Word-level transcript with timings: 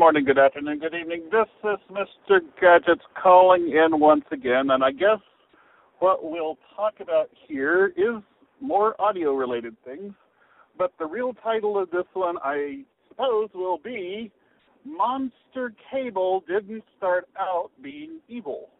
Morning, 0.00 0.24
good 0.24 0.38
afternoon, 0.38 0.78
good 0.78 0.94
evening. 0.94 1.24
This 1.30 1.46
is 1.62 1.78
Mr. 1.90 2.40
Gadgets 2.58 3.04
calling 3.22 3.68
in 3.68 4.00
once 4.00 4.24
again, 4.32 4.70
and 4.70 4.82
I 4.82 4.92
guess 4.92 5.18
what 5.98 6.24
we'll 6.24 6.56
talk 6.74 6.94
about 7.00 7.28
here 7.46 7.92
is 7.98 8.22
more 8.62 8.98
audio 8.98 9.34
related 9.34 9.76
things. 9.84 10.14
But 10.78 10.94
the 10.98 11.04
real 11.04 11.34
title 11.34 11.78
of 11.78 11.90
this 11.90 12.06
one, 12.14 12.38
I 12.42 12.84
suppose, 13.08 13.50
will 13.54 13.76
be 13.76 14.32
Monster 14.86 15.74
Cable 15.92 16.44
Didn't 16.48 16.82
Start 16.96 17.28
Out 17.38 17.68
Being 17.82 18.20
Evil. 18.26 18.70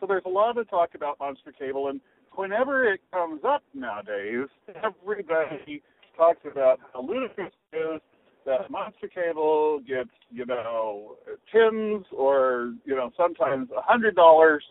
So 0.00 0.06
there's 0.08 0.24
a 0.26 0.28
lot 0.28 0.58
of 0.58 0.68
talk 0.68 0.96
about 0.96 1.20
Monster 1.20 1.52
Cable, 1.56 1.86
and 1.86 2.00
whenever 2.32 2.92
it 2.92 2.98
comes 3.12 3.42
up 3.46 3.62
nowadays, 3.74 4.48
everybody 4.82 5.84
talks 6.16 6.40
about 6.50 6.80
how 6.92 7.06
ludicrous 7.06 7.52
it 7.72 7.76
is 7.76 8.00
that 8.46 8.70
monster 8.70 9.08
cable 9.08 9.80
gets, 9.86 10.10
you 10.30 10.46
know, 10.46 11.16
tens 11.52 12.04
or, 12.16 12.74
you 12.84 12.94
know, 12.94 13.10
sometimes 13.16 13.68
a 13.76 13.82
hundred 13.82 14.14
dollars 14.14 14.62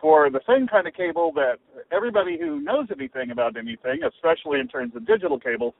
for 0.00 0.30
the 0.30 0.40
same 0.48 0.66
kind 0.66 0.86
of 0.86 0.94
cable 0.94 1.32
that 1.34 1.56
everybody 1.92 2.38
who 2.38 2.60
knows 2.60 2.88
anything 2.94 3.30
about 3.30 3.56
anything, 3.56 4.00
especially 4.06 4.60
in 4.60 4.68
terms 4.68 4.92
of 4.96 5.06
digital 5.06 5.38
cables, 5.38 5.74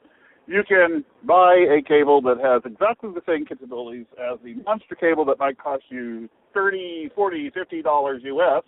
you 0.46 0.62
can 0.66 1.04
buy 1.24 1.54
a 1.54 1.82
cable 1.86 2.20
that 2.22 2.38
has 2.38 2.62
exactly 2.64 3.10
the 3.14 3.22
same 3.26 3.46
capabilities 3.46 4.06
as 4.18 4.38
the 4.44 4.54
monster 4.64 4.94
cable 4.94 5.24
that 5.24 5.38
might 5.38 5.58
cost 5.58 5.84
you 5.88 6.28
thirty, 6.52 7.10
forty, 7.14 7.50
fifty 7.50 7.82
dollars 7.82 8.22
US, 8.24 8.62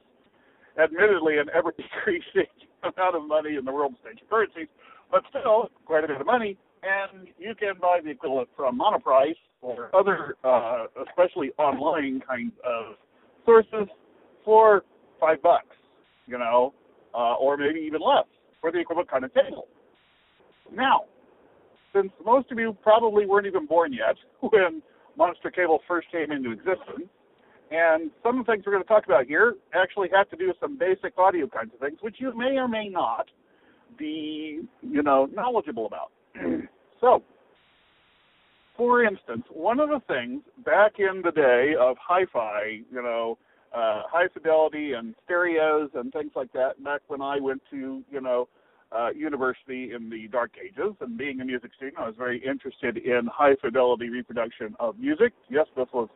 admittedly 0.83 1.39
an 1.39 1.49
ever 1.55 1.73
decreasing 1.73 2.51
amount 2.83 3.17
of 3.17 3.27
money 3.27 3.57
in 3.57 3.65
the 3.65 3.73
world's 3.73 3.97
stage 4.03 4.23
of 4.23 4.31
currencies, 4.31 4.69
but 5.11 5.23
still 5.29 5.71
quite 5.85 6.05
a 6.05 6.09
bit 6.09 6.21
of 6.21 6.27
money 6.27 6.57
and 6.83 7.29
you 7.39 7.55
can 7.55 7.75
buy 7.81 8.01
the 8.03 8.11
equivalent 8.11 8.49
from 8.57 8.79
Monoprice 8.79 9.35
or 9.61 9.95
other, 9.95 10.37
uh, 10.45 10.87
especially 11.09 11.51
online 11.59 12.21
kinds 12.27 12.53
of 12.65 12.97
sources 13.45 13.89
for 14.45 14.85
five 15.21 15.41
bucks, 15.43 15.77
you 16.27 16.39
know, 16.39 16.75
uh, 17.15 17.35
or 17.35 17.57
maybe 17.57 17.81
even 17.81 18.01
less 18.01 18.27
for 18.61 18.73
the 18.73 18.79
equivalent 18.79 19.11
kind 19.11 19.25
of 19.25 19.33
cable. 19.33 19.69
Now, 20.75 21.05
since 21.95 22.11
most 22.25 22.51
of 22.51 22.59
you 22.59 22.77
probably 22.83 23.27
weren't 23.27 23.47
even 23.47 23.67
born 23.67 23.93
yet 23.93 24.17
when 24.41 24.83
Monster 25.17 25.51
Cable 25.51 25.81
first 25.87 26.11
came 26.11 26.33
into 26.33 26.51
existence, 26.51 27.09
and 27.71 28.11
some 28.23 28.39
of 28.39 28.47
the 28.47 28.53
things 28.53 28.65
we're 28.67 28.73
going 28.73 28.83
to 28.83 28.89
talk 28.89 29.07
about 29.07 29.27
here 29.27 29.55
actually 29.75 30.09
have 30.15 30.29
to 30.31 30.37
do 30.37 30.49
with 30.49 30.57
some 30.61 30.77
basic 30.77 31.17
audio 31.17 31.47
kinds 31.47 31.73
of 31.73 31.81
things, 31.81 31.99
which 32.03 32.17
you 32.19 32.37
may 32.37 32.57
or 32.57 32.69
may 32.69 32.89
not 32.89 33.27
be, 33.99 34.61
you 34.83 35.03
know, 35.03 35.27
knowledgeable 35.33 35.87
about. 35.87 36.13
so, 37.03 37.23
for 38.77 39.05
instance, 39.05 39.45
one 39.53 39.81
of 39.81 39.91
the 39.91 40.01
things 40.09 40.41
back 40.65 40.93
in 40.99 41.21
the 41.23 41.33
day 41.33 41.75
of 41.79 41.97
hi-fi, 42.01 42.81
you 42.91 43.03
know, 43.03 43.37
uh, 43.75 44.03
high 44.11 44.29
fidelity 44.33 44.93
and 44.93 45.15
stereos 45.25 45.91
and 45.95 46.13
things 46.13 46.31
like 46.37 46.53
that, 46.53 46.83
back 46.83 47.01
when 47.09 47.21
I 47.21 47.41
went 47.41 47.61
to, 47.71 48.03
you 48.11 48.21
know, 48.21 48.49
uh, 48.97 49.09
university 49.17 49.93
in 49.95 50.11
the 50.11 50.29
dark 50.29 50.53
ages 50.63 50.95
and 51.01 51.19
being 51.19 51.41
a 51.41 51.45
music 51.45 51.73
student, 51.77 51.99
I 51.99 52.07
was 52.07 52.15
very 52.17 52.43
interested 52.47 52.99
in 52.99 53.29
high 53.33 53.57
fidelity 53.61 54.09
reproduction 54.09 54.77
of 54.79 54.99
music. 54.99 55.33
Yes, 55.51 55.67
this 55.77 55.89
was 55.93 56.09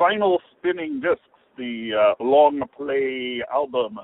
vinyl 0.00 0.38
spinning 0.56 1.00
discs. 1.00 1.22
The 1.56 2.14
uh, 2.20 2.22
long 2.22 2.62
play 2.76 3.42
album 3.52 3.98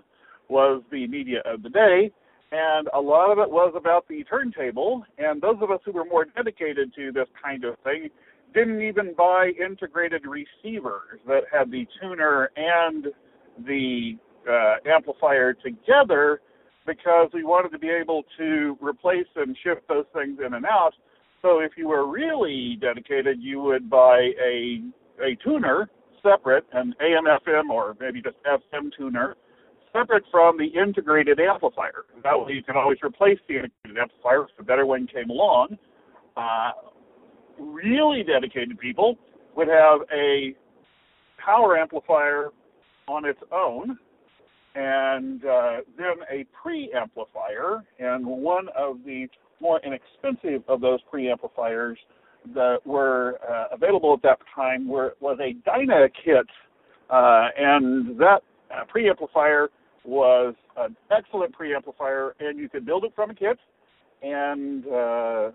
was 0.49 0.83
the 0.91 1.07
media 1.07 1.43
of 1.45 1.63
the 1.63 1.69
day 1.69 2.11
and 2.53 2.89
a 2.95 3.01
lot 3.01 3.31
of 3.31 3.39
it 3.39 3.51
was 3.51 3.73
about 3.77 4.07
the 4.09 4.25
turntable. 4.25 5.05
And 5.19 5.41
those 5.41 5.57
of 5.61 5.71
us 5.71 5.81
who 5.85 5.93
were 5.93 6.05
more 6.05 6.25
dedicated 6.25 6.95
to 6.95 7.13
this 7.13 7.29
kind 7.43 7.65
of 7.65 7.77
thing 7.85 8.11
didn't 8.55 8.83
even 8.83 9.15
buy 9.15 9.51
integrated 9.61 10.23
receivers 10.25 11.21
that 11.27 11.43
had 11.53 11.71
the 11.71 11.87
tuner 12.01 12.51
and 12.57 13.07
the 13.67 14.17
uh, 14.49 14.77
amplifier 14.89 15.55
together 15.55 16.41
because 16.87 17.31
we 17.33 17.45
wanted 17.45 17.71
to 17.71 17.79
be 17.79 17.89
able 17.89 18.23
to 18.39 18.77
replace 18.81 19.27
and 19.37 19.57
shift 19.65 19.87
those 19.89 20.05
things 20.15 20.39
in 20.45 20.55
and 20.55 20.67
out. 20.67 20.93
So 21.43 21.61
if 21.61 21.73
you 21.77 21.89
were 21.89 22.07
really 22.07 22.79
dedicated, 22.81 23.39
you 23.41 23.61
would 23.61 23.91
buy 23.91 24.31
a 24.43 24.81
a 25.23 25.37
tuner 25.45 25.89
separate, 26.23 26.65
an 26.73 26.95
AM 27.01 27.25
FM 27.25 27.71
or 27.71 27.97
maybe 28.01 28.21
just 28.21 28.37
FM 28.45 28.91
tuner, 28.97 29.37
separate 29.95 30.25
from 30.31 30.59
the 30.59 30.67
integrated 30.67 31.39
amplifier. 31.41 32.05
That 32.23 32.39
way 32.39 32.53
you 32.53 32.63
can 32.63 32.77
always 32.77 32.99
replace 33.03 33.39
the 33.49 33.55
integrated 33.55 33.99
amplifier 33.99 34.45
if 34.45 34.59
a 34.59 34.63
better 34.63 34.87
one 34.87 35.07
came 35.07 35.31
along. 35.31 35.79
Uh, 36.37 36.73
really 37.59 38.25
dedicated 38.25 38.79
people 38.79 39.17
would 39.57 39.69
have 39.69 40.01
a 40.13 40.55
power 41.39 41.79
amplifier 41.79 42.51
on 43.07 43.25
its 43.25 43.39
own 43.53 43.97
and 44.75 45.45
uh, 45.45 45.77
then 45.97 46.17
a 46.31 46.45
preamplifier. 46.67 47.83
And 48.01 48.27
one 48.27 48.67
of 48.77 48.99
the 49.05 49.29
more 49.61 49.81
inexpensive 49.85 50.69
of 50.69 50.81
those 50.81 50.99
preamplifiers 51.13 51.95
that 52.55 52.79
were 52.85 53.39
uh, 53.49 53.67
available 53.73 54.13
at 54.15 54.23
that 54.23 54.39
time 54.55 54.89
were, 54.89 55.15
was 55.21 55.39
a 55.41 55.53
Dyna 55.65 56.09
kit. 56.25 56.47
Uh, 57.09 57.49
and 57.57 58.19
that 58.19 58.41
uh, 58.75 58.83
preamplifier 58.93 59.69
was 60.05 60.55
an 60.77 60.97
excellent 61.11 61.55
preamplifier, 61.57 62.33
and 62.41 62.59
you 62.59 62.69
could 62.69 62.85
build 62.85 63.05
it 63.05 63.13
from 63.15 63.31
a 63.31 63.35
kit 63.35 63.59
and 64.23 64.87
uh, 64.87 65.51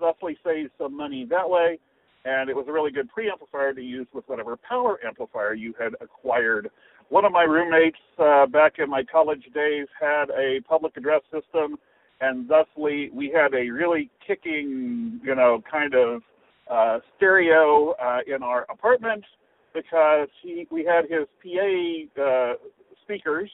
thusly 0.00 0.38
save 0.44 0.70
some 0.78 0.96
money 0.96 1.26
that 1.28 1.48
way. 1.48 1.78
And 2.24 2.50
it 2.50 2.56
was 2.56 2.66
a 2.68 2.72
really 2.72 2.90
good 2.90 3.08
preamplifier 3.16 3.74
to 3.74 3.80
use 3.80 4.06
with 4.12 4.24
whatever 4.26 4.56
power 4.56 4.98
amplifier 5.06 5.54
you 5.54 5.74
had 5.78 5.92
acquired. 6.00 6.70
One 7.08 7.24
of 7.24 7.30
my 7.30 7.44
roommates 7.44 7.98
uh, 8.18 8.46
back 8.46 8.74
in 8.78 8.90
my 8.90 9.04
college 9.04 9.44
days 9.54 9.86
had 10.00 10.30
a 10.30 10.60
public 10.68 10.96
address 10.96 11.22
system, 11.32 11.78
and 12.20 12.48
thusly 12.48 13.10
we 13.14 13.32
had 13.32 13.54
a 13.54 13.70
really 13.70 14.10
kicking, 14.26 15.20
you 15.22 15.36
know, 15.36 15.62
kind 15.70 15.94
of 15.94 16.22
uh, 16.68 16.98
stereo 17.16 17.94
uh, 18.02 18.18
in 18.26 18.42
our 18.42 18.66
apartment 18.70 19.24
because 19.72 20.28
he 20.42 20.66
we 20.70 20.84
had 20.84 21.04
his 21.04 21.28
PA 21.42 22.22
uh, 22.22 22.54
speakers 23.04 23.50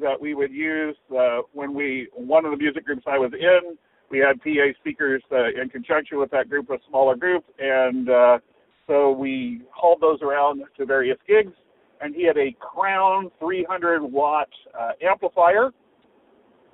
that 0.00 0.20
we 0.20 0.34
would 0.34 0.52
use 0.52 0.96
uh, 1.16 1.40
when 1.52 1.74
we 1.74 2.08
one 2.14 2.44
of 2.44 2.50
the 2.50 2.56
music 2.56 2.84
groups 2.84 3.02
I 3.06 3.18
was 3.18 3.32
in. 3.32 3.76
We 4.10 4.18
had 4.18 4.42
PA 4.42 4.78
speakers 4.80 5.22
uh, 5.30 5.60
in 5.60 5.68
conjunction 5.68 6.18
with 6.18 6.30
that 6.32 6.48
group, 6.48 6.68
a 6.70 6.78
smaller 6.88 7.14
group, 7.14 7.44
and 7.58 8.10
uh, 8.10 8.38
so 8.86 9.12
we 9.12 9.62
hauled 9.72 10.00
those 10.00 10.20
around 10.20 10.64
to 10.76 10.84
various 10.84 11.18
gigs. 11.28 11.52
And 12.00 12.14
he 12.14 12.24
had 12.26 12.36
a 12.38 12.56
Crown 12.58 13.30
300 13.38 14.02
watt 14.02 14.48
uh, 14.78 14.92
amplifier, 15.06 15.70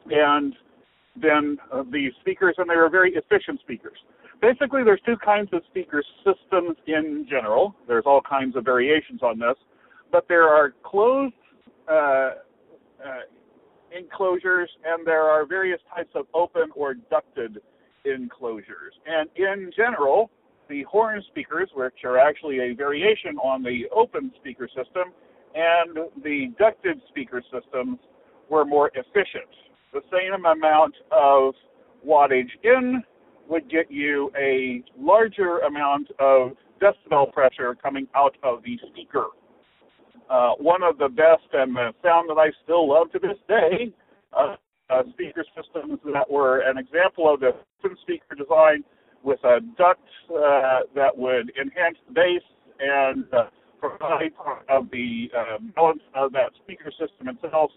and 0.08 0.54
then 1.20 1.58
uh, 1.73 1.82
the 1.90 2.11
speakers, 2.20 2.55
and 2.58 2.70
they 2.70 2.76
were 2.76 2.88
very 2.88 3.12
efficient 3.14 3.61
speakers. 3.61 3.99
Basically, 4.40 4.84
there's 4.84 5.00
two 5.05 5.17
kinds 5.23 5.49
of 5.52 5.62
speaker 5.69 6.02
systems 6.19 6.76
in 6.87 7.26
general. 7.28 7.75
There's 7.88 8.05
all 8.06 8.20
kinds 8.20 8.55
of 8.56 8.64
variations 8.64 9.23
on 9.23 9.38
this, 9.38 9.56
but 10.12 10.26
there 10.28 10.49
are 10.49 10.75
closed 10.84 11.34
uh, 11.90 12.31
uh, 13.04 13.20
enclosures, 13.96 14.70
and 14.84 15.06
there 15.06 15.22
are 15.22 15.46
various 15.46 15.81
types 15.94 16.10
of 16.14 16.26
open 16.34 16.70
or 16.75 16.94
ducted 16.94 17.60
enclosures. 18.04 18.94
And 19.06 19.28
in 19.37 19.70
general, 19.76 20.31
the 20.69 20.82
horn 20.84 21.22
speakers, 21.28 21.70
which 21.75 22.04
are 22.04 22.19
actually 22.19 22.58
a 22.60 22.75
variation 22.75 23.37
on 23.38 23.62
the 23.62 23.87
open 23.94 24.32
speaker 24.40 24.69
system, 24.69 25.12
and 25.54 25.98
the 26.22 26.52
ducted 26.58 27.00
speaker 27.08 27.43
systems 27.52 27.98
were 28.50 28.64
more 28.64 28.90
efficient. 28.94 29.49
The 29.92 30.02
same 30.12 30.44
amount 30.44 30.94
of 31.10 31.54
wattage 32.06 32.50
in 32.62 33.02
would 33.49 33.70
get 33.70 33.90
you 33.90 34.31
a 34.38 34.82
larger 34.99 35.58
amount 35.60 36.08
of 36.19 36.52
decibel 36.81 37.32
pressure 37.32 37.75
coming 37.75 38.06
out 38.14 38.37
of 38.42 38.62
the 38.64 38.78
speaker 38.92 39.26
uh, 40.31 40.52
one 40.58 40.82
of 40.82 40.99
the 40.99 41.08
best 41.08 41.49
and 41.52 41.75
the 41.75 41.93
sound 42.02 42.28
that 42.31 42.38
I 42.38 42.50
still 42.64 42.88
love 42.88 43.11
to 43.12 43.19
this 43.19 43.38
day. 43.49 43.93
Uh, 44.37 44.56
uh, 44.88 45.02
speaker 45.11 45.44
systems 45.56 45.99
that 46.05 46.31
were 46.31 46.61
an 46.61 46.78
example 46.78 47.32
of 47.32 47.40
the 47.40 47.50
speaker 48.02 48.37
design 48.37 48.84
with 49.23 49.43
a 49.44 49.58
duct 49.76 50.00
uh, 50.31 50.81
that 50.94 51.11
would 51.17 51.50
enhance 51.61 51.96
the 52.06 52.14
bass 52.14 52.43
and 52.78 53.25
uh, 53.34 53.46
provide 53.81 54.32
of 54.69 54.88
the 54.90 55.28
uh, 55.37 55.58
balance 55.75 56.02
of 56.14 56.32
that 56.32 56.50
speaker 56.62 56.90
system 56.90 57.28
itself 57.28 57.70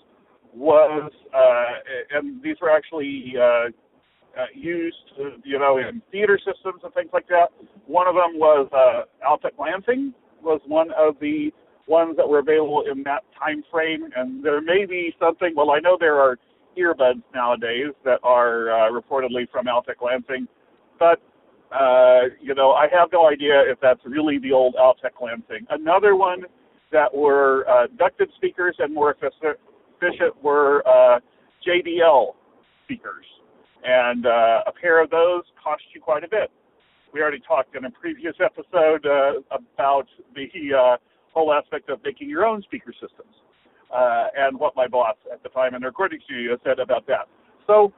was, 0.54 1.12
uh, 1.34 2.18
and 2.18 2.42
these 2.44 2.56
were 2.62 2.70
actually 2.72 3.34
uh, 3.38 3.70
uh, 4.40 4.46
used, 4.54 4.96
uh, 5.20 5.30
you 5.44 5.60
know, 5.60 5.78
in 5.78 6.02
theater 6.12 6.40
systems 6.40 6.82
and 6.84 6.94
things 6.94 7.10
like 7.14 7.28
that. 7.28 7.50
One 7.86 8.08
of 8.08 8.16
them 8.16 8.40
was 8.40 8.68
uh, 8.72 9.28
Altec 9.28 9.58
Lansing 9.60 10.14
was 10.42 10.62
one 10.68 10.90
of 10.98 11.16
the 11.20 11.52
ones 11.90 12.16
that 12.18 12.28
were 12.30 12.40
available 12.40 12.84
in 12.90 13.04
that 13.04 13.24
time 13.38 13.64
frame. 13.72 14.04
And 14.16 14.44
there 14.46 14.62
may 14.62 14.86
be 14.86 15.14
something. 15.20 15.52
Well, 15.58 15.72
I 15.72 15.80
know 15.80 15.98
there 16.00 16.20
are 16.26 16.38
earbuds 16.78 17.24
nowadays 17.34 17.94
that 18.06 18.20
are 18.24 18.70
uh, 18.72 18.92
reportedly 18.92 19.50
from 19.52 19.66
Altec 19.66 20.00
Lansing, 20.02 20.48
but 21.00 21.20
Uh, 21.72 22.34
you 22.42 22.56
know, 22.56 22.72
I 22.84 22.88
have 22.98 23.10
no 23.14 23.30
idea 23.30 23.62
if 23.72 23.78
that's 23.80 24.04
really 24.04 24.40
the 24.40 24.52
old 24.52 24.74
Altec 24.86 25.16
Lansing. 25.22 25.68
Another 25.70 26.16
one 26.16 26.42
that 26.92 27.14
were 27.14 27.64
uh, 27.70 27.86
ducted 28.02 28.30
speakers 28.38 28.76
and 28.80 28.92
more 28.92 29.14
efficient 29.14 30.34
were 30.42 30.82
uh, 30.88 31.20
JBL 31.66 32.34
speakers. 32.86 33.28
And 33.84 34.26
uh, 34.26 34.72
a 34.72 34.74
pair 34.82 34.98
of 35.04 35.12
those 35.12 35.44
cost 35.64 35.84
you 35.94 36.02
quite 36.02 36.24
a 36.24 36.28
bit. 36.28 36.50
We 37.14 37.22
already 37.22 37.44
talked 37.48 37.76
in 37.76 37.86
a 37.86 37.92
previous 37.92 38.36
episode 38.50 39.06
uh, 39.06 39.34
about 39.52 40.08
the 40.34 40.48
uh, 40.84 40.98
whole 41.40 41.54
aspect 41.54 41.90
of 41.90 42.00
making 42.04 42.30
your 42.30 42.46
own 42.46 42.62
speaker 42.64 42.92
systems 42.92 43.34
uh, 43.96 44.28
and 44.36 44.60
what 44.60 44.76
my 44.76 44.88
boss 44.88 45.16
at 45.32 45.42
the 45.42 45.50
time 45.50 45.74
in 45.74 45.82
the 45.82 45.88
recording 45.88 46.20
studio 46.26 46.58
said 46.66 46.80
about 46.80 47.08
that. 47.08 47.28
So, 47.66 47.94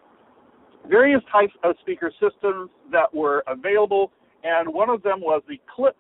various 0.88 1.22
types 1.32 1.54
of 1.64 1.76
speaker 1.82 2.12
systems 2.20 2.70
that 2.92 3.14
were 3.14 3.44
available, 3.48 4.12
and 4.44 4.72
one 4.72 4.90
of 4.90 5.02
them 5.02 5.22
was 5.22 5.42
the 5.48 5.60
Klipsch 5.76 5.94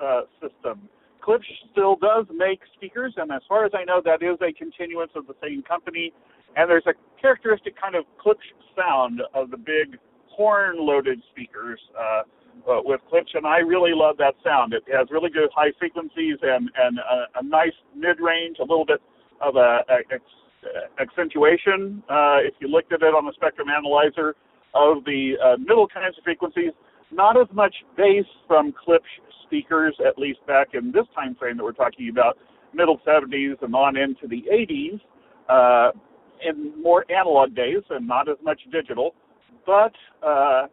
uh, 0.00 0.22
system. 0.40 0.88
Klipsch 1.26 1.48
still 1.72 1.96
does 1.96 2.26
make 2.34 2.60
speakers, 2.74 3.14
and 3.16 3.30
as 3.30 3.42
far 3.48 3.64
as 3.64 3.72
I 3.74 3.84
know, 3.84 4.00
that 4.04 4.22
is 4.22 4.38
a 4.40 4.52
continuance 4.52 5.12
of 5.14 5.26
the 5.26 5.34
same 5.42 5.62
company. 5.62 6.12
And 6.56 6.68
there's 6.68 6.86
a 6.86 6.94
characteristic 7.20 7.80
kind 7.80 7.94
of 7.94 8.04
Klipsch 8.24 8.48
sound 8.76 9.22
of 9.34 9.50
the 9.50 9.56
big 9.56 9.98
horn-loaded 10.28 11.22
speakers 11.30 11.80
uh, 11.98 12.22
uh, 12.68 12.80
with 12.84 13.00
Klipsch, 13.12 13.34
and 13.34 13.46
I 13.46 13.58
really 13.58 13.92
love 13.94 14.16
that 14.18 14.34
sound. 14.44 14.72
It 14.72 14.84
has 14.92 15.08
really 15.10 15.30
good 15.30 15.50
high 15.54 15.72
frequencies 15.78 16.36
and 16.42 16.70
and 16.76 16.98
a, 16.98 17.40
a 17.40 17.42
nice 17.42 17.76
mid-range, 17.96 18.56
a 18.60 18.62
little 18.62 18.86
bit 18.86 19.00
of 19.40 19.56
a, 19.56 19.80
a 19.88 21.00
accentuation. 21.00 22.02
Uh, 22.08 22.38
if 22.44 22.54
you 22.60 22.68
looked 22.68 22.92
at 22.92 23.02
it 23.02 23.14
on 23.14 23.24
the 23.24 23.32
spectrum 23.34 23.68
analyzer 23.68 24.34
of 24.74 25.04
the 25.04 25.34
uh, 25.42 25.56
middle 25.56 25.88
kinds 25.88 26.16
of 26.18 26.24
frequencies, 26.24 26.72
not 27.10 27.40
as 27.40 27.48
much 27.52 27.74
bass 27.96 28.24
from 28.46 28.72
Klipsch 28.72 29.00
speakers, 29.44 29.96
at 30.06 30.18
least 30.18 30.38
back 30.46 30.68
in 30.74 30.92
this 30.92 31.06
time 31.14 31.34
frame 31.34 31.56
that 31.56 31.64
we're 31.64 31.72
talking 31.72 32.08
about, 32.08 32.38
middle 32.72 33.00
70s 33.06 33.60
and 33.62 33.74
on 33.74 33.96
into 33.96 34.28
the 34.28 34.44
80s, 34.52 35.00
uh, 35.48 35.90
in 36.48 36.80
more 36.80 37.04
analog 37.10 37.54
days 37.54 37.82
and 37.90 38.06
not 38.06 38.28
as 38.28 38.36
much 38.42 38.60
digital. 38.70 39.14
But 39.66 39.92
uh, 40.26 40.66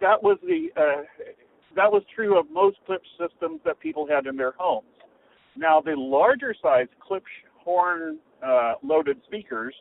that 0.00 0.22
was 0.22 0.38
the 0.42 0.68
uh, 0.76 1.02
that 1.76 1.90
was 1.90 2.02
true 2.14 2.38
of 2.38 2.46
most 2.50 2.78
Klipsch 2.88 2.98
systems 3.18 3.60
that 3.64 3.78
people 3.80 4.06
had 4.06 4.26
in 4.26 4.36
their 4.36 4.52
homes. 4.56 4.86
Now, 5.56 5.80
the 5.80 5.94
larger 5.96 6.54
size 6.60 6.86
Klipsch 7.08 7.22
horn 7.56 8.18
uh, 8.44 8.74
loaded 8.82 9.18
speakers 9.26 9.74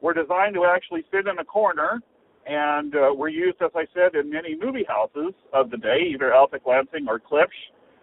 were 0.00 0.14
designed 0.14 0.54
to 0.54 0.64
actually 0.64 1.04
fit 1.10 1.26
in 1.26 1.38
a 1.38 1.44
corner 1.44 2.00
and 2.46 2.94
uh, 2.94 3.14
were 3.14 3.28
used, 3.28 3.56
as 3.62 3.70
I 3.74 3.86
said, 3.94 4.14
in 4.14 4.30
many 4.30 4.56
movie 4.56 4.84
houses 4.86 5.32
of 5.52 5.70
the 5.70 5.78
day, 5.78 6.10
either 6.12 6.30
Altec 6.30 6.66
Lansing 6.66 7.06
or 7.08 7.18
Klipsch. 7.18 7.48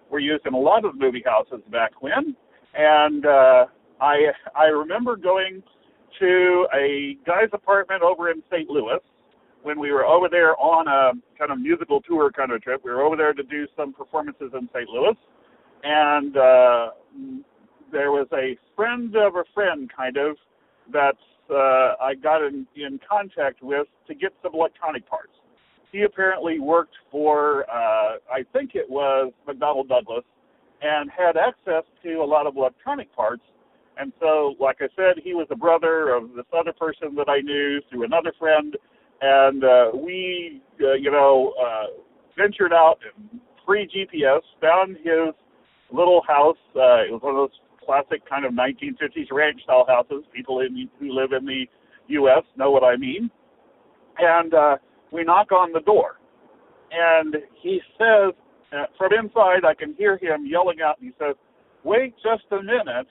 Were 0.10 0.20
used 0.20 0.46
in 0.46 0.54
a 0.54 0.60
lot 0.60 0.84
of 0.84 1.00
movie 1.00 1.24
houses 1.26 1.62
back 1.72 2.02
when, 2.02 2.36
and 2.74 3.26
uh, 3.26 3.66
I 4.02 4.18
I 4.54 4.66
remember 4.66 5.16
going 5.16 5.64
to 6.20 6.68
a 6.76 7.16
guy's 7.26 7.48
apartment 7.54 8.04
over 8.04 8.30
in 8.30 8.44
St. 8.52 8.70
Louis 8.70 9.00
when 9.64 9.80
we 9.80 9.92
were 9.92 10.06
over 10.06 10.28
there 10.30 10.58
on 10.58 10.88
a 10.88 11.12
kind 11.38 11.52
of 11.52 11.60
musical 11.60 12.02
tour 12.02 12.32
kind 12.32 12.52
of 12.52 12.62
trip. 12.62 12.82
We 12.84 12.92
were 12.92 13.02
over 13.02 13.16
there 13.16 13.34
to 13.34 13.44
do 13.44 13.68
some 13.78 13.94
performances 13.94 14.52
in 14.54 14.70
St. 14.74 14.90
Louis, 14.90 15.16
and 15.84 16.38
uh, 16.38 16.90
there 17.92 18.12
was 18.12 18.28
a 18.34 18.58
friend 18.76 19.16
of 19.16 19.36
a 19.36 19.44
friend, 19.54 19.90
kind 19.96 20.18
of, 20.18 20.38
that 20.92 21.16
uh, 21.50 21.96
I 22.02 22.16
got 22.16 22.44
in, 22.44 22.66
in 22.76 23.00
contact 23.08 23.62
with 23.62 23.88
to 24.08 24.16
get 24.16 24.34
some 24.42 24.54
electronic 24.54 25.08
parts. 25.08 25.34
He 25.92 26.04
apparently 26.04 26.60
worked 26.60 26.96
for, 27.12 27.70
uh, 27.70 28.18
I 28.32 28.44
think 28.54 28.72
it 28.76 28.90
was 28.90 29.34
McDonnell 29.48 29.88
Douglas, 29.88 30.24
and 30.82 31.12
had 31.12 31.38
access 31.38 31.84
to 32.04 32.14
a 32.16 32.26
lot 32.26 32.48
of 32.48 32.56
electronic 32.56 33.14
parts. 33.14 33.44
And 33.98 34.14
so, 34.20 34.56
like 34.60 34.78
I 34.80 34.88
said, 34.96 35.22
he 35.22 35.34
was 35.34 35.48
a 35.52 35.56
brother 35.56 36.16
of 36.16 36.34
this 36.36 36.46
other 36.58 36.72
person 36.72 37.14
that 37.16 37.30
I 37.30 37.42
knew 37.42 37.82
through 37.90 38.06
another 38.06 38.34
friend 38.40 38.78
and 39.22 39.64
uh, 39.64 39.92
we, 39.94 40.62
uh, 40.82 40.94
you 40.94 41.12
know, 41.12 41.54
uh, 41.62 41.88
ventured 42.38 42.74
out 42.74 42.98
free 43.66 43.88
GPS, 43.88 44.42
found 44.60 44.98
his 44.98 45.34
little 45.92 46.22
house. 46.28 46.58
Uh, 46.76 47.06
it 47.06 47.12
was 47.12 47.22
one 47.22 47.36
of 47.36 47.50
those 47.50 47.60
classic 47.86 48.28
kind 48.28 48.46
of 48.46 48.54
1950s 48.54 49.32
ranch 49.32 49.62
style 49.64 49.86
houses. 49.88 50.24
People 50.34 50.62
in, 50.62 50.90
who 51.00 51.12
live 51.14 51.32
in 51.34 51.46
the 51.46 51.66
U.S. 52.08 52.44
know 52.58 52.72
what 52.72 52.84
I 52.84 52.98
mean. 52.98 53.30
And 54.18 54.54
uh, 54.54 54.78
we 55.12 55.24
knock 55.24 55.52
on 55.52 55.72
the 55.72 55.80
door, 55.82 56.20
and 56.92 57.36
he 57.62 57.80
says, 57.98 58.34
uh, 58.74 58.86
from 58.98 59.12
inside, 59.14 59.66
I 59.66 59.74
can 59.74 59.94
hear 59.98 60.18
him 60.18 60.46
yelling 60.46 60.78
out, 60.84 61.00
and 61.00 61.10
he 61.10 61.16
says, 61.18 61.36
"Wait 61.84 62.14
just 62.18 62.44
a 62.52 62.62
minute." 62.62 63.08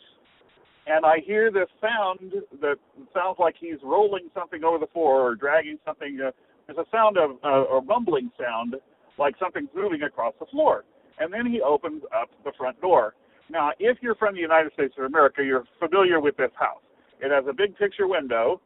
And 0.91 1.07
I 1.07 1.19
hear 1.25 1.53
this 1.53 1.69
sound 1.81 2.33
that 2.61 2.77
sounds 3.15 3.37
like 3.39 3.55
he's 3.59 3.79
rolling 3.83 4.29
something 4.35 4.65
over 4.65 4.79
the 4.79 4.89
floor 4.89 5.23
or 5.23 5.35
dragging 5.37 5.79
something. 5.85 6.19
Uh, 6.21 6.31
there's 6.67 6.79
a 6.79 6.91
sound 6.91 7.17
of 7.17 7.31
uh, 7.45 7.77
a 7.77 7.81
rumbling 7.81 8.31
sound, 8.39 8.75
like 9.19 9.35
something's 9.39 9.69
moving 9.75 10.03
across 10.03 10.35
the 10.41 10.47
floor. 10.47 10.85
And 11.19 11.33
then 11.33 11.47
he 11.47 11.61
opens 11.61 12.03
up 12.15 12.31
the 12.45 12.53
front 12.59 12.81
door. 12.81 13.15
Now, 13.51 13.71
if 13.79 13.99
you're 14.01 14.15
from 14.17 14.35
the 14.35 14.41
United 14.41 14.73
States 14.73 14.95
of 14.99 15.05
America, 15.05 15.43
you're 15.45 15.65
familiar 15.79 16.21
with 16.21 16.37
this 16.37 16.51
house. 16.59 16.83
It 17.21 17.31
has 17.31 17.45
a 17.49 17.53
big 17.53 17.77
picture 17.77 18.09
window 18.09 18.61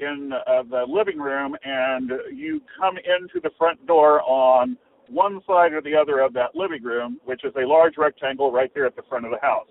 in 0.00 0.32
uh, 0.32 0.62
the 0.68 0.84
living 0.88 1.18
room, 1.18 1.56
and 1.62 2.10
you 2.34 2.60
come 2.78 2.96
into 2.96 3.40
the 3.42 3.50
front 3.56 3.86
door 3.86 4.22
on 4.22 4.76
one 5.08 5.40
side 5.46 5.72
or 5.72 5.82
the 5.82 5.94
other 5.94 6.20
of 6.20 6.32
that 6.34 6.54
living 6.54 6.82
room, 6.82 7.20
which 7.24 7.44
is 7.44 7.52
a 7.56 7.66
large 7.66 7.94
rectangle 7.96 8.50
right 8.52 8.70
there 8.74 8.86
at 8.86 8.96
the 8.96 9.02
front 9.08 9.24
of 9.24 9.30
the 9.30 9.40
house. 9.40 9.68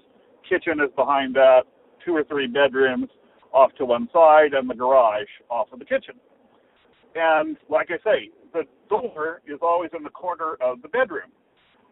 Kitchen 0.47 0.79
is 0.79 0.89
behind 0.95 1.35
that 1.35 1.63
two 2.05 2.15
or 2.15 2.23
three 2.23 2.47
bedrooms 2.47 3.09
off 3.51 3.71
to 3.77 3.85
one 3.85 4.07
side 4.13 4.53
and 4.53 4.69
the 4.69 4.75
garage 4.75 5.27
off 5.49 5.67
of 5.71 5.79
the 5.79 5.85
kitchen. 5.85 6.15
And 7.15 7.57
like 7.69 7.89
I 7.89 7.97
say, 8.03 8.29
the 8.53 8.63
door 8.89 9.41
is 9.47 9.59
always 9.61 9.91
in 9.95 10.03
the 10.03 10.09
corner 10.09 10.55
of 10.61 10.81
the 10.81 10.87
bedroom. 10.87 11.31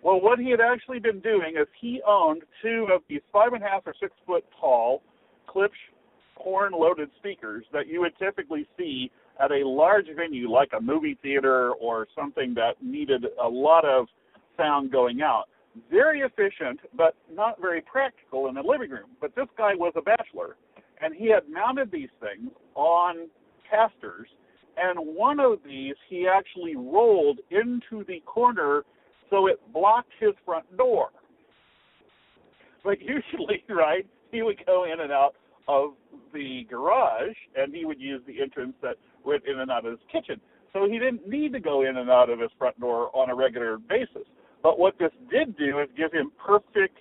Well, 0.03 0.21
what 0.21 0.39
he 0.39 0.51
had 0.51 0.61
actually 0.61 0.99
been 0.99 1.19
doing 1.19 1.55
is 1.59 1.67
he 1.81 2.01
owned 2.07 2.43
two 2.61 2.87
of 2.93 3.01
these 3.09 3.21
five 3.33 3.53
and 3.53 3.63
a 3.63 3.67
half 3.67 3.81
or 3.85 3.95
six 3.99 4.13
foot 4.25 4.45
tall 4.59 5.01
Klipsch 5.49 5.69
horn 6.35 6.71
loaded 6.71 7.09
speakers 7.17 7.65
that 7.73 7.87
you 7.87 8.01
would 8.01 8.13
typically 8.19 8.67
see 8.77 9.11
at 9.43 9.51
a 9.51 9.67
large 9.67 10.05
venue 10.15 10.51
like 10.51 10.69
a 10.77 10.81
movie 10.81 11.17
theater 11.21 11.71
or 11.73 12.07
something 12.15 12.53
that 12.53 12.73
needed 12.81 13.25
a 13.43 13.47
lot 13.47 13.85
of 13.85 14.07
sound 14.55 14.91
going 14.91 15.21
out 15.21 15.45
very 15.89 16.21
efficient, 16.21 16.79
but 16.95 17.15
not 17.31 17.61
very 17.61 17.81
practical 17.81 18.47
in 18.47 18.55
the 18.55 18.61
living 18.61 18.91
room. 18.91 19.09
But 19.19 19.35
this 19.35 19.47
guy 19.57 19.73
was 19.75 19.93
a 19.95 20.01
bachelor, 20.01 20.57
and 21.01 21.13
he 21.13 21.29
had 21.29 21.49
mounted 21.49 21.91
these 21.91 22.09
things 22.19 22.51
on 22.75 23.27
casters, 23.69 24.27
and 24.77 24.99
one 24.99 25.39
of 25.39 25.59
these 25.65 25.95
he 26.09 26.27
actually 26.27 26.75
rolled 26.75 27.39
into 27.49 28.03
the 28.05 28.21
corner 28.25 28.83
so 29.29 29.47
it 29.47 29.59
blocked 29.73 30.11
his 30.19 30.31
front 30.45 30.65
door. 30.77 31.09
But 32.83 32.99
usually, 33.01 33.63
right, 33.69 34.05
he 34.31 34.41
would 34.41 34.63
go 34.65 34.85
in 34.85 34.99
and 34.99 35.11
out 35.11 35.35
of 35.67 35.91
the 36.33 36.65
garage, 36.69 37.35
and 37.55 37.75
he 37.75 37.85
would 37.85 37.99
use 37.99 38.21
the 38.25 38.41
entrance 38.41 38.73
that 38.81 38.95
went 39.25 39.43
in 39.45 39.59
and 39.59 39.69
out 39.69 39.85
of 39.85 39.91
his 39.91 39.99
kitchen. 40.11 40.39
So 40.73 40.87
he 40.87 40.99
didn't 40.99 41.27
need 41.27 41.53
to 41.53 41.59
go 41.59 41.81
in 41.81 41.97
and 41.97 42.09
out 42.09 42.29
of 42.29 42.39
his 42.39 42.51
front 42.57 42.79
door 42.79 43.09
on 43.15 43.29
a 43.29 43.35
regular 43.35 43.77
basis. 43.77 44.27
But 44.67 44.79
what 44.79 44.99
this 44.99 45.13
did 45.31 45.57
do 45.57 45.79
is 45.79 45.87
give 45.95 46.11
him 46.11 46.29
perfect 46.45 46.97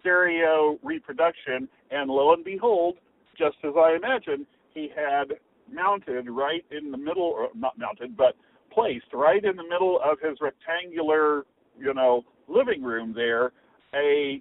stereo 0.00 0.78
reproduction, 0.82 1.68
and 1.90 2.08
lo 2.10 2.32
and 2.32 2.42
behold, 2.42 2.96
just 3.36 3.58
as 3.62 3.74
I 3.76 3.94
imagined, 3.94 4.46
he 4.72 4.88
had 4.96 5.34
mounted 5.70 6.30
right 6.30 6.64
in 6.70 6.90
the 6.90 6.96
middle, 6.96 7.24
or 7.24 7.48
not 7.54 7.78
mounted, 7.78 8.16
but 8.16 8.36
placed 8.72 9.12
right 9.12 9.44
in 9.44 9.54
the 9.56 9.62
middle 9.62 10.00
of 10.02 10.16
his 10.26 10.38
rectangular, 10.40 11.44
you 11.78 11.92
know, 11.92 12.22
living 12.48 12.82
room 12.82 13.12
there, 13.14 13.52
a 13.94 14.40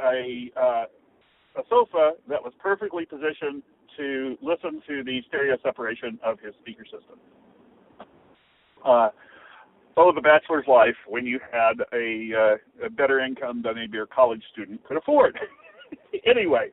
a 0.00 0.52
uh, 0.56 0.84
a 1.56 1.62
sofa 1.68 2.12
that 2.28 2.40
was 2.40 2.52
perfectly 2.60 3.06
positioned 3.06 3.60
to 3.96 4.36
listen 4.40 4.80
to 4.86 5.02
the 5.02 5.20
stereo 5.26 5.56
separation 5.64 6.16
of 6.24 6.38
his 6.38 6.54
speaker 6.60 6.84
system. 6.84 7.18
Uh, 8.84 9.08
oh, 9.96 10.12
the 10.14 10.20
bachelor's 10.20 10.66
life 10.66 10.96
when 11.06 11.26
you 11.26 11.40
had 11.50 11.80
a, 11.92 12.30
uh, 12.82 12.86
a 12.86 12.90
better 12.90 13.20
income 13.20 13.62
than 13.62 13.74
maybe 13.76 13.96
your 13.96 14.06
college 14.06 14.42
student 14.52 14.82
could 14.84 14.96
afford. 14.96 15.38
anyway, 16.26 16.68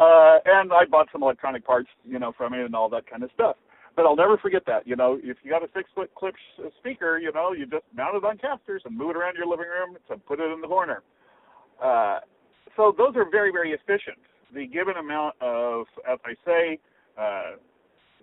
uh, 0.00 0.38
and 0.44 0.72
I 0.72 0.84
bought 0.90 1.08
some 1.12 1.22
electronic 1.22 1.64
parts, 1.64 1.88
you 2.04 2.18
know, 2.18 2.32
from 2.36 2.54
it 2.54 2.64
and 2.64 2.74
all 2.74 2.88
that 2.90 3.08
kind 3.08 3.22
of 3.22 3.30
stuff. 3.34 3.56
But 3.94 4.06
I'll 4.06 4.16
never 4.16 4.38
forget 4.38 4.62
that. 4.66 4.86
You 4.86 4.96
know, 4.96 5.18
if 5.22 5.36
you 5.42 5.50
got 5.50 5.62
a 5.62 5.68
six 5.74 5.90
foot 5.94 6.10
Klipsch 6.14 6.70
speaker, 6.78 7.18
you 7.18 7.30
know, 7.32 7.52
you 7.52 7.66
just 7.66 7.84
mount 7.94 8.16
it 8.16 8.24
on 8.24 8.38
casters 8.38 8.82
and 8.86 8.96
move 8.96 9.10
it 9.10 9.16
around 9.16 9.36
your 9.36 9.46
living 9.46 9.66
room 9.66 9.98
to 10.08 10.16
put 10.16 10.40
it 10.40 10.50
in 10.50 10.60
the 10.62 10.66
corner. 10.66 11.02
Uh, 11.82 12.20
so 12.76 12.94
those 12.96 13.14
are 13.16 13.30
very, 13.30 13.52
very 13.52 13.72
efficient. 13.72 14.16
The 14.54 14.66
given 14.66 14.96
amount 14.96 15.34
of, 15.40 15.86
as 16.10 16.18
I 16.24 16.34
say, 16.46 16.78
uh, 17.18 17.56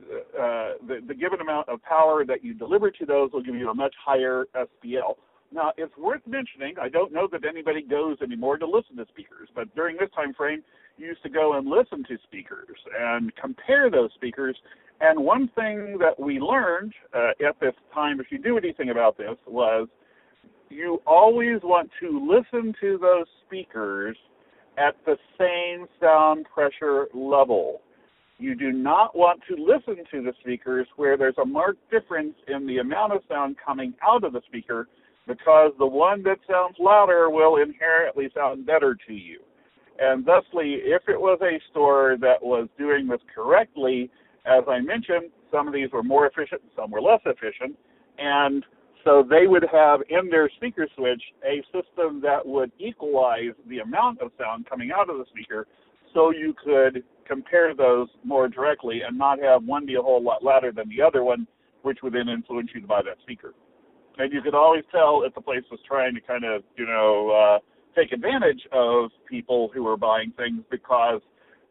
uh, 0.02 0.74
the, 0.88 1.02
the 1.08 1.14
given 1.14 1.42
amount 1.42 1.70
of 1.70 1.82
power 1.84 2.26
that 2.26 2.44
you 2.44 2.54
deliver 2.54 2.90
to 2.92 3.06
those 3.06 3.32
will 3.32 3.44
give 3.44 3.56
you 3.56 3.70
a 3.70 3.74
much 3.74 3.94
higher 4.04 4.46
SPL. 4.56 5.16
Now, 5.52 5.72
it's 5.78 5.96
worth 5.98 6.22
mentioning, 6.28 6.76
I 6.80 6.90
don't 6.90 7.12
know 7.12 7.28
that 7.32 7.44
anybody 7.44 7.82
goes 7.82 8.18
anymore 8.22 8.58
to 8.58 8.68
listen 8.68 8.96
to 8.98 9.06
speakers, 9.10 9.50
but 9.56 9.74
during 9.76 9.98
this 9.98 10.10
time 10.16 10.34
frame, 10.34 10.64
you 10.98 11.08
used 11.08 11.24
to 11.24 11.30
go 11.30 11.54
and 11.54 11.68
listen 11.68 12.04
to 12.08 12.18
speakers 12.24 12.78
and 13.00 13.36
compare 13.36 13.90
those 13.90 14.12
speakers. 14.14 14.56
And 15.02 15.20
one 15.24 15.50
thing 15.56 15.98
that 16.00 16.20
we 16.20 16.40
learned 16.40 16.94
uh, 17.16 17.32
at 17.48 17.60
this 17.60 17.74
time, 17.94 18.20
if 18.20 18.28
you 18.32 18.38
do 18.38 18.58
anything 18.58 18.90
about 18.90 19.18
this, 19.18 19.38
was 19.48 19.88
you 20.70 21.02
always 21.08 21.62
want 21.64 21.90
to 22.00 22.10
listen 22.30 22.74
to 22.82 23.00
those 23.00 23.26
speakers 23.48 24.16
at 24.78 24.96
the 25.06 25.18
same 25.38 25.88
sound 26.00 26.46
pressure 26.54 27.08
level. 27.14 27.82
You 28.40 28.56
do 28.56 28.72
not 28.72 29.18
want 29.18 29.42
to 29.50 29.56
listen 29.62 30.06
to 30.12 30.24
the 30.24 30.34
speakers 30.40 30.88
where 30.96 31.18
there's 31.18 31.38
a 31.42 31.46
marked 31.46 31.92
difference 31.92 32.36
in 32.48 32.66
the 32.66 32.78
amount 32.78 33.12
of 33.12 33.22
sound 33.28 33.58
coming 33.64 33.94
out 34.02 34.24
of 34.24 34.32
the 34.32 34.42
speaker 34.48 34.88
because 35.28 35.74
the 35.78 35.86
one 35.86 36.24
that 36.24 36.38
sounds 36.50 36.78
louder 36.80 37.30
will 37.30 37.58
inherently 37.58 38.30
sound 38.34 38.66
better 38.66 38.96
to 39.08 39.14
you. 39.14 39.42
And 40.00 40.26
thusly, 40.26 40.76
if 40.86 41.02
it 41.10 41.20
was 41.20 41.38
a 41.42 41.60
store 41.70 42.16
that 42.22 42.42
was 42.42 42.70
doing 42.78 43.10
this 43.10 43.20
correctly, 43.36 44.10
as 44.46 44.64
I 44.70 44.80
mentioned, 44.80 45.32
some 45.52 45.68
of 45.68 45.74
these 45.74 45.92
were 45.92 46.04
more 46.04 46.26
efficient, 46.26 46.62
some 46.78 46.92
were 46.92 47.02
less 47.02 47.20
efficient, 47.26 47.78
and 48.18 48.64
so 49.04 49.22
they 49.22 49.48
would 49.48 49.66
have 49.72 50.00
in 50.10 50.30
their 50.30 50.50
speaker 50.56 50.88
switch 50.96 51.22
a 51.46 51.62
system 51.74 52.22
that 52.22 52.46
would 52.46 52.72
equalize 52.80 53.54
the 53.68 53.80
amount 53.80 54.22
of 54.22 54.32
sound 54.40 54.70
coming 54.70 54.92
out 54.92 55.10
of 55.10 55.18
the 55.18 55.26
speaker 55.30 55.68
so 56.14 56.32
you 56.32 56.54
could 56.64 57.04
compare 57.28 57.76
those 57.76 58.08
more 58.24 58.48
directly 58.48 59.02
and 59.08 59.18
not 59.18 59.40
have 59.40 59.64
one 59.64 59.86
be 59.86 59.96
a 59.96 60.02
whole 60.02 60.22
lot 60.22 60.44
louder 60.44 60.72
than 60.72 60.90
the 60.90 61.02
other 61.02 61.24
one, 61.24 61.48
which 61.84 62.00
would 62.02 62.14
then 62.14 62.28
influence 62.28 62.70
you 62.74 62.82
to 62.82 62.88
buy 62.88 63.02
that 63.04 63.18
speaker. 63.22 63.54
And 64.18 64.34
you 64.34 64.42
could 64.42 64.56
always 64.56 64.84
tell 64.92 65.24
if 65.26 65.34
the 65.36 65.42
place 65.42 65.64
was 65.72 65.80
trying 65.88 66.14
to 66.16 66.22
kind 66.22 66.44
of, 66.44 66.64
you 66.76 66.86
know, 66.86 67.30
uh, 67.30 67.60
take 67.96 68.12
advantage 68.12 68.62
of 68.72 69.12
people 69.30 69.72
who 69.74 69.84
were 69.84 69.98
buying 69.98 70.34
things 70.36 70.62
because 70.70 71.22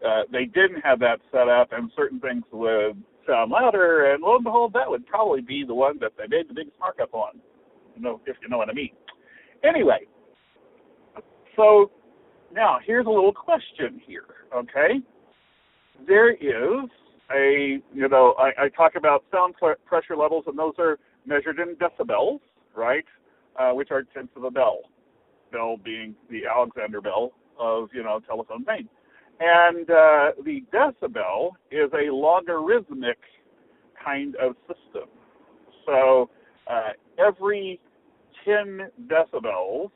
uh, 0.07 0.23
they 0.33 0.45
didn't 0.45 0.80
have 0.83 0.99
that 1.00 1.18
set 1.33 1.49
up 1.49 1.73
and 1.73 1.90
certain 1.97 2.21
things 2.21 2.45
would 2.52 3.02
sound 3.28 3.50
louder, 3.50 4.12
and 4.12 4.23
lo 4.23 4.37
and 4.37 4.45
behold, 4.45 4.73
that 4.73 4.88
would 4.88 5.07
probably 5.07 5.42
be 5.42 5.64
the 5.66 5.75
one 5.75 5.99
that 6.00 6.12
they 6.16 6.25
made 6.35 6.49
the 6.49 6.54
biggest 6.54 6.78
markup 6.80 7.12
on. 7.12 7.38
You 7.95 8.02
know, 8.02 8.21
if 8.26 8.37
you 8.40 8.49
know 8.49 8.59
what 8.59 8.71
I 8.71 8.73
mean. 8.73 8.90
Anyway, 9.62 10.07
so 11.57 11.90
now 12.52 12.78
here's 12.84 13.06
a 13.06 13.10
little 13.10 13.32
question 13.32 14.00
here. 14.06 14.24
Okay, 14.54 15.00
there 16.06 16.32
is 16.32 16.88
a 17.34 17.78
you 17.94 18.08
know 18.08 18.34
I, 18.38 18.64
I 18.64 18.68
talk 18.68 18.92
about 18.96 19.24
sound 19.32 19.54
pressure 19.86 20.16
levels, 20.16 20.44
and 20.46 20.58
those 20.58 20.74
are 20.78 20.98
measured 21.26 21.58
in 21.58 21.76
decibels, 21.76 22.40
right? 22.76 23.04
Uh, 23.58 23.72
which 23.72 23.90
are 23.90 24.02
tenths 24.02 24.32
of 24.36 24.44
a 24.44 24.50
bell. 24.50 24.80
Bell 25.52 25.76
being 25.76 26.14
the 26.30 26.42
Alexander 26.46 27.00
bell 27.00 27.32
of 27.58 27.88
you 27.92 28.02
know 28.02 28.20
telephone 28.26 28.64
Maine. 28.66 28.88
And 29.40 29.88
uh, 29.88 30.32
the 30.44 30.62
decibel 30.72 31.50
is 31.70 31.90
a 31.92 32.12
logarithmic 32.12 33.18
kind 34.04 34.34
of 34.36 34.56
system. 34.66 35.08
So 35.86 36.28
uh, 36.66 36.90
every 37.18 37.80
10 38.44 38.90
decibels, 39.06 39.90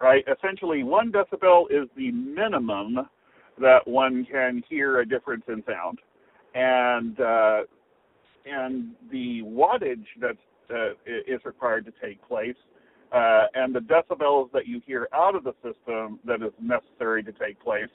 right, 0.00 0.24
essentially 0.26 0.82
one 0.82 1.12
decibel 1.12 1.64
is 1.70 1.88
the 1.96 2.10
minimum 2.12 2.98
that 3.60 3.86
one 3.86 4.26
can 4.30 4.62
hear 4.68 5.00
a 5.00 5.06
difference 5.06 5.44
in 5.48 5.62
sound. 5.66 5.98
And 6.54 7.20
uh, 7.20 7.60
and 8.46 8.92
the 9.12 9.42
wattage 9.42 10.06
that 10.20 10.36
uh, 10.70 10.92
is 11.06 11.40
required 11.44 11.84
to 11.84 11.92
take 12.02 12.26
place, 12.26 12.56
uh, 13.12 13.46
and 13.54 13.74
the 13.74 13.80
decibels 13.80 14.50
that 14.52 14.66
you 14.66 14.80
hear 14.86 15.08
out 15.12 15.34
of 15.34 15.44
the 15.44 15.52
system 15.62 16.18
that 16.24 16.42
is 16.42 16.52
necessary 16.60 17.22
to 17.22 17.32
take 17.32 17.60
place 17.62 17.88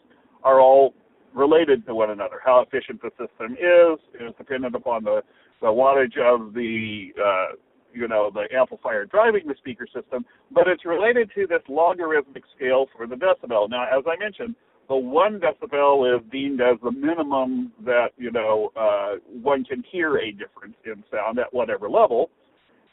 are 0.43 0.59
all 0.59 0.93
related 1.33 1.85
to 1.88 1.95
one 1.95 2.12
another. 2.12 2.39
How 2.43 2.62
efficient 2.62 3.01
the 3.01 3.09
system 3.12 3.53
is 3.53 4.00
is 4.21 4.33
dependent 4.38 4.75
upon 4.75 5.03
the, 5.03 5.21
the 5.62 5.67
wattage 5.67 6.17
of 6.17 6.53
the 6.53 7.09
uh, 7.19 7.55
you 7.95 8.07
know 8.07 8.29
the 8.33 8.45
amplifier 8.55 9.05
driving 9.05 9.47
the 9.47 9.55
speaker 9.57 9.87
system, 9.93 10.25
but 10.51 10.67
it's 10.67 10.85
related 10.85 11.31
to 11.35 11.47
this 11.47 11.61
logarithmic 11.69 12.43
scale 12.55 12.87
for 12.95 13.07
the 13.07 13.15
decibel. 13.15 13.69
Now, 13.69 13.85
as 13.85 14.03
I 14.07 14.17
mentioned, 14.17 14.55
the 14.87 14.95
one 14.95 15.39
decibel 15.39 16.15
is 16.15 16.23
deemed 16.31 16.61
as 16.61 16.77
the 16.83 16.91
minimum 16.91 17.71
that 17.85 18.09
you 18.17 18.31
know 18.31 18.71
uh, 18.75 19.15
one 19.41 19.63
can 19.63 19.83
hear 19.91 20.17
a 20.17 20.31
difference 20.31 20.75
in 20.85 21.03
sound 21.11 21.39
at 21.39 21.53
whatever 21.53 21.89
level, 21.89 22.29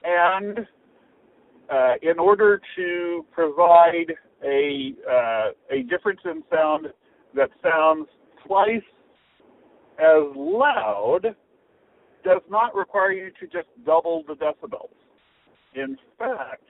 and 0.05 0.61
uh, 1.71 1.95
in 2.03 2.19
order 2.19 2.61
to 2.77 3.25
provide 3.33 4.13
a 4.45 4.95
uh, 5.11 5.51
a 5.71 5.83
difference 5.83 6.21
in 6.25 6.43
sound 6.51 6.87
that 7.35 7.51
sounds 7.63 8.07
twice 8.47 8.83
as 9.99 10.23
loud 10.37 11.35
does 12.25 12.43
not 12.51 12.75
require 12.75 13.13
you 13.13 13.31
to 13.41 13.47
just 13.47 13.69
double 13.85 14.25
the 14.27 14.35
decibels. 14.35 14.91
In 15.75 15.97
fact, 16.19 16.65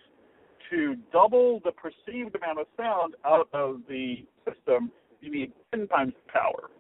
to 0.70 0.96
double 1.12 1.60
the 1.64 1.72
perceived 1.72 2.34
amount 2.36 2.60
of 2.60 2.66
sound 2.76 3.14
out 3.24 3.48
of 3.52 3.80
the 3.88 4.24
system, 4.46 4.90
you 5.20 5.30
need 5.30 5.52
10 5.74 5.88
times 5.88 6.12
the 6.26 6.32
power 6.32 6.70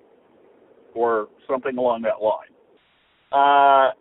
or 0.94 1.28
something 1.48 1.76
along 1.76 2.02
that 2.02 2.22
line. 2.22 2.52
Uh, 3.32 3.92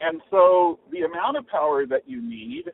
and 0.00 0.20
so 0.30 0.78
the 0.92 1.00
amount 1.00 1.36
of 1.36 1.46
power 1.48 1.86
that 1.86 2.08
you 2.08 2.22
need 2.22 2.64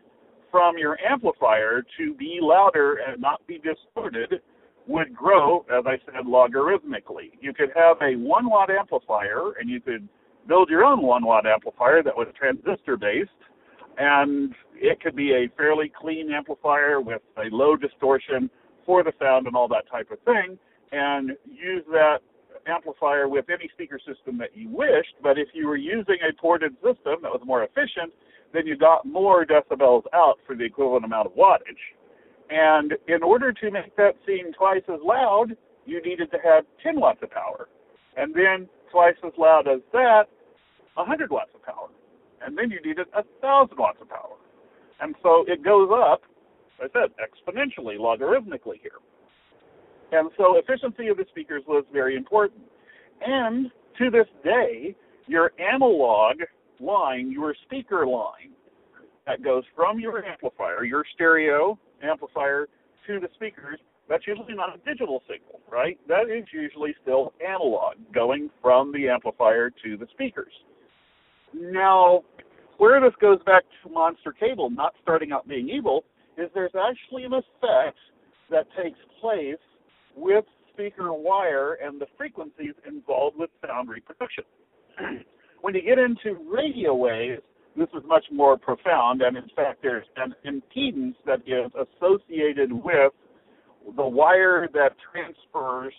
from 0.51 0.79
your 0.79 0.99
amplifier 1.01 1.83
to 1.99 2.15
be 2.15 2.39
louder 2.41 2.99
and 3.07 3.21
not 3.21 3.45
be 3.47 3.59
distorted 3.59 4.41
would 4.87 5.15
grow, 5.15 5.65
as 5.77 5.85
I 5.87 5.97
said, 6.05 6.27
logarithmically. 6.27 7.33
You 7.41 7.55
could 7.55 7.71
have 7.75 7.97
a 8.03 8.17
one 8.17 8.49
watt 8.49 8.71
amplifier 8.71 9.53
and 9.59 9.69
you 9.69 9.81
could 9.81 10.09
build 10.47 10.69
your 10.69 10.85
own 10.85 11.03
one 11.03 11.25
watt 11.25 11.47
amplifier 11.47 12.03
that 12.03 12.17
was 12.17 12.29
transistor 12.39 12.97
based 12.97 13.31
and 13.97 14.55
it 14.75 15.01
could 15.01 15.15
be 15.15 15.33
a 15.33 15.49
fairly 15.57 15.93
clean 16.01 16.33
amplifier 16.33 17.01
with 17.01 17.23
a 17.39 17.55
low 17.55 17.77
distortion 17.77 18.51
for 18.85 19.03
the 19.03 19.13
sound 19.21 19.47
and 19.47 19.57
all 19.57 19.69
that 19.69 19.89
type 19.91 20.11
of 20.11 20.19
thing 20.21 20.59
and 20.93 21.31
use 21.47 21.85
that 21.91 22.19
amplifier 22.67 23.29
with 23.29 23.45
any 23.51 23.69
speaker 23.73 23.99
system 23.99 24.39
that 24.39 24.57
you 24.57 24.69
wished 24.69 25.15
but 25.23 25.39
if 25.39 25.49
you 25.53 25.67
were 25.67 25.77
using 25.77 26.17
a 26.29 26.33
ported 26.41 26.73
system 26.77 27.17
that 27.23 27.31
was 27.31 27.41
more 27.45 27.63
efficient 27.65 28.13
then 28.53 28.67
you 28.67 28.77
got 28.77 29.05
more 29.05 29.45
decibels 29.45 30.03
out 30.13 30.39
for 30.47 30.55
the 30.55 30.65
equivalent 30.65 31.05
amount 31.05 31.27
of 31.27 31.33
wattage 31.35 31.83
and 32.51 32.95
in 33.09 33.23
order 33.23 33.53
to 33.53 33.71
make 33.71 33.97
that 33.97 34.17
seem 34.27 34.53
twice 34.53 34.83
as 34.93 35.01
loud, 35.05 35.57
you 35.87 36.03
needed 36.03 36.31
to 36.31 36.39
have 36.45 36.65
10 36.83 37.01
watts 37.01 37.21
of 37.23 37.31
power. 37.31 37.69
And 38.17 38.35
then 38.35 38.69
twice 38.95 39.17
as 39.27 39.33
loud 39.37 39.67
as 39.67 39.81
that, 39.93 40.27
100 40.95 41.29
watts 41.29 41.51
of 41.53 41.63
power. 41.65 41.89
And 42.47 42.57
then 42.57 42.71
you 42.71 42.81
needed 42.81 43.07
1,000 43.13 43.77
watts 43.77 43.99
of 44.01 44.09
power. 44.09 44.39
And 45.01 45.17
so 45.21 45.45
it 45.49 45.65
goes 45.65 45.91
up, 45.93 46.23
as 46.83 46.91
I 46.95 47.01
said, 47.01 47.11
exponentially, 47.19 47.99
logarithmically 47.99 48.79
here. 48.81 49.03
And 50.13 50.31
so 50.37 50.57
efficiency 50.59 51.09
of 51.09 51.17
the 51.17 51.25
speakers 51.31 51.65
was 51.67 51.85
very 51.93 52.17
important. 52.17 52.63
And 53.27 53.73
to 53.99 54.11
this 54.11 54.29
day, 54.45 54.95
your 55.27 55.51
analog 55.59 56.37
line, 56.79 57.33
your 57.33 57.53
speaker 57.65 58.07
line, 58.07 58.53
that 59.27 59.43
goes 59.43 59.65
from 59.75 59.99
your 59.99 60.25
amplifier, 60.25 60.85
your 60.85 61.05
stereo 61.15 61.77
amplifier 62.01 62.69
to 63.09 63.19
the 63.19 63.29
speakers, 63.35 63.81
that's 64.09 64.27
usually 64.27 64.55
not 64.55 64.75
a 64.75 64.79
digital 64.85 65.23
signal, 65.29 65.61
right? 65.71 65.99
That 66.09 66.25
is 66.31 66.45
usually 66.53 66.95
still 67.03 67.33
analog 67.47 67.95
going 68.13 68.51
from 68.61 68.93
the 68.93 69.09
amplifier 69.09 69.71
to 69.71 69.97
the 69.97 70.07
speakers. 70.13 70.53
Now, 71.55 72.23
where 72.79 73.01
this 73.01 73.15
goes 73.21 73.39
back 73.45 73.63
to 73.83 73.91
Monster 73.91 74.33
Cable 74.33 74.71
not 74.71 74.95
starting 75.03 75.33
out 75.33 75.49
being 75.49 75.69
evil 75.69 76.05
is 76.37 76.51
there's 76.55 76.75
actually 76.75 77.25
an 77.25 77.33
effect 77.33 77.97
that 78.51 78.67
takes 78.83 78.99
place 79.21 79.57
with 80.17 80.45
speaker 80.73 81.13
wire 81.13 81.79
and 81.83 82.01
the 82.01 82.07
frequencies 82.19 82.75
involved 82.87 83.39
with 83.39 83.51
sound 83.65 83.89
reproduction. 83.89 84.45
when 85.61 85.75
you 85.75 85.83
get 85.83 85.99
into 85.99 86.37
radio 86.51 86.95
waves, 86.95 87.43
this 87.77 87.89
is 87.95 88.03
much 88.07 88.25
more 88.31 88.57
profound, 88.57 89.23
and 89.23 89.37
in 89.37 89.49
fact, 89.57 89.83
there's 89.83 90.07
an 90.17 90.35
impedance 90.47 91.15
that 91.27 91.41
is 91.47 91.73
associated 91.75 92.73
with 92.73 93.13
the 93.97 94.07
wire 94.07 94.69
that 94.73 94.93
transfers 95.13 95.93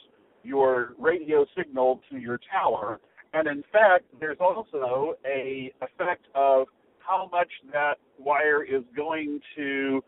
your 0.44 0.94
radio 1.00 1.46
signal 1.58 2.02
to 2.10 2.18
your 2.18 2.40
tower. 2.52 3.00
And 3.34 3.48
in 3.48 3.64
fact, 3.72 4.06
there's 4.20 4.38
also 4.40 5.16
a 5.26 5.74
effect 5.82 6.26
of 6.36 6.68
how 7.00 7.30
much 7.32 7.50
that 7.72 7.96
wire 8.18 8.64
is 8.64 8.84
going 8.96 9.40
to 9.56 10.04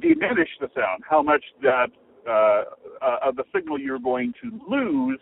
diminish 0.00 0.48
the 0.60 0.68
sound, 0.74 1.02
how 1.08 1.22
much 1.22 1.44
that 1.62 1.88
uh, 2.26 2.62
uh, 3.02 3.16
of 3.24 3.36
the 3.36 3.44
signal 3.54 3.78
you're 3.78 3.98
going 3.98 4.32
to 4.42 4.60
lose 4.68 5.18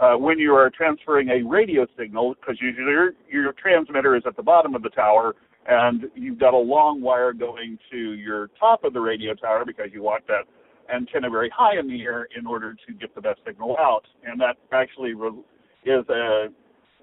uh, 0.00 0.14
when 0.14 0.38
you 0.38 0.52
are 0.54 0.70
transferring 0.70 1.28
a 1.28 1.42
radio 1.46 1.86
signal, 1.96 2.34
because 2.34 2.56
usually 2.60 2.90
your, 2.90 3.12
your 3.30 3.52
transmitter 3.52 4.16
is 4.16 4.22
at 4.26 4.36
the 4.36 4.42
bottom 4.42 4.74
of 4.74 4.82
the 4.82 4.88
tower 4.90 5.34
and 5.66 6.06
you've 6.14 6.38
got 6.38 6.54
a 6.54 6.58
long 6.58 7.00
wire 7.00 7.32
going 7.32 7.78
to 7.90 8.14
your 8.14 8.50
top 8.58 8.84
of 8.84 8.92
the 8.92 9.00
radio 9.00 9.34
tower 9.34 9.64
because 9.64 9.90
you 9.92 10.02
want 10.02 10.26
that 10.26 10.44
antenna 10.92 11.30
very 11.30 11.50
high 11.54 11.78
in 11.78 11.88
the 11.88 12.02
air 12.02 12.28
in 12.36 12.46
order 12.46 12.74
to 12.86 12.94
get 12.94 13.14
the 13.14 13.20
best 13.20 13.40
signal 13.46 13.76
out. 13.78 14.04
And 14.24 14.40
that 14.40 14.56
actually 14.72 15.14
re- 15.14 15.42
is 15.84 16.08
a 16.08 16.48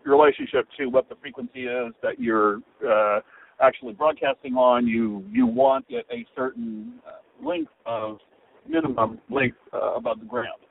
relationship 0.05 0.67
to 0.77 0.87
what 0.87 1.09
the 1.09 1.15
frequency 1.15 1.65
is 1.65 1.93
that 2.01 2.19
you're 2.19 2.59
uh, 2.87 3.19
actually 3.61 3.93
broadcasting 3.93 4.55
on. 4.55 4.87
You 4.87 5.23
you 5.29 5.45
want 5.45 5.85
it 5.89 6.05
a 6.11 6.25
certain 6.35 6.93
uh, 7.05 7.45
length 7.45 7.71
of 7.85 8.19
minimum 8.67 9.19
length 9.29 9.57
uh, 9.73 9.93
above 9.95 10.19
the 10.19 10.25
ground, 10.25 10.61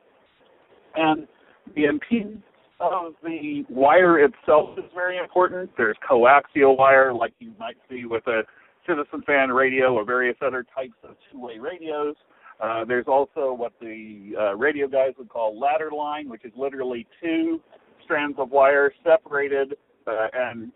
and 0.96 1.26
the 1.74 1.84
impedance 1.84 2.42
of 2.80 3.14
the 3.22 3.64
wire 3.68 4.20
itself 4.20 4.78
is 4.78 4.84
very 4.94 5.18
important. 5.18 5.70
There's 5.76 5.96
coaxial 6.08 6.78
wire, 6.78 7.12
like 7.12 7.32
you 7.40 7.52
might 7.58 7.76
see 7.90 8.04
with 8.04 8.26
a 8.28 8.42
citizen 8.86 9.22
band 9.26 9.54
radio 9.54 9.94
or 9.94 10.04
various 10.04 10.36
other 10.44 10.64
types 10.74 10.94
of 11.02 11.16
two-way 11.30 11.58
radios. 11.58 12.14
Uh, 12.60 12.84
there's 12.84 13.06
also 13.06 13.52
what 13.52 13.72
the 13.80 14.32
uh, 14.38 14.56
radio 14.56 14.88
guys 14.88 15.12
would 15.16 15.28
call 15.28 15.58
ladder 15.58 15.90
line, 15.90 16.28
which 16.28 16.44
is 16.44 16.52
literally 16.56 17.06
two 17.22 17.60
strands 18.04 18.36
of 18.38 18.50
wire 18.50 18.92
separated 19.04 19.74
uh, 20.06 20.26
and 20.32 20.72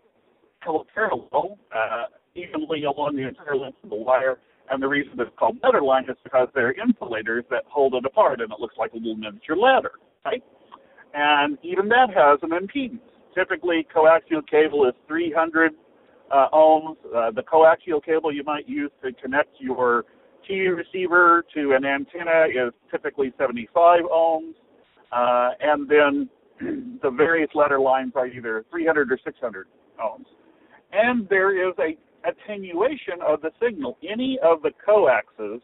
parallel 0.93 1.57
uh, 1.75 2.05
evenly 2.35 2.83
along 2.85 3.15
the 3.15 3.27
entire 3.27 3.55
length 3.55 3.77
of 3.83 3.89
the 3.89 3.95
wire. 3.95 4.37
And 4.69 4.81
the 4.81 4.87
reason 4.87 5.19
it's 5.19 5.29
called 5.37 5.57
ladder 5.61 5.81
line 5.81 6.05
is 6.09 6.15
because 6.23 6.47
they're 6.55 6.71
insulators 6.71 7.43
that 7.49 7.63
hold 7.67 7.95
it 7.95 8.05
apart, 8.05 8.39
and 8.39 8.51
it 8.51 8.59
looks 8.59 8.75
like 8.77 8.93
a 8.93 8.95
little 8.95 9.15
miniature 9.15 9.57
ladder, 9.57 9.91
right? 10.23 10.41
And 11.13 11.57
even 11.63 11.89
that 11.89 12.09
has 12.15 12.39
an 12.43 12.51
impedance. 12.51 12.99
Typically, 13.35 13.85
coaxial 13.93 14.47
cable 14.49 14.87
is 14.87 14.93
300 15.07 15.73
uh, 16.31 16.47
ohms. 16.53 16.95
Uh, 17.13 17.31
the 17.31 17.43
coaxial 17.43 18.03
cable 18.03 18.33
you 18.33 18.43
might 18.43 18.67
use 18.69 18.91
to 19.03 19.11
connect 19.13 19.49
your 19.59 20.05
TV 20.49 20.75
receiver 20.75 21.43
to 21.53 21.73
an 21.73 21.85
antenna 21.85 22.45
is 22.47 22.73
typically 22.91 23.33
75 23.37 24.01
ohms. 24.03 24.53
Uh, 25.11 25.51
and 25.61 25.89
then 25.89 26.29
the 27.01 27.09
various 27.09 27.49
ladder 27.53 27.79
lines 27.79 28.13
are 28.15 28.27
either 28.27 28.65
300 28.71 29.11
or 29.11 29.19
600 29.23 29.67
ohms. 30.01 30.25
And 30.91 31.27
there 31.29 31.69
is 31.69 31.73
a 31.79 31.97
attenuation 32.27 33.21
of 33.25 33.41
the 33.41 33.51
signal. 33.61 33.97
Any 34.09 34.39
of 34.43 34.61
the 34.61 34.71
coaxes 34.85 35.61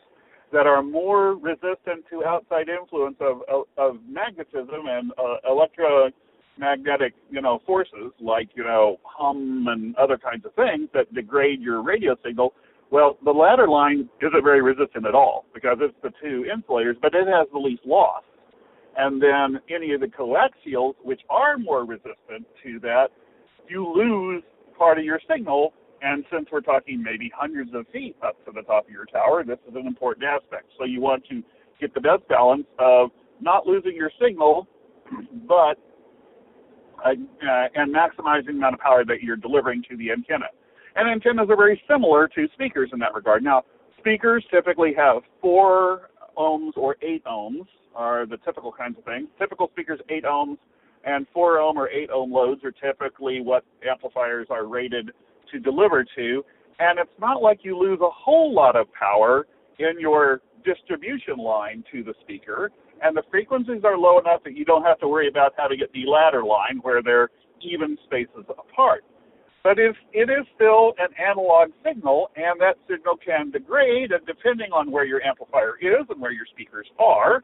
that 0.51 0.65
are 0.65 0.81
more 0.81 1.35
resistant 1.35 2.05
to 2.09 2.25
outside 2.25 2.67
influence 2.69 3.17
of, 3.19 3.41
of, 3.49 3.65
of 3.77 3.97
magnetism 4.07 4.87
and 4.87 5.11
uh, 5.11 5.49
electromagnetic, 5.49 7.13
you 7.29 7.41
know, 7.41 7.59
forces 7.65 8.11
like, 8.19 8.49
you 8.55 8.63
know, 8.63 8.97
hum 9.03 9.67
and 9.69 9.95
other 9.95 10.17
kinds 10.17 10.45
of 10.45 10.53
things 10.55 10.89
that 10.93 11.13
degrade 11.13 11.61
your 11.61 11.83
radio 11.83 12.15
signal, 12.25 12.53
well, 12.91 13.17
the 13.23 13.31
ladder 13.31 13.67
line 13.67 14.09
isn't 14.21 14.43
very 14.43 14.61
resistant 14.61 15.05
at 15.05 15.13
all 15.13 15.45
because 15.53 15.77
it's 15.79 15.95
the 16.01 16.11
two 16.21 16.45
insulators, 16.51 16.97
but 17.01 17.13
it 17.13 17.27
has 17.27 17.47
the 17.53 17.59
least 17.59 17.85
loss. 17.85 18.23
And 18.97 19.21
then 19.21 19.61
any 19.73 19.93
of 19.93 20.01
the 20.01 20.07
coaxials, 20.07 20.95
which 21.03 21.21
are 21.29 21.57
more 21.57 21.85
resistant 21.85 22.45
to 22.63 22.79
that, 22.81 23.07
you 23.69 23.87
lose 23.87 24.43
part 24.77 24.97
of 24.97 25.05
your 25.05 25.19
signal. 25.29 25.73
And 26.01 26.25
since 26.31 26.47
we're 26.51 26.61
talking 26.61 27.03
maybe 27.03 27.31
hundreds 27.35 27.71
of 27.75 27.85
feet 27.93 28.15
up 28.25 28.43
to 28.45 28.51
the 28.51 28.61
top 28.63 28.85
of 28.85 28.91
your 28.91 29.05
tower, 29.05 29.43
this 29.43 29.59
is 29.67 29.75
an 29.75 29.85
important 29.85 30.25
aspect. 30.25 30.65
So 30.77 30.85
you 30.85 31.01
want 31.01 31.23
to 31.29 31.43
get 31.79 31.93
the 31.93 32.01
best 32.01 32.27
balance 32.27 32.65
of 32.79 33.11
not 33.39 33.67
losing 33.67 33.95
your 33.95 34.11
signal, 34.19 34.67
but 35.47 35.77
uh, 37.05 37.11
uh, 37.11 37.67
and 37.75 37.93
maximizing 37.95 38.47
the 38.47 38.51
amount 38.51 38.73
of 38.73 38.79
power 38.79 39.05
that 39.05 39.21
you're 39.21 39.37
delivering 39.37 39.83
to 39.89 39.95
the 39.95 40.11
antenna. 40.11 40.47
And 40.95 41.09
antennas 41.09 41.49
are 41.49 41.57
very 41.57 41.81
similar 41.87 42.27
to 42.29 42.47
speakers 42.53 42.89
in 42.93 42.99
that 42.99 43.13
regard. 43.13 43.43
Now, 43.43 43.63
speakers 43.97 44.43
typically 44.51 44.93
have 44.97 45.21
four 45.41 46.09
ohms 46.37 46.71
or 46.75 46.95
eight 47.01 47.23
ohms 47.25 47.65
are 47.95 48.25
the 48.25 48.37
typical 48.37 48.71
kinds 48.71 48.97
of 48.97 49.03
things. 49.03 49.27
Typical 49.37 49.69
speakers, 49.71 49.99
8 50.09 50.23
ohms, 50.23 50.57
and 51.03 51.25
4 51.33 51.59
ohm 51.59 51.77
or 51.77 51.89
8 51.89 52.09
ohm 52.11 52.31
loads 52.31 52.63
are 52.63 52.71
typically 52.71 53.41
what 53.41 53.63
amplifiers 53.87 54.47
are 54.49 54.65
rated 54.65 55.11
to 55.51 55.59
deliver 55.59 56.03
to. 56.15 56.43
And 56.79 56.97
it's 56.99 57.19
not 57.19 57.41
like 57.41 57.59
you 57.63 57.77
lose 57.77 57.99
a 58.01 58.09
whole 58.09 58.53
lot 58.53 58.75
of 58.75 58.87
power 58.93 59.47
in 59.79 59.99
your 59.99 60.41
distribution 60.63 61.37
line 61.37 61.83
to 61.91 62.03
the 62.03 62.13
speaker. 62.21 62.71
And 63.01 63.15
the 63.15 63.23
frequencies 63.29 63.83
are 63.83 63.97
low 63.97 64.19
enough 64.19 64.43
that 64.43 64.55
you 64.55 64.65
don't 64.65 64.83
have 64.83 64.99
to 64.99 65.07
worry 65.07 65.27
about 65.27 65.53
to 65.57 65.77
get 65.77 65.91
the 65.93 66.05
ladder 66.05 66.43
line 66.43 66.79
where 66.81 67.01
they're 67.01 67.29
even 67.61 67.97
spaces 68.05 68.45
apart. 68.49 69.03
But 69.69 69.77
it 69.77 70.29
is 70.31 70.45
still 70.55 70.93
an 70.97 71.09
analog 71.23 71.69
signal, 71.85 72.31
and 72.35 72.59
that 72.59 72.77
signal 72.89 73.17
can 73.23 73.51
degrade, 73.51 74.11
and 74.11 74.25
depending 74.25 74.71
on 74.71 74.89
where 74.89 75.05
your 75.05 75.21
amplifier 75.21 75.75
is 75.79 76.09
and 76.09 76.19
where 76.19 76.31
your 76.31 76.47
speakers 76.51 76.87
are, 76.97 77.43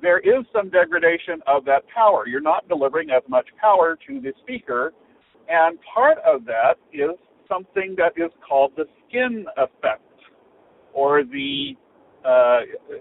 there 0.00 0.18
is 0.20 0.46
some 0.50 0.70
degradation 0.70 1.42
of 1.46 1.66
that 1.66 1.82
power. 1.94 2.26
You're 2.26 2.40
not 2.40 2.66
delivering 2.68 3.10
as 3.10 3.22
much 3.28 3.44
power 3.60 3.98
to 4.06 4.18
the 4.18 4.32
speaker, 4.40 4.94
and 5.50 5.78
part 5.94 6.16
of 6.26 6.46
that 6.46 6.76
is 6.90 7.10
something 7.46 7.94
that 7.98 8.12
is 8.16 8.32
called 8.48 8.72
the 8.74 8.86
skin 9.06 9.44
effect, 9.58 10.00
or 10.94 11.22
the 11.22 11.76
uh, 12.24 12.60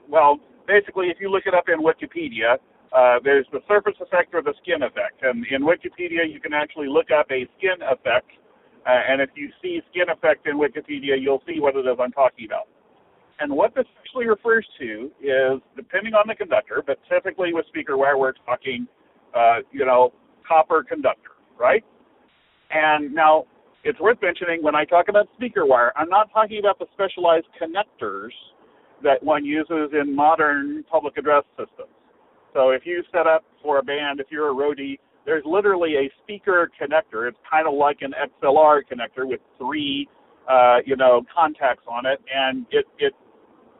well, 0.10 0.42
basically, 0.68 1.08
if 1.08 1.22
you 1.22 1.32
look 1.32 1.44
it 1.46 1.54
up 1.54 1.70
in 1.70 1.80
Wikipedia, 1.80 2.58
uh, 2.92 3.20
there's 3.24 3.48
the 3.54 3.62
surface 3.66 3.96
effect 4.02 4.34
or 4.34 4.42
the 4.42 4.54
skin 4.62 4.84
effect, 4.84 5.24
and 5.24 5.46
in 5.52 5.62
Wikipedia 5.62 6.30
you 6.30 6.42
can 6.42 6.52
actually 6.52 6.90
look 6.90 7.12
up 7.18 7.32
a 7.32 7.48
skin 7.58 7.80
effect, 7.90 8.28
uh, 8.88 9.02
and 9.10 9.22
if 9.22 9.30
you 9.36 9.50
see 9.62 9.82
skin 9.92 10.10
effect 10.10 10.48
in 10.48 10.58
Wikipedia, 10.58 11.20
you'll 11.20 11.44
see 11.46 11.60
what 11.60 11.76
it 11.76 11.86
is 11.86 11.98
I'm 12.00 12.12
talking 12.12 12.46
about. 12.46 12.68
And 13.40 13.52
what 13.54 13.76
this 13.76 13.86
actually 14.00 14.28
refers 14.28 14.66
to 14.80 15.12
is, 15.22 15.62
depending 15.76 16.14
on 16.14 16.28
the 16.28 16.36
conductor, 16.36 16.82
but 16.86 16.98
typically 17.10 17.54
with 17.54 17.66
speaker 17.68 17.98
wire, 17.98 18.18
we're 18.18 18.34
talking, 18.46 18.88
uh, 19.36 19.58
you 19.72 19.86
know, 19.86 20.14
copper 20.48 20.84
conductor, 20.84 21.32
right? 21.60 21.84
And 22.72 23.14
now 23.14 23.46
it's 23.84 24.00
worth 24.00 24.18
mentioning 24.22 24.64
when 24.64 24.76
I 24.76 24.86
talk 24.86 25.08
about 25.10 25.28
speaker 25.36 25.66
wire, 25.66 25.92
I'm 25.96 26.10
not 26.10 26.32
talking 26.34 26.60
about 26.60 26.80
the 26.80 26.88
specialized 26.94 27.48
connectors 27.62 28.32
that 29.04 29.22
one 29.22 29.46
uses 29.46 29.92
in 29.94 30.16
modern 30.16 30.84
public 30.90 31.18
address 31.18 31.44
systems. 31.52 31.94
So 32.54 32.72
if 32.72 32.86
you 32.86 33.04
set 33.12 33.28
up 33.28 33.44
for 33.62 33.78
a 33.78 33.84
band, 33.84 34.20
if 34.20 34.28
you're 34.32 34.50
a 34.50 34.56
roadie, 34.56 34.98
there's 35.28 35.44
literally 35.46 35.96
a 35.98 36.10
speaker 36.24 36.72
connector. 36.82 37.28
It's 37.28 37.38
kind 37.52 37.68
of 37.68 37.74
like 37.74 37.98
an 38.02 38.14
XLR 38.42 38.82
connector 38.90 39.28
with 39.28 39.42
three, 39.60 40.08
uh, 40.50 40.78
you 40.86 40.96
know, 40.96 41.22
contacts 41.36 41.84
on 41.88 42.06
it, 42.08 42.20
and 42.34 42.66
it 42.72 42.86
it 42.98 43.14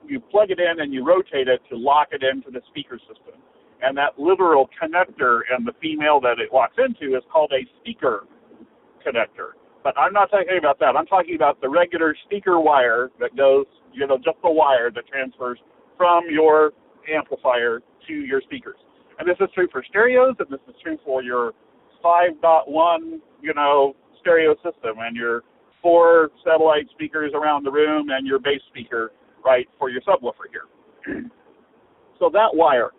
you 0.06 0.20
plug 0.20 0.52
it 0.52 0.60
in 0.60 0.82
and 0.82 0.94
you 0.94 1.06
rotate 1.06 1.48
it 1.48 1.62
to 1.70 1.78
lock 1.78 2.10
it 2.12 2.22
into 2.22 2.52
the 2.52 2.62
speaker 2.70 3.00
system. 3.00 3.40
And 3.82 3.98
that 3.98 4.20
literal 4.20 4.70
connector 4.82 5.42
and 5.50 5.66
the 5.66 5.74
female 5.82 6.20
that 6.22 6.40
it 6.40 6.54
locks 6.54 6.76
into 6.78 7.16
is 7.16 7.24
called 7.32 7.52
a 7.54 7.64
speaker 7.80 8.26
connector. 9.06 9.56
But 9.84 9.98
I'm 9.98 10.12
not 10.12 10.30
talking 10.30 10.58
about 10.60 10.80
that. 10.80 10.98
I'm 10.98 11.06
talking 11.06 11.36
about 11.36 11.62
the 11.62 11.70
regular 11.70 12.16
speaker 12.26 12.60
wire 12.60 13.10
that 13.20 13.36
goes, 13.38 13.66
you 13.94 14.06
know, 14.06 14.18
just 14.18 14.38
the 14.44 14.52
wire 14.52 14.92
that 14.92 15.08
transfers 15.08 15.60
from 15.96 16.26
your 16.30 16.72
amplifier 17.14 17.82
to 18.08 18.14
your 18.14 18.42
speakers. 18.42 18.78
And 19.20 19.28
this 19.28 19.38
is 19.40 19.50
true 19.54 19.68
for 19.72 19.84
stereos, 19.90 20.36
and 20.40 20.48
this 20.50 20.60
is 20.68 20.76
true 20.84 20.98
for 21.04 21.24
your 21.24 21.54
5.1, 22.04 23.20
you 23.42 23.54
know, 23.54 23.96
stereo 24.20 24.56
system 24.56 24.98
and 25.00 25.16
your 25.16 25.44
four 25.82 26.30
satellite 26.44 26.88
speakers 26.92 27.32
around 27.34 27.66
the 27.66 27.72
room 27.72 28.10
and 28.10 28.28
your 28.28 28.40
bass 28.40 28.62
speaker 28.70 29.12
right, 29.46 29.68
for 29.80 29.90
your 29.90 30.02
subwoofer 30.02 30.48
here. 30.52 31.22
so 32.20 32.30
that 32.32 32.50
wire, 32.54 32.92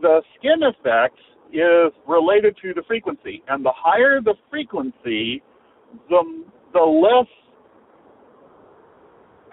the 0.00 0.22
skin 0.38 0.62
effect 0.62 1.18
is 1.52 1.92
related 2.06 2.56
to 2.62 2.74
the 2.74 2.82
frequency, 2.86 3.42
and 3.48 3.64
the 3.64 3.72
higher 3.74 4.20
the 4.20 4.34
frequency, 4.50 5.42
the 6.08 6.44
the 6.72 6.80
less 6.80 7.26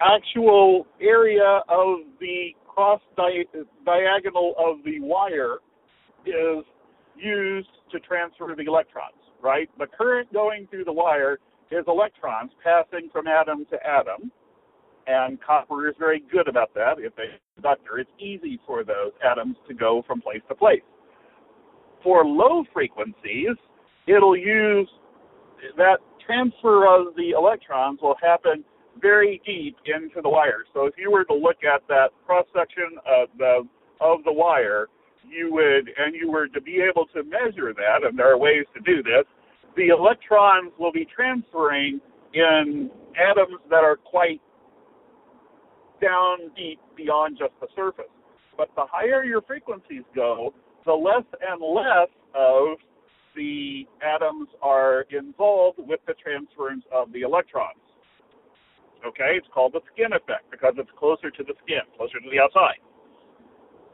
actual 0.00 0.86
area 1.00 1.60
of 1.68 2.00
the 2.20 2.50
cross 2.68 3.00
di- 3.16 3.46
diagonal 3.86 4.54
of 4.58 4.84
the 4.84 5.00
wire 5.00 5.56
is 6.26 6.64
used 7.16 7.68
to 7.92 8.00
transfer 8.00 8.54
the 8.56 8.64
electrons, 8.64 9.14
right? 9.42 9.68
The 9.78 9.86
current 9.86 10.32
going 10.32 10.66
through 10.70 10.84
the 10.84 10.92
wire 10.92 11.38
is 11.70 11.84
electrons 11.88 12.50
passing 12.62 13.08
from 13.12 13.26
atom 13.26 13.66
to 13.70 13.76
atom 13.86 14.30
and 15.06 15.40
copper 15.40 15.88
is 15.88 15.94
very 15.98 16.22
good 16.32 16.48
about 16.48 16.74
that. 16.74 16.94
If 16.98 17.12
a 17.18 17.38
conductor, 17.54 17.98
it's 17.98 18.10
easy 18.18 18.60
for 18.66 18.84
those 18.84 19.12
atoms 19.24 19.56
to 19.68 19.74
go 19.74 20.02
from 20.06 20.20
place 20.20 20.42
to 20.48 20.54
place. 20.54 20.82
For 22.02 22.24
low 22.24 22.64
frequencies, 22.72 23.56
it'll 24.06 24.36
use 24.36 24.88
that 25.76 25.98
transfer 26.24 26.86
of 26.86 27.14
the 27.16 27.30
electrons 27.30 28.00
will 28.02 28.16
happen 28.20 28.64
very 29.00 29.40
deep 29.46 29.76
into 29.86 30.20
the 30.22 30.28
wire. 30.28 30.64
So 30.74 30.86
if 30.86 30.94
you 30.98 31.10
were 31.10 31.24
to 31.24 31.34
look 31.34 31.58
at 31.62 31.86
that 31.88 32.08
cross 32.24 32.46
section 32.54 32.98
of 33.06 33.28
the 33.38 33.62
of 34.00 34.24
the 34.24 34.32
wire, 34.32 34.88
you 35.28 35.52
would 35.52 35.90
and 35.96 36.14
you 36.14 36.30
were 36.30 36.48
to 36.48 36.60
be 36.60 36.78
able 36.82 37.06
to 37.14 37.22
measure 37.22 37.72
that, 37.74 38.06
and 38.06 38.18
there 38.18 38.32
are 38.32 38.38
ways 38.38 38.64
to 38.74 38.80
do 38.80 39.02
this. 39.02 39.24
The 39.76 39.88
electrons 39.88 40.72
will 40.78 40.92
be 40.92 41.06
transferring 41.14 42.00
in 42.32 42.90
atoms 43.16 43.60
that 43.70 43.84
are 43.84 43.96
quite 43.96 44.40
down 46.00 46.50
deep 46.56 46.80
beyond 46.96 47.38
just 47.38 47.52
the 47.60 47.68
surface. 47.74 48.10
But 48.56 48.70
the 48.74 48.84
higher 48.90 49.24
your 49.24 49.42
frequencies 49.42 50.04
go, 50.14 50.54
the 50.84 50.92
less 50.92 51.24
and 51.40 51.60
less 51.60 52.08
of 52.34 52.78
the 53.34 53.86
atoms 54.00 54.48
are 54.62 55.04
involved 55.10 55.78
with 55.78 56.00
the 56.06 56.14
transference 56.14 56.84
of 56.92 57.12
the 57.12 57.20
electrons. 57.20 57.80
Okay, 59.06 59.36
it's 59.36 59.46
called 59.52 59.74
the 59.74 59.80
skin 59.92 60.12
effect 60.12 60.50
because 60.50 60.74
it's 60.78 60.90
closer 60.98 61.30
to 61.30 61.44
the 61.44 61.52
skin, 61.62 61.84
closer 61.96 62.18
to 62.18 62.30
the 62.30 62.40
outside. 62.40 62.80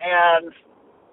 And 0.01 0.53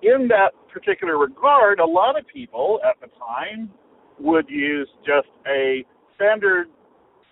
in 0.02 0.28
that 0.30 0.52
particular 0.72 1.18
regard, 1.18 1.80
a 1.80 1.86
lot 1.86 2.18
of 2.18 2.26
people 2.28 2.80
at 2.88 3.00
the 3.02 3.08
time 3.18 3.72
would 4.20 4.50
use 4.50 4.88
just 5.06 5.28
a 5.48 5.86
standard 6.16 6.68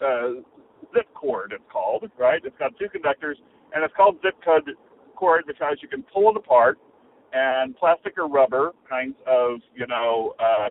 uh, 0.01 0.41
zip 0.93 1.07
cord, 1.13 1.53
it's 1.53 1.63
called, 1.71 2.09
right? 2.17 2.41
It's 2.43 2.57
got 2.57 2.71
two 2.79 2.89
conductors, 2.89 3.37
and 3.73 3.83
it's 3.83 3.93
called 3.95 4.17
zip 4.23 4.35
cord 4.43 4.63
cord 5.15 5.43
because 5.47 5.77
you 5.81 5.87
can 5.87 6.03
pull 6.13 6.29
it 6.29 6.37
apart, 6.37 6.77
and 7.33 7.75
plastic 7.75 8.17
or 8.17 8.27
rubber 8.27 8.71
kinds 8.89 9.15
of, 9.27 9.59
you 9.75 9.85
know, 9.87 10.33
uh, 10.39 10.69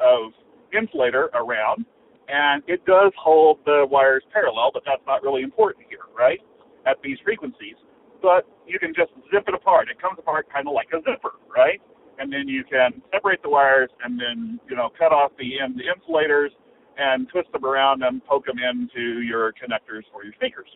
of 0.00 0.32
insulator 0.76 1.30
around, 1.34 1.84
and 2.28 2.62
it 2.66 2.84
does 2.84 3.12
hold 3.16 3.58
the 3.64 3.86
wires 3.90 4.24
parallel, 4.32 4.70
but 4.72 4.82
that's 4.84 5.02
not 5.06 5.22
really 5.22 5.42
important 5.42 5.86
here, 5.88 6.06
right? 6.16 6.40
At 6.86 6.96
these 7.02 7.18
frequencies. 7.24 7.76
But 8.22 8.46
you 8.66 8.78
can 8.78 8.94
just 8.94 9.12
zip 9.30 9.44
it 9.46 9.54
apart. 9.54 9.88
It 9.90 10.00
comes 10.00 10.18
apart 10.18 10.46
kind 10.52 10.66
of 10.66 10.74
like 10.74 10.88
a 10.92 10.98
zipper, 10.98 11.36
right? 11.54 11.80
And 12.18 12.32
then 12.32 12.48
you 12.48 12.64
can 12.64 13.02
separate 13.12 13.42
the 13.42 13.50
wires 13.50 13.90
and 14.04 14.18
then, 14.18 14.60
you 14.68 14.76
know, 14.76 14.88
cut 14.98 15.12
off 15.12 15.32
the 15.38 15.60
end 15.60 15.78
the 15.78 15.90
insulators 15.90 16.52
and 16.96 17.28
twist 17.28 17.50
them 17.52 17.64
around 17.64 18.02
and 18.02 18.24
poke 18.24 18.46
them 18.46 18.56
into 18.58 19.20
your 19.20 19.52
connectors 19.52 20.06
for 20.12 20.24
your 20.24 20.32
speakers. 20.34 20.68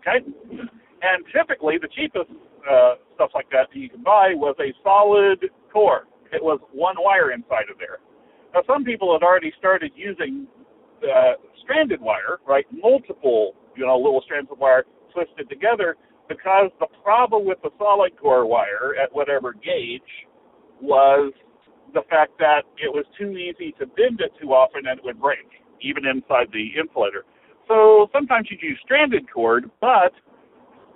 Okay? 0.00 0.24
And 1.02 1.24
typically, 1.34 1.76
the 1.78 1.88
cheapest 1.88 2.30
uh, 2.70 2.94
stuff 3.14 3.30
like 3.34 3.50
that 3.50 3.68
that 3.72 3.78
you 3.78 3.90
can 3.90 4.02
buy 4.02 4.32
was 4.34 4.54
a 4.60 4.72
solid 4.82 5.50
core. 5.72 6.06
It 6.32 6.42
was 6.42 6.60
one 6.72 6.96
wire 6.98 7.32
inside 7.32 7.68
of 7.70 7.78
there. 7.78 7.98
Now, 8.54 8.62
some 8.66 8.84
people 8.84 9.12
had 9.12 9.24
already 9.24 9.52
started 9.58 9.92
using 9.96 10.46
uh, 11.02 11.34
stranded 11.62 12.00
wire, 12.00 12.38
right? 12.46 12.64
Multiple, 12.72 13.54
you 13.76 13.84
know, 13.84 13.96
little 13.96 14.22
strands 14.24 14.50
of 14.50 14.58
wire 14.58 14.84
twisted 15.12 15.48
together 15.48 15.96
because 16.28 16.70
the 16.80 16.86
problem 17.02 17.46
with 17.46 17.58
the 17.62 17.70
solid 17.78 18.12
core 18.20 18.46
wire 18.46 18.94
at 19.02 19.14
whatever 19.14 19.52
gauge 19.52 20.02
was 20.80 21.32
the 21.92 22.02
fact 22.10 22.32
that 22.38 22.62
it 22.76 22.92
was 22.92 23.04
too 23.18 23.30
easy 23.36 23.72
to 23.78 23.86
bend 23.86 24.20
it 24.20 24.32
too 24.40 24.52
often 24.52 24.86
and 24.86 24.98
it 24.98 25.04
would 25.04 25.20
break, 25.20 25.46
even 25.80 26.06
inside 26.06 26.48
the 26.52 26.68
insulator. 26.78 27.24
So 27.68 28.08
sometimes 28.12 28.48
you'd 28.50 28.62
use 28.62 28.78
stranded 28.84 29.30
cord, 29.32 29.70
but 29.80 30.12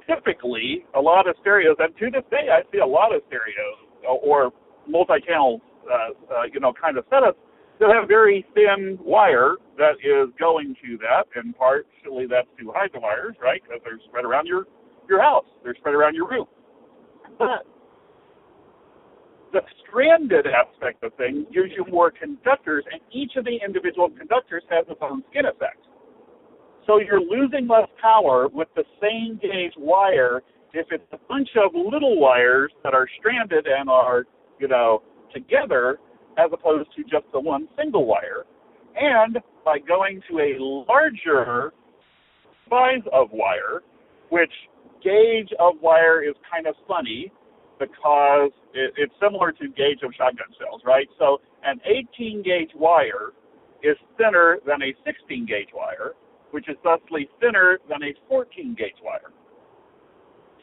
typically 0.06 0.84
a 0.96 1.00
lot 1.00 1.28
of 1.28 1.36
stereos, 1.40 1.76
and 1.78 1.96
to 1.98 2.10
this 2.10 2.24
day 2.30 2.48
I 2.50 2.62
see 2.72 2.78
a 2.78 2.86
lot 2.86 3.14
of 3.14 3.22
stereos 3.28 3.78
or 4.04 4.52
multi-channel, 4.88 5.60
uh, 5.86 6.34
uh, 6.34 6.42
you 6.52 6.60
know, 6.60 6.72
kind 6.72 6.96
of 6.98 7.04
setups 7.08 7.36
They'll 7.78 7.92
have 7.92 8.08
very 8.08 8.44
thin 8.54 8.98
wire 9.00 9.54
that 9.76 10.02
is 10.02 10.34
going 10.38 10.74
to 10.82 10.98
that, 10.98 11.26
and 11.36 11.56
partially 11.56 12.26
that's 12.28 12.48
to 12.58 12.72
hide 12.74 12.90
the 12.92 12.98
wires, 12.98 13.36
right? 13.40 13.62
Because 13.62 13.80
they're 13.84 14.00
spread 14.08 14.24
around 14.24 14.46
your 14.46 14.66
your 15.08 15.22
house, 15.22 15.46
they're 15.64 15.74
spread 15.76 15.94
around 15.94 16.14
your 16.14 16.28
room. 16.28 16.46
But 17.38 17.66
the 19.52 19.60
stranded 19.82 20.46
aspect 20.46 21.02
of 21.02 21.14
things 21.14 21.46
gives 21.52 21.70
you 21.76 21.84
more 21.90 22.10
conductors, 22.10 22.84
and 22.92 23.00
each 23.12 23.32
of 23.36 23.44
the 23.44 23.58
individual 23.64 24.10
conductors 24.10 24.62
has 24.70 24.84
its 24.88 25.00
own 25.00 25.22
skin 25.30 25.46
effect. 25.46 25.78
So 26.86 26.98
you're 26.98 27.20
losing 27.20 27.68
less 27.68 27.88
power 28.00 28.48
with 28.48 28.68
the 28.74 28.84
same 29.00 29.38
gauge 29.40 29.74
wire 29.76 30.42
if 30.72 30.86
it's 30.90 31.04
a 31.12 31.18
bunch 31.28 31.48
of 31.56 31.72
little 31.74 32.20
wires 32.20 32.72
that 32.82 32.94
are 32.94 33.06
stranded 33.18 33.66
and 33.66 33.88
are, 33.88 34.24
you 34.58 34.68
know, 34.68 35.02
together 35.32 35.98
as 36.38 36.50
opposed 36.52 36.88
to 36.96 37.02
just 37.02 37.24
the 37.32 37.40
one 37.40 37.68
single 37.76 38.06
wire. 38.06 38.44
And 38.96 39.38
by 39.64 39.78
going 39.78 40.20
to 40.30 40.38
a 40.38 40.56
larger 40.88 41.72
size 42.70 43.02
of 43.12 43.28
wire, 43.32 43.82
which 44.30 44.52
gauge 45.02 45.50
of 45.58 45.74
wire 45.80 46.22
is 46.22 46.34
kind 46.50 46.66
of 46.66 46.74
funny 46.86 47.32
because 47.78 48.50
it, 48.74 48.92
it's 48.96 49.12
similar 49.22 49.52
to 49.52 49.68
gauge 49.68 50.02
of 50.02 50.12
shotgun 50.16 50.48
shells, 50.58 50.82
right? 50.84 51.08
So 51.18 51.38
an 51.64 51.80
18 51.84 52.42
gauge 52.42 52.70
wire 52.74 53.32
is 53.82 53.96
thinner 54.16 54.58
than 54.66 54.82
a 54.82 54.94
16 55.04 55.46
gauge 55.46 55.68
wire, 55.74 56.12
which 56.50 56.68
is 56.68 56.76
thusly 56.82 57.28
thinner 57.40 57.78
than 57.88 58.02
a 58.02 58.14
14 58.28 58.74
gauge 58.76 58.98
wire. 59.02 59.32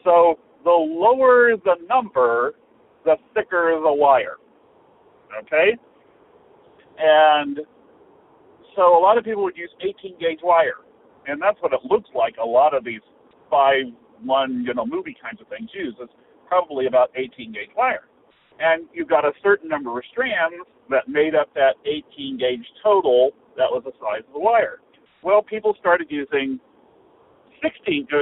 So 0.04 0.38
the 0.64 0.70
lower 0.70 1.56
the 1.64 1.76
number, 1.88 2.54
the 3.04 3.16
thicker 3.34 3.80
the 3.82 3.92
wire. 3.92 4.36
Okay? 5.42 5.76
And 6.98 7.60
so 8.74 8.98
a 8.98 9.00
lot 9.00 9.18
of 9.18 9.24
people 9.24 9.42
would 9.42 9.56
use 9.56 9.70
18 9.80 10.18
gauge 10.18 10.40
wire. 10.42 10.84
And 11.26 11.40
that's 11.42 11.60
what 11.60 11.72
it 11.72 11.80
looks 11.88 12.08
like 12.14 12.36
a 12.40 12.46
lot 12.46 12.74
of 12.74 12.84
these 12.84 13.00
5 13.50 13.86
1, 14.22 14.64
you 14.66 14.74
know, 14.74 14.86
movie 14.86 15.16
kinds 15.20 15.40
of 15.40 15.48
things 15.48 15.70
use. 15.74 15.94
It's 16.00 16.12
probably 16.48 16.86
about 16.86 17.10
18 17.16 17.52
gauge 17.52 17.70
wire. 17.76 18.08
And 18.58 18.86
you've 18.92 19.08
got 19.08 19.24
a 19.24 19.32
certain 19.42 19.68
number 19.68 19.96
of 19.98 20.04
strands 20.10 20.56
that 20.90 21.08
made 21.08 21.34
up 21.34 21.52
that 21.54 21.76
18 21.84 22.38
gauge 22.38 22.64
total 22.82 23.32
that 23.56 23.68
was 23.68 23.82
the 23.84 23.92
size 24.00 24.24
of 24.26 24.32
the 24.32 24.40
wire. 24.40 24.80
Well, 25.22 25.42
people 25.42 25.74
started 25.78 26.06
using 26.10 26.60
16, 27.62 28.06
uh, 28.12 28.16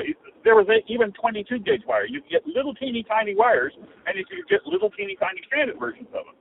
there 0.45 0.55
was 0.55 0.67
even 0.89 1.13
22 1.13 1.59
gauge 1.61 1.83
wire. 1.87 2.07
You 2.07 2.21
could 2.21 2.31
get 2.31 2.47
little 2.47 2.75
teeny 2.75 3.03
tiny 3.03 3.35
wires, 3.35 3.73
and 4.07 4.17
you 4.17 4.25
could 4.25 4.47
get 4.49 4.61
little 4.67 4.91
teeny 4.91 5.17
tiny 5.17 5.41
stranded 5.47 5.79
versions 5.79 6.09
of 6.09 6.25
them. 6.27 6.37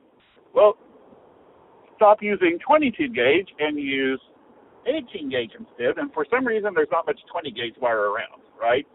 Well, 0.53 0.77
stop 1.95 2.21
using 2.21 2.59
22 2.65 3.09
gauge 3.09 3.49
and 3.59 3.79
use 3.79 4.21
18 4.85 5.29
gauge 5.29 5.51
instead. 5.57 5.97
And 5.97 6.13
for 6.13 6.25
some 6.29 6.45
reason, 6.45 6.73
there's 6.75 6.91
not 6.91 7.07
much 7.07 7.19
20 7.31 7.51
gauge 7.51 7.75
wire 7.81 8.11
around, 8.11 8.43
right? 8.59 8.85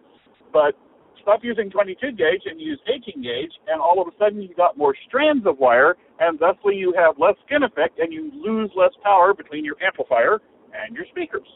But 0.53 0.75
stop 1.23 1.41
using 1.43 1.71
22 1.71 2.13
gauge 2.13 2.43
and 2.47 2.61
use 2.61 2.81
18 2.89 3.23
gauge, 3.23 3.53
and 3.69 3.81
all 3.81 4.01
of 4.01 4.09
a 4.09 4.17
sudden 4.19 4.41
you've 4.41 4.57
got 4.57 4.79
more 4.79 4.95
strands 5.07 5.47
of 5.47 5.59
wire, 5.59 5.97
and 6.21 6.39
thusly 6.39 6.75
you 6.75 6.95
have 6.97 7.19
less 7.19 7.35
skin 7.47 7.63
effect, 7.63 7.99
and 7.99 8.13
you 8.13 8.31
lose 8.35 8.71
less 8.77 8.93
power 9.03 9.35
between 9.35 9.65
your 9.65 9.77
amplifier 9.85 10.41
and 10.73 10.97
your 10.97 11.05
speakers, 11.11 11.47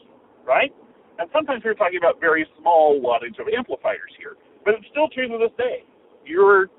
right? 0.45 0.71
And 1.19 1.29
sometimes 1.33 1.63
we're 1.63 1.73
talking 1.73 1.97
about 1.97 2.19
very 2.19 2.45
small 2.59 2.99
wattage 3.01 3.39
of 3.39 3.47
amplifiers 3.55 4.13
here, 4.17 4.35
but 4.65 4.73
it's 4.73 4.85
still 4.91 5.07
true 5.09 5.27
to 5.27 5.37
this 5.37 5.55
day. 5.57 5.83
Your, 6.25 6.69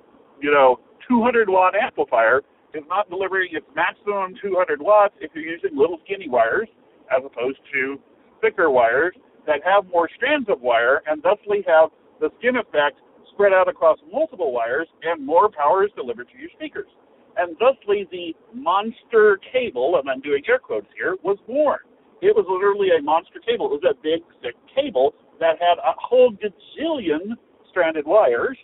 you 0.41 0.51
know, 0.51 0.81
200 1.09 1.49
watt 1.49 1.75
amplifier 1.75 2.43
is 2.75 2.83
not 2.89 3.09
delivering 3.09 3.51
its 3.53 3.67
maximum 3.77 4.35
200 4.43 4.83
watts 4.83 5.15
if 5.21 5.31
you're 5.35 5.45
using 5.45 5.77
little 5.77 5.99
skinny 6.05 6.29
wires 6.29 6.69
as 7.11 7.23
opposed 7.25 7.59
to 7.73 7.99
thicker 8.41 8.71
wires 8.71 9.15
that 9.47 9.61
have 9.65 9.87
more 9.87 10.09
strands 10.17 10.49
of 10.49 10.61
wire 10.61 11.03
and 11.07 11.23
thusly 11.23 11.65
have 11.67 11.91
the 12.21 12.31
skin 12.39 12.57
effect 12.57 12.99
spread 13.33 13.53
out 13.53 13.69
across 13.69 13.99
multiple 14.13 14.53
wires 14.53 14.89
and 15.03 15.25
more 15.25 15.51
power 15.51 15.85
is 15.85 15.91
delivered 15.97 16.29
to 16.33 16.39
your 16.39 16.51
speakers. 16.57 16.89
And 17.37 17.57
thusly 17.59 18.07
the 18.11 18.35
monster 18.55 19.41
cable, 19.53 19.99
and 19.99 20.09
I'm 20.09 20.21
doing 20.21 20.43
air 20.49 20.59
quotes 20.59 20.87
here, 20.97 21.17
was 21.23 21.39
born. 21.47 21.81
It 22.23 22.35
was 22.35 22.47
literally 22.49 22.89
a 22.97 23.03
monster 23.03 23.41
cable. 23.45 23.67
It 23.67 23.83
was 23.83 23.91
a 23.91 24.03
big, 24.03 24.23
thick 24.41 24.55
cable 24.75 25.15
that 25.41 25.59
had 25.61 25.79
a 25.79 25.93
whole 25.99 26.31
gazillion 26.33 27.35
stranded 27.71 28.07
wires 28.07 28.57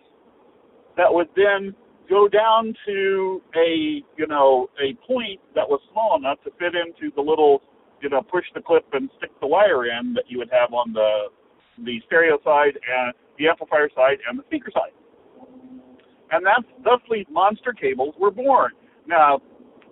that 0.97 1.13
would 1.13 1.29
then 1.35 1.75
go 2.09 2.29
down 2.29 2.75
to 2.87 3.41
a 3.57 4.03
you 4.19 4.27
know 4.27 4.69
a 4.83 4.95
point 5.07 5.41
that 5.55 5.69
was 5.69 5.81
small 5.93 6.17
enough 6.19 6.39
to 6.43 6.51
fit 6.59 6.75
into 6.75 7.15
the 7.15 7.23
little 7.23 7.63
you 8.03 8.09
know 8.09 8.21
push 8.23 8.45
the 8.55 8.61
clip 8.61 8.85
and 8.93 9.09
stick 9.19 9.31
the 9.41 9.47
wire 9.47 9.87
in 9.87 10.13
that 10.13 10.25
you 10.29 10.39
would 10.39 10.51
have 10.51 10.73
on 10.73 10.93
the 10.93 11.31
the 11.85 12.01
stereo 12.07 12.39
side 12.45 12.75
and 12.75 13.15
the 13.41 13.49
amplifier 13.49 13.89
side 13.97 14.21
and 14.29 14.39
the 14.39 14.45
speaker 14.45 14.71
side. 14.73 14.93
And 16.31 16.45
that's 16.45 16.69
thusly 16.85 17.27
monster 17.33 17.73
cables 17.73 18.15
were 18.21 18.31
born. 18.31 18.73
Now, 19.09 19.41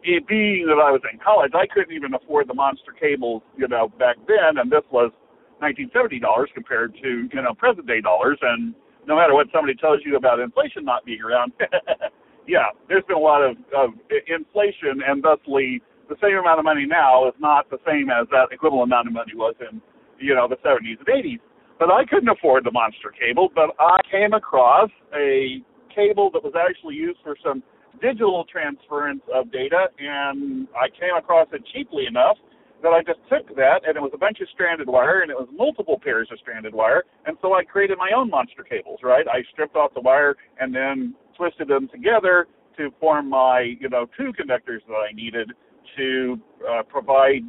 it 0.04 0.28
being 0.28 0.66
that 0.68 0.78
I 0.78 0.92
was 0.92 1.00
in 1.10 1.18
college, 1.18 1.52
I 1.54 1.66
couldn't 1.66 1.96
even 1.96 2.14
afford 2.14 2.46
the 2.46 2.54
monster 2.54 2.92
cables, 2.92 3.42
you 3.56 3.66
know, 3.66 3.88
back 3.98 4.16
then, 4.28 4.60
and 4.60 4.70
this 4.70 4.84
was 4.92 5.10
1970 5.58 6.20
dollars 6.20 6.50
compared 6.54 6.94
to 7.02 7.26
you 7.32 7.42
know 7.42 7.52
present 7.54 7.88
day 7.88 8.00
dollars, 8.00 8.38
and 8.42 8.74
no 9.08 9.16
matter 9.16 9.34
what 9.34 9.48
somebody 9.50 9.74
tells 9.74 9.98
you 10.04 10.14
about 10.16 10.38
inflation 10.38 10.84
not 10.84 11.04
being 11.04 11.20
around, 11.20 11.50
yeah, 12.46 12.70
there's 12.86 13.02
been 13.08 13.16
a 13.16 13.18
lot 13.18 13.42
of, 13.42 13.56
of 13.74 13.90
inflation, 14.28 15.02
and 15.02 15.24
thusly 15.24 15.82
the 16.08 16.14
same 16.22 16.38
amount 16.38 16.60
of 16.60 16.64
money 16.64 16.86
now 16.86 17.26
is 17.26 17.34
not 17.40 17.68
the 17.70 17.78
same 17.82 18.10
as 18.10 18.28
that 18.30 18.52
equivalent 18.52 18.92
amount 18.92 19.08
of 19.08 19.14
money 19.14 19.32
was 19.34 19.54
in, 19.60 19.82
you 20.20 20.34
know, 20.34 20.46
the 20.46 20.56
70s 20.64 20.96
and 21.00 21.08
80s. 21.08 21.40
But 21.78 21.90
I 21.90 22.04
couldn't 22.04 22.28
afford 22.28 22.64
the 22.64 22.72
monster 22.72 23.12
cable, 23.18 23.50
but 23.54 23.70
I 23.78 24.00
came 24.10 24.32
across 24.32 24.90
a 25.14 25.62
cable 25.94 26.30
that 26.32 26.42
was 26.42 26.54
actually 26.58 26.96
used 26.96 27.18
for 27.22 27.36
some 27.42 27.62
digital 28.00 28.44
transference 28.50 29.22
of 29.34 29.50
data, 29.52 29.86
and 29.98 30.68
I 30.74 30.88
came 30.88 31.14
across 31.16 31.48
it 31.52 31.62
cheaply 31.72 32.06
enough 32.06 32.36
that 32.82 32.90
I 32.90 33.02
just 33.02 33.18
took 33.28 33.54
that 33.56 33.80
and 33.86 33.96
it 33.96 34.00
was 34.00 34.12
a 34.14 34.18
bunch 34.18 34.40
of 34.40 34.48
stranded 34.54 34.88
wire 34.88 35.22
and 35.22 35.30
it 35.30 35.36
was 35.36 35.48
multiple 35.52 35.98
pairs 35.98 36.28
of 36.30 36.38
stranded 36.38 36.74
wire 36.74 37.02
and 37.26 37.36
so 37.42 37.54
I 37.54 37.64
created 37.64 37.98
my 37.98 38.10
own 38.16 38.30
monster 38.30 38.62
cables, 38.62 39.00
right? 39.02 39.26
I 39.26 39.42
stripped 39.52 39.74
off 39.74 39.92
the 39.94 40.00
wire 40.00 40.36
and 40.60 40.74
then 40.74 41.14
twisted 41.36 41.68
them 41.68 41.88
together 41.92 42.46
to 42.76 42.90
form 43.00 43.28
my, 43.28 43.74
you 43.80 43.88
know, 43.88 44.06
two 44.16 44.32
conductors 44.32 44.82
that 44.86 44.94
I 44.94 45.12
needed 45.12 45.50
to 45.96 46.38
uh, 46.70 46.82
provide 46.84 47.42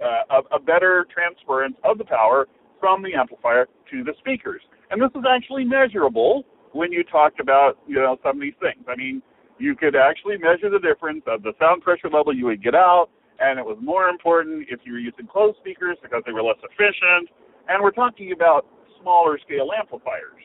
uh, 0.00 0.38
a, 0.52 0.56
a 0.56 0.60
better 0.60 1.06
transference 1.12 1.76
of 1.82 1.98
the 1.98 2.04
power 2.04 2.46
from 2.80 3.02
the 3.02 3.14
amplifier 3.14 3.66
to 3.90 4.04
the 4.04 4.12
speakers. 4.18 4.62
And 4.90 5.00
this 5.00 5.10
is 5.14 5.24
actually 5.28 5.64
measurable 5.64 6.44
when 6.72 6.92
you 6.92 7.04
talk 7.04 7.34
about, 7.40 7.78
you 7.86 7.96
know, 7.96 8.16
some 8.22 8.36
of 8.36 8.40
these 8.40 8.58
things. 8.60 8.84
I 8.88 8.96
mean, 8.96 9.22
you 9.58 9.74
could 9.74 9.96
actually 9.96 10.38
measure 10.38 10.70
the 10.70 10.78
difference 10.78 11.22
of 11.26 11.42
the 11.42 11.52
sound 11.58 11.82
pressure 11.82 12.08
level 12.08 12.32
you 12.34 12.46
would 12.46 12.62
get 12.62 12.74
out, 12.74 13.08
and 13.40 13.58
it 13.58 13.64
was 13.64 13.78
more 13.82 14.08
important 14.08 14.66
if 14.70 14.80
you 14.84 14.92
were 14.92 14.98
using 14.98 15.26
closed 15.26 15.58
speakers 15.58 15.96
because 16.02 16.22
they 16.26 16.32
were 16.32 16.42
less 16.42 16.58
efficient. 16.62 17.28
And 17.68 17.82
we're 17.82 17.90
talking 17.90 18.32
about 18.32 18.66
smaller 19.00 19.38
scale 19.44 19.68
amplifiers. 19.78 20.42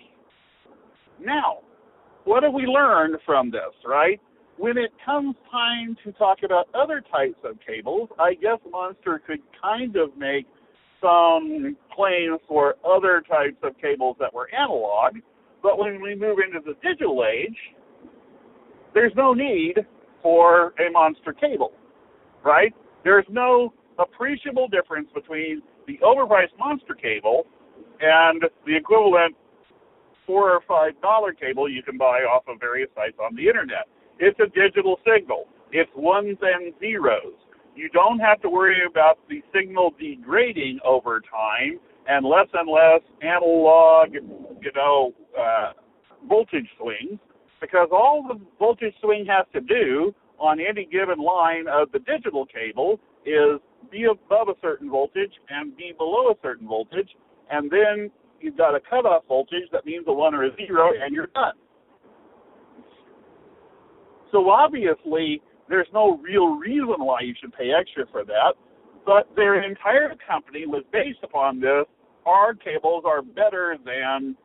Now, 1.24 1.60
what 2.26 2.44
have 2.44 2.54
we 2.54 2.64
learned 2.64 3.18
from 3.26 3.52
this, 3.52 3.74
right? 3.86 4.20
When 4.58 4.78
it 4.78 4.92
comes 5.06 5.36
time 5.52 5.98
to 6.04 6.12
talk 6.14 6.40
about 6.44 6.68
other 6.74 7.02
types 7.12 7.40
of 7.44 7.58
cables, 7.66 8.10
I 8.20 8.36
guess 8.36 8.60
Monster 8.70 9.22
could 9.26 9.40
kind 9.62 9.96
of 9.96 10.16
make 10.18 10.46
some 11.04 11.76
claims 11.96 12.40
for 12.48 12.76
other 12.90 13.22
types 13.30 13.58
of 13.62 13.78
cables 13.80 14.16
that 14.20 14.34
were 14.34 14.50
analog, 14.58 15.18
but 15.62 15.78
when 15.78 16.02
we 16.02 16.16
move 16.16 16.38
into 16.46 16.60
the 16.66 16.76
digital 16.82 17.24
age, 17.26 17.58
there's 18.94 19.14
no 19.16 19.34
need 19.34 19.76
for 20.22 20.74
a 20.80 20.90
monster 20.92 21.34
cable, 21.34 21.74
right? 22.44 22.74
There's 23.04 23.26
no 23.30 23.74
appreciable 24.00 24.68
difference 24.68 25.10
between 25.14 25.62
the 25.88 26.00
overpriced 26.04 26.58
monster 26.58 26.96
cable 26.96 27.46
and 28.00 28.42
the 28.66 28.76
equivalent 28.76 29.36
four 30.26 30.52
or 30.52 30.62
five 30.68 31.00
dollar 31.02 31.34
cable 31.34 31.70
you 31.70 31.84
can 31.84 31.98
buy 31.98 32.20
off 32.22 32.44
of 32.48 32.60
various 32.60 32.90
sites 32.96 33.18
on 33.22 33.36
the 33.36 33.48
internet. 33.48 33.86
It's 34.20 34.40
a 34.40 34.48
digital 34.48 34.98
signal. 35.06 35.48
It's 35.72 35.92
ones 35.96 36.38
and 36.42 36.74
zeros. 36.80 37.34
You 37.76 37.90
don't 37.90 38.20
have 38.20 38.42
to 38.42 38.50
worry 38.50 38.82
about 38.88 39.18
the 39.30 39.42
signal 39.54 39.94
degrading 40.00 40.80
over 40.86 41.22
time 41.22 41.80
and 42.08 42.26
less 42.26 42.48
and 42.54 42.70
less 42.70 43.02
analog, 43.22 44.14
you 44.14 44.72
know, 44.76 45.14
uh, 45.40 45.72
voltage 46.28 46.68
swings 46.80 47.20
because 47.60 47.88
all 47.92 48.26
the 48.28 48.40
voltage 48.60 48.94
swing 49.02 49.26
has 49.26 49.46
to 49.54 49.62
do 49.62 50.14
on 50.38 50.60
any 50.60 50.86
given 50.86 51.18
line 51.18 51.66
of 51.68 51.92
the 51.92 52.00
digital 52.00 52.46
cable 52.46 53.00
is 53.26 53.60
be 53.90 54.06
above 54.06 54.50
a 54.50 54.54
certain 54.62 54.90
voltage 54.90 55.32
and 55.50 55.76
be 55.78 55.94
below 55.98 56.30
a 56.30 56.36
certain 56.42 56.68
voltage, 56.68 57.10
and 57.50 57.72
then 57.72 58.12
you've 58.42 58.58
got 58.58 58.76
a 58.76 58.80
cutoff 58.80 59.24
voltage 59.28 59.64
that 59.72 59.86
means 59.86 60.04
a 60.08 60.14
one 60.14 60.36
or 60.36 60.44
a 60.44 60.56
zero, 60.56 60.92
and 61.02 61.16
you're 61.16 61.28
done. 61.28 61.54
So 64.32 64.50
obviously, 64.50 65.42
there's 65.70 65.88
no 65.94 66.18
real 66.18 66.56
reason 66.58 66.96
why 67.00 67.22
you 67.22 67.34
should 67.40 67.54
pay 67.54 67.72
extra 67.72 68.06
for 68.12 68.24
that, 68.26 68.54
but 69.06 69.30
their 69.36 69.62
entire 69.64 70.14
company 70.28 70.66
was 70.66 70.84
based 70.92 71.20
upon 71.24 71.60
this. 71.60 71.86
Our 72.26 72.54
cables 72.54 73.04
are 73.06 73.22
better 73.22 73.78
than 73.86 74.36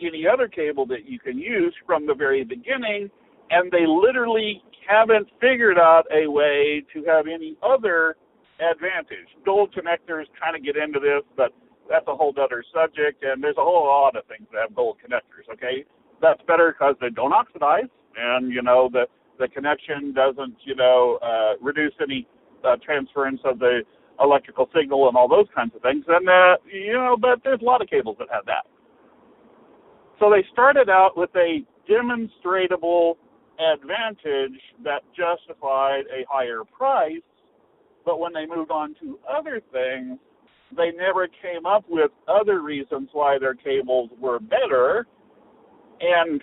any 0.00 0.26
other 0.26 0.48
cable 0.48 0.86
that 0.86 1.06
you 1.06 1.18
can 1.18 1.38
use 1.38 1.74
from 1.86 2.06
the 2.06 2.14
very 2.14 2.44
beginning, 2.44 3.10
and 3.50 3.70
they 3.70 3.86
literally 3.86 4.62
haven't 4.88 5.28
figured 5.40 5.78
out 5.78 6.04
a 6.12 6.28
way 6.28 6.84
to 6.94 7.04
have 7.04 7.26
any 7.26 7.56
other 7.62 8.16
advantage. 8.58 9.28
Gold 9.44 9.74
connectors 9.74 10.24
kind 10.40 10.56
of 10.56 10.64
get 10.64 10.76
into 10.76 10.98
this, 11.00 11.22
but 11.36 11.52
that's 11.88 12.06
a 12.08 12.14
whole 12.14 12.34
other 12.40 12.64
subject, 12.72 13.22
and 13.22 13.42
there's 13.42 13.56
a 13.56 13.62
whole 13.62 13.86
lot 13.86 14.16
of 14.16 14.24
things 14.26 14.46
that 14.52 14.62
have 14.62 14.74
gold 14.74 14.96
connectors. 15.04 15.50
Okay, 15.52 15.84
that's 16.20 16.40
better 16.46 16.72
because 16.72 16.96
they 17.00 17.10
don't 17.10 17.32
oxidize, 17.32 17.88
and 18.16 18.52
you 18.52 18.62
know 18.62 18.88
the 18.92 19.06
the 19.38 19.48
connection 19.48 20.12
doesn't 20.12 20.56
you 20.64 20.74
know 20.74 21.18
uh, 21.22 21.54
reduce 21.60 21.94
any 22.00 22.26
uh, 22.64 22.76
transference 22.84 23.40
of 23.44 23.58
the 23.58 23.80
electrical 24.20 24.68
signal 24.74 25.08
and 25.08 25.16
all 25.16 25.28
those 25.28 25.46
kinds 25.54 25.72
of 25.74 25.82
things. 25.82 26.04
And 26.08 26.28
uh, 26.28 26.56
you 26.72 26.92
know, 26.94 27.16
but 27.20 27.40
there's 27.44 27.60
a 27.60 27.64
lot 27.64 27.82
of 27.82 27.88
cables 27.88 28.16
that 28.18 28.28
have 28.32 28.46
that. 28.46 28.66
So 30.18 30.30
they 30.30 30.44
started 30.52 30.88
out 30.90 31.16
with 31.16 31.30
a 31.36 31.62
demonstrable 31.86 33.16
advantage 33.58 34.60
that 34.84 35.02
justified 35.16 36.02
a 36.12 36.24
higher 36.28 36.62
price, 36.76 37.22
but 38.04 38.20
when 38.20 38.32
they 38.32 38.46
moved 38.46 38.70
on 38.70 38.94
to 39.00 39.18
other 39.28 39.60
things, 39.72 40.18
they 40.76 40.90
never 40.90 41.28
came 41.40 41.66
up 41.66 41.84
with 41.88 42.10
other 42.28 42.60
reasons 42.60 43.08
why 43.12 43.38
their 43.38 43.54
cables 43.54 44.10
were 44.20 44.38
better, 44.38 45.06
and 46.00 46.40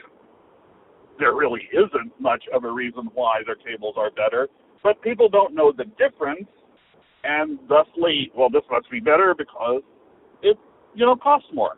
there 1.20 1.34
really 1.34 1.68
isn't 1.72 2.12
much 2.20 2.44
of 2.54 2.64
a 2.64 2.72
reason 2.72 3.10
why 3.14 3.42
their 3.46 3.56
cables 3.56 3.96
are 3.98 4.12
better, 4.12 4.48
but 4.84 5.02
people 5.02 5.30
don't 5.30 5.56
know 5.56 5.72
the 5.72 5.86
difference, 5.98 6.48
and 7.24 7.58
thusly, 7.68 8.32
well, 8.36 8.50
this 8.50 8.64
must 8.70 8.90
be 8.92 9.00
better 9.00 9.34
because 9.38 9.82
it, 10.42 10.58
you 10.94 11.06
know, 11.06 11.16
costs 11.16 11.50
more. 11.54 11.78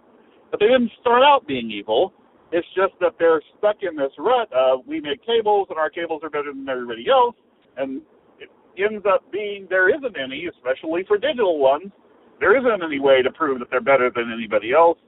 But 0.51 0.59
they 0.59 0.67
didn't 0.67 0.91
start 1.01 1.23
out 1.23 1.47
being 1.47 1.71
evil. 1.71 2.13
It's 2.51 2.67
just 2.75 2.93
that 3.01 3.13
they're 3.19 3.41
stuck 3.57 3.77
in 3.81 3.95
this 3.95 4.11
rut 4.17 4.51
of 4.53 4.85
we 4.87 5.01
make 5.01 5.25
cables 5.25 5.67
and 5.69 5.77
our 5.77 5.89
cables 5.89 6.21
are 6.23 6.29
better 6.29 6.53
than 6.53 6.67
everybody 6.67 7.05
else, 7.09 7.35
and 7.77 8.01
it 8.39 8.49
ends 8.77 9.05
up 9.05 9.29
being 9.31 9.67
there 9.69 9.89
isn't 9.89 10.15
any, 10.17 10.47
especially 10.47 11.03
for 11.07 11.17
digital 11.17 11.59
ones. 11.59 11.91
There 12.39 12.57
isn't 12.57 12.83
any 12.83 12.99
way 12.99 13.21
to 13.21 13.31
prove 13.31 13.59
that 13.59 13.69
they're 13.69 13.81
better 13.81 14.11
than 14.13 14.31
anybody 14.31 14.71
else. 14.71 14.99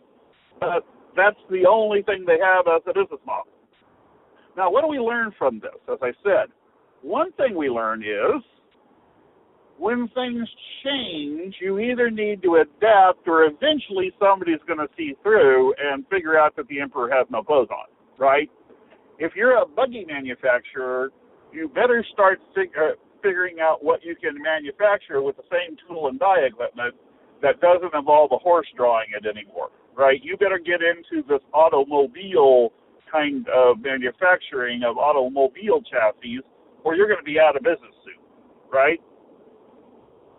But 0.59 0.85
that's 1.15 1.39
the 1.49 1.65
only 1.69 2.01
thing 2.01 2.25
they 2.25 2.39
have 2.43 2.65
as 2.67 2.81
a 2.87 2.93
business 2.93 3.21
model. 3.25 3.51
Now, 4.57 4.71
what 4.71 4.81
do 4.81 4.87
we 4.87 4.99
learn 4.99 5.31
from 5.37 5.59
this? 5.59 5.79
As 5.91 5.99
I 6.01 6.11
said, 6.23 6.51
one 7.01 7.31
thing 7.33 7.55
we 7.55 7.69
learn 7.69 8.01
is 8.03 8.43
when 9.77 10.09
things 10.09 10.47
change, 10.83 11.55
you 11.61 11.79
either 11.79 12.11
need 12.11 12.43
to 12.43 12.55
adapt 12.55 13.27
or 13.27 13.45
eventually 13.45 14.11
somebody's 14.19 14.59
going 14.67 14.79
to 14.79 14.89
see 14.97 15.15
through 15.23 15.73
and 15.79 16.05
figure 16.07 16.37
out 16.37 16.55
that 16.57 16.67
the 16.67 16.81
emperor 16.81 17.09
has 17.09 17.25
no 17.31 17.41
clothes 17.41 17.69
on, 17.71 17.87
right? 18.17 18.49
If 19.19 19.33
you're 19.35 19.61
a 19.61 19.65
buggy 19.65 20.05
manufacturer, 20.05 21.11
you 21.53 21.69
better 21.69 22.05
start 22.13 22.39
fig- 22.53 22.75
uh, 22.77 22.95
figuring 23.23 23.57
out 23.61 23.83
what 23.83 24.03
you 24.03 24.15
can 24.15 24.41
manufacture 24.41 25.21
with 25.21 25.37
the 25.37 25.43
same 25.49 25.77
tool 25.87 26.07
and 26.07 26.19
die 26.19 26.41
equipment 26.45 26.95
that 27.41 27.59
doesn't 27.61 27.93
involve 27.93 28.31
a 28.33 28.37
horse 28.37 28.67
drawing 28.75 29.07
it 29.15 29.25
anymore, 29.25 29.69
right? 29.95 30.19
You 30.21 30.35
better 30.37 30.59
get 30.59 30.81
into 30.81 31.25
this 31.27 31.41
automobile 31.53 32.73
kind 33.11 33.47
of 33.49 33.81
manufacturing 33.81 34.83
of 34.83 34.97
automobile 34.97 35.81
chassis 35.81 36.39
or 36.83 36.95
you're 36.95 37.07
going 37.07 37.19
to 37.19 37.25
be 37.25 37.39
out 37.39 37.55
of 37.55 37.63
business 37.63 37.93
soon, 38.05 38.21
right? 38.71 38.99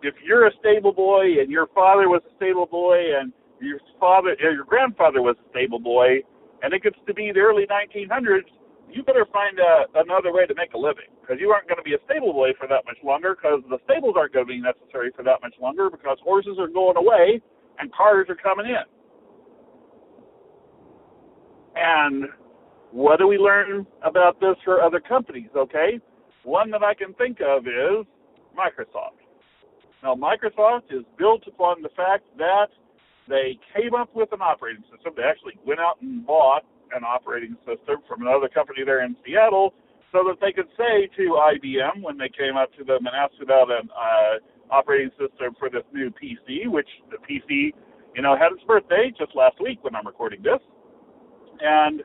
if 0.03 0.15
you're 0.25 0.47
a 0.47 0.51
stable 0.59 0.91
boy 0.91 1.39
and 1.39 1.49
your 1.49 1.67
father 1.73 2.09
was 2.09 2.21
a 2.29 2.35
stable 2.35 2.65
boy 2.65 3.19
and 3.19 3.31
your 3.61 3.79
father 3.99 4.35
or 4.43 4.51
your 4.51 4.65
grandfather 4.65 5.21
was 5.21 5.35
a 5.45 5.49
stable 5.49 5.79
boy 5.79 6.17
and 6.63 6.73
it 6.73 6.83
gets 6.83 6.97
to 7.07 7.13
be 7.13 7.31
the 7.33 7.39
early 7.39 7.65
1900s, 7.67 8.49
you 8.89 9.03
better 9.03 9.25
find 9.31 9.57
a, 9.59 9.85
another 10.01 10.33
way 10.33 10.45
to 10.45 10.55
make 10.55 10.73
a 10.73 10.77
living 10.77 11.09
because 11.21 11.37
you 11.39 11.49
aren't 11.49 11.67
going 11.67 11.77
to 11.77 11.83
be 11.83 11.93
a 11.93 12.01
stable 12.05 12.33
boy 12.33 12.49
for 12.59 12.67
that 12.67 12.83
much 12.85 12.97
longer 13.03 13.35
because 13.35 13.61
the 13.69 13.77
stables 13.85 14.15
aren't 14.17 14.33
going 14.33 14.45
to 14.45 14.51
be 14.51 14.59
necessary 14.59 15.11
for 15.15 15.23
that 15.23 15.41
much 15.41 15.53
longer 15.61 15.89
because 15.89 16.17
horses 16.23 16.57
are 16.59 16.67
going 16.67 16.97
away 16.97 17.41
and 17.79 17.93
cars 17.93 18.27
are 18.29 18.35
coming 18.35 18.65
in. 18.65 18.85
And 21.75 22.25
what 22.91 23.19
do 23.19 23.27
we 23.27 23.37
learn 23.37 23.87
about 24.03 24.39
this 24.39 24.55
for 24.63 24.81
other 24.81 24.99
companies? 24.99 25.49
Okay, 25.55 25.99
one 26.43 26.71
that 26.71 26.83
I 26.83 26.93
can 26.93 27.13
think 27.15 27.39
of 27.41 27.65
is 27.67 28.05
Microsoft. 28.57 29.21
Now, 30.03 30.15
Microsoft 30.15 30.91
is 30.91 31.05
built 31.17 31.43
upon 31.47 31.81
the 31.81 31.89
fact 31.95 32.25
that 32.37 32.67
they 33.27 33.57
came 33.75 33.93
up 33.93 34.09
with 34.15 34.33
an 34.33 34.41
operating 34.41 34.83
system. 34.91 35.13
They 35.15 35.23
actually 35.23 35.53
went 35.65 35.79
out 35.79 36.01
and 36.01 36.25
bought 36.25 36.63
an 36.91 37.03
operating 37.03 37.55
system 37.65 38.01
from 38.07 38.21
another 38.21 38.49
company 38.49 38.83
there 38.83 39.05
in 39.05 39.15
Seattle 39.25 39.73
so 40.11 40.23
that 40.27 40.41
they 40.41 40.51
could 40.51 40.67
say 40.75 41.07
to 41.15 41.39
IBM 41.55 42.01
when 42.01 42.17
they 42.17 42.27
came 42.27 42.57
up 42.57 42.73
to 42.77 42.83
them 42.83 43.05
and 43.05 43.15
asked 43.15 43.39
about 43.41 43.71
an 43.71 43.87
uh, 43.95 44.73
operating 44.73 45.11
system 45.11 45.55
for 45.57 45.69
this 45.69 45.83
new 45.93 46.09
PC, 46.11 46.67
which 46.67 46.89
the 47.09 47.17
PC, 47.23 47.71
you 48.15 48.21
know, 48.21 48.35
had 48.35 48.51
its 48.51 48.63
birthday 48.67 49.13
just 49.17 49.35
last 49.35 49.55
week 49.61 49.83
when 49.83 49.95
I'm 49.95 50.05
recording 50.05 50.41
this. 50.41 50.59
And 51.61 52.03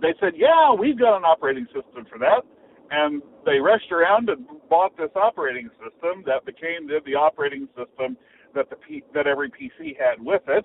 they 0.00 0.14
said, 0.20 0.32
yeah, 0.36 0.72
we've 0.72 0.98
got 0.98 1.16
an 1.16 1.24
operating 1.24 1.66
system 1.66 2.04
for 2.10 2.18
that 2.18 2.42
and 2.90 3.22
they 3.44 3.58
rushed 3.58 3.90
around 3.92 4.28
and 4.28 4.46
bought 4.68 4.96
this 4.96 5.10
operating 5.16 5.68
system 5.78 6.22
that 6.26 6.44
became 6.44 6.86
the, 6.86 7.00
the 7.06 7.14
operating 7.14 7.68
system 7.68 8.16
that 8.54 8.70
the 8.70 8.76
P, 8.76 9.02
that 9.14 9.26
every 9.26 9.50
PC 9.50 9.96
had 9.98 10.24
with 10.24 10.42
it. 10.48 10.64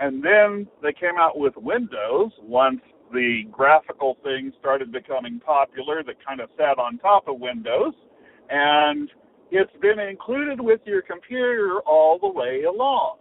And 0.00 0.22
then 0.22 0.66
they 0.82 0.92
came 0.92 1.16
out 1.18 1.38
with 1.38 1.54
Windows 1.56 2.30
once 2.40 2.80
the 3.12 3.42
graphical 3.50 4.16
thing 4.22 4.52
started 4.58 4.90
becoming 4.90 5.38
popular 5.40 6.02
that 6.04 6.16
kind 6.26 6.40
of 6.40 6.48
sat 6.56 6.78
on 6.78 6.98
top 6.98 7.28
of 7.28 7.38
Windows. 7.38 7.94
And 8.50 9.08
It's 9.50 9.70
been 9.80 9.98
included 9.98 10.60
with 10.60 10.80
your 10.84 11.02
computer 11.02 11.80
all 11.86 12.18
the 12.18 12.28
way 12.28 12.64
along. 12.64 13.18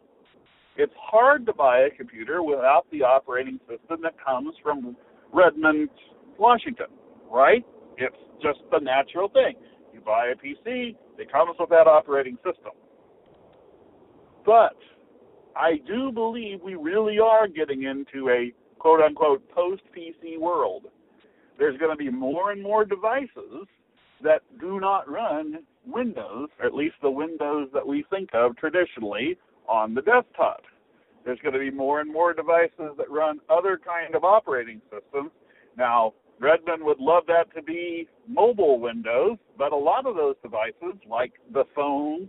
It's 0.78 0.94
hard 0.98 1.46
to 1.46 1.54
buy 1.54 1.80
a 1.82 1.90
computer 1.90 2.42
without 2.42 2.86
the 2.92 3.04
operating 3.04 3.60
system 3.68 4.02
that 4.04 4.16
comes 4.24 4.56
from 4.64 4.96
Redmond, 5.34 5.89
Washington, 6.38 6.88
right? 7.32 7.65
It's 7.98 8.15
just 8.41 8.60
the 8.72 8.80
natural 8.80 9.30
thing. 9.30 9.56
You 9.94 10.02
buy 10.02 10.28
a 10.28 10.36
PC, 10.36 10.96
it 11.17 11.32
comes 11.32 11.56
with 11.60 11.70
that 11.70 11.88
operating 11.88 12.38
system. 12.38 12.72
But 14.46 14.78
I 15.56 15.78
do 15.86 16.12
believe 16.12 16.62
we 16.63 16.76
really 16.76 17.20
are 17.20 17.48
getting 17.48 17.84
into 17.84 18.30
a 18.30 18.52
quote 18.80 19.02
unquote 19.02 19.48
post 19.52 19.84
PC 19.96 20.39
world. 20.39 20.86
There's 21.60 21.78
going 21.78 21.91
to 21.91 21.98
be 21.98 22.10
more 22.10 22.52
and 22.52 22.62
more 22.62 22.86
devices 22.86 23.67
that 24.24 24.41
do 24.60 24.80
not 24.80 25.10
run 25.10 25.60
Windows, 25.86 26.50
or 26.60 26.65
at 26.65 26.74
least 26.74 26.96
the 27.02 27.12
Windows 27.12 27.70
that 27.74 27.86
we 27.86 28.06
think 28.10 28.30
of 28.34 28.58
traditionally 28.58 29.38
on 29.67 29.94
the 29.94 30.02
desktop. 30.02 30.62
There's 31.26 31.40
going 31.40 31.54
to 31.54 31.60
be 31.60 31.72
more 31.72 32.02
and 32.02 32.12
more 32.12 32.34
devices 32.34 32.96
that 32.98 33.10
run 33.10 33.40
other 33.50 33.80
kind 33.84 34.16
of 34.16 34.24
operating 34.24 34.82
systems. 34.92 35.32
Now, 35.78 36.14
Redmond 36.40 36.84
would 36.84 37.00
love 37.00 37.24
that 37.28 37.54
to 37.56 37.62
be 37.62 38.08
mobile 38.28 38.80
Windows, 38.80 39.38
but 39.58 39.72
a 39.72 39.78
lot 39.78 40.08
of 40.08 40.16
those 40.16 40.36
devices, 40.42 41.00
like 41.08 41.34
the 41.54 41.66
phone 41.76 42.28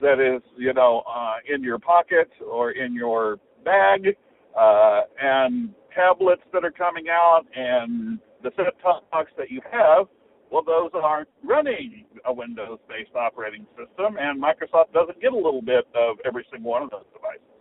that 0.00 0.18
is, 0.18 0.42
you 0.56 0.72
know, 0.72 1.04
uh, 1.08 1.36
in 1.52 1.62
your 1.62 1.78
pocket 1.78 2.28
or 2.44 2.72
in 2.72 2.92
your 2.92 3.38
bag, 3.64 4.16
uh, 4.58 5.02
and 5.20 5.72
tablets 5.94 6.42
that 6.52 6.64
are 6.64 6.72
coming 6.72 7.06
out, 7.08 7.42
and 7.54 8.18
the 8.42 8.50
set-top 8.56 9.08
box 9.10 9.30
that 9.38 9.50
you 9.50 9.60
have, 9.70 10.06
well, 10.50 10.64
those 10.66 10.90
aren't 10.94 11.28
running 11.44 12.04
a 12.24 12.32
Windows-based 12.32 13.14
operating 13.14 13.64
system, 13.78 14.16
and 14.18 14.42
Microsoft 14.42 14.92
doesn't 14.92 15.20
get 15.20 15.32
a 15.32 15.36
little 15.36 15.62
bit 15.62 15.86
of 15.94 16.16
every 16.26 16.44
single 16.50 16.70
one 16.70 16.82
of 16.82 16.90
those 16.90 17.06
devices. 17.14 17.51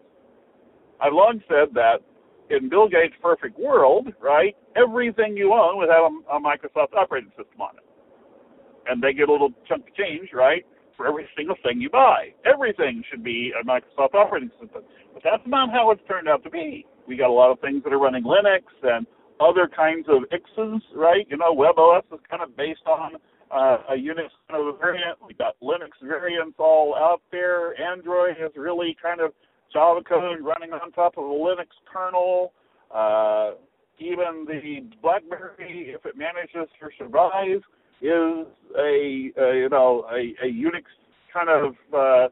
I've 1.02 1.14
long 1.14 1.42
said 1.50 1.74
that 1.74 2.00
in 2.50 2.70
Bill 2.70 2.88
Gates' 2.88 3.16
perfect 3.22 3.58
world, 3.58 4.08
right, 4.22 4.56
everything 4.76 5.36
you 5.36 5.54
own 5.54 5.78
would 5.78 5.90
have 5.90 6.12
a, 6.12 6.38
a 6.38 6.40
Microsoft 6.40 6.94
operating 6.94 7.32
system 7.32 7.60
on 7.60 7.76
it. 7.78 7.84
And 8.88 9.02
they 9.02 9.14
get 9.14 9.30
a 9.30 9.32
little 9.32 9.52
chunk 9.68 9.88
of 9.88 9.96
change, 9.96 10.30
right, 10.34 10.66
for 10.98 11.08
every 11.08 11.28
single 11.36 11.56
thing 11.64 11.82
you 11.82 11.90
buy. 11.90 12.34
Everything 12.46 13.04
should 13.10 13.24
be 13.24 13.52
a 13.60 13.66
Microsoft 13.66 14.14
operating 14.14 14.52
system. 14.62 14.84
But 15.14 15.24
that's 15.24 15.44
not 15.46 15.72
how 15.72 15.92
it's 15.92 16.02
turned 16.08 16.28
out 16.28 16.44
to 16.44 16.50
be. 16.50 16.86
We 17.08 17.18
got 17.18 17.30
a 17.30 17.34
lot 17.34 17.52
of 17.52 17.60
things 17.60 17.84
that 17.84 17.94
are 17.94 18.00
running 18.00 18.24
Linux 18.24 18.64
and 18.84 19.08
other 19.40 19.68
kinds 19.68 20.06
of 20.08 20.24
IXes, 20.30 20.82
right? 20.96 21.26
You 21.30 21.38
know, 21.38 21.56
WebOS 21.56 22.04
is 22.14 22.20
kind 22.30 22.44
of 22.44 22.56
based 22.56 22.86
on 22.86 23.16
uh, 23.52 23.78
a 23.90 23.96
Unix 23.98 24.30
kind 24.50 24.68
of 24.68 24.80
variant. 24.80 25.18
We've 25.26 25.38
got 25.38 25.56
Linux 25.62 25.98
variants 26.04 26.56
all 26.60 26.96
out 26.96 27.22
there. 27.32 27.80
Android 27.82 28.38
is 28.40 28.52
really 28.56 28.96
kind 29.02 29.20
of 29.20 29.34
Java 29.74 30.02
code 30.02 30.42
running 30.42 30.74
on 30.74 30.92
top 30.92 31.18
of 31.18 31.24
a 31.24 31.28
Linux 31.28 31.68
kernel. 31.92 32.54
Uh, 32.94 33.52
even 34.00 34.46
the 34.48 34.90
BlackBerry, 35.02 35.94
if 35.96 36.06
it 36.06 36.18
manages 36.18 36.70
to 36.80 36.90
survive, 36.98 37.62
is 38.02 38.48
a, 38.78 39.32
a 39.38 39.56
you 39.56 39.70
know 39.70 40.06
a, 40.12 40.34
a 40.44 40.50
Unix 40.52 40.84
kind 41.34 41.50
of 41.50 41.76
uh, 41.94 42.28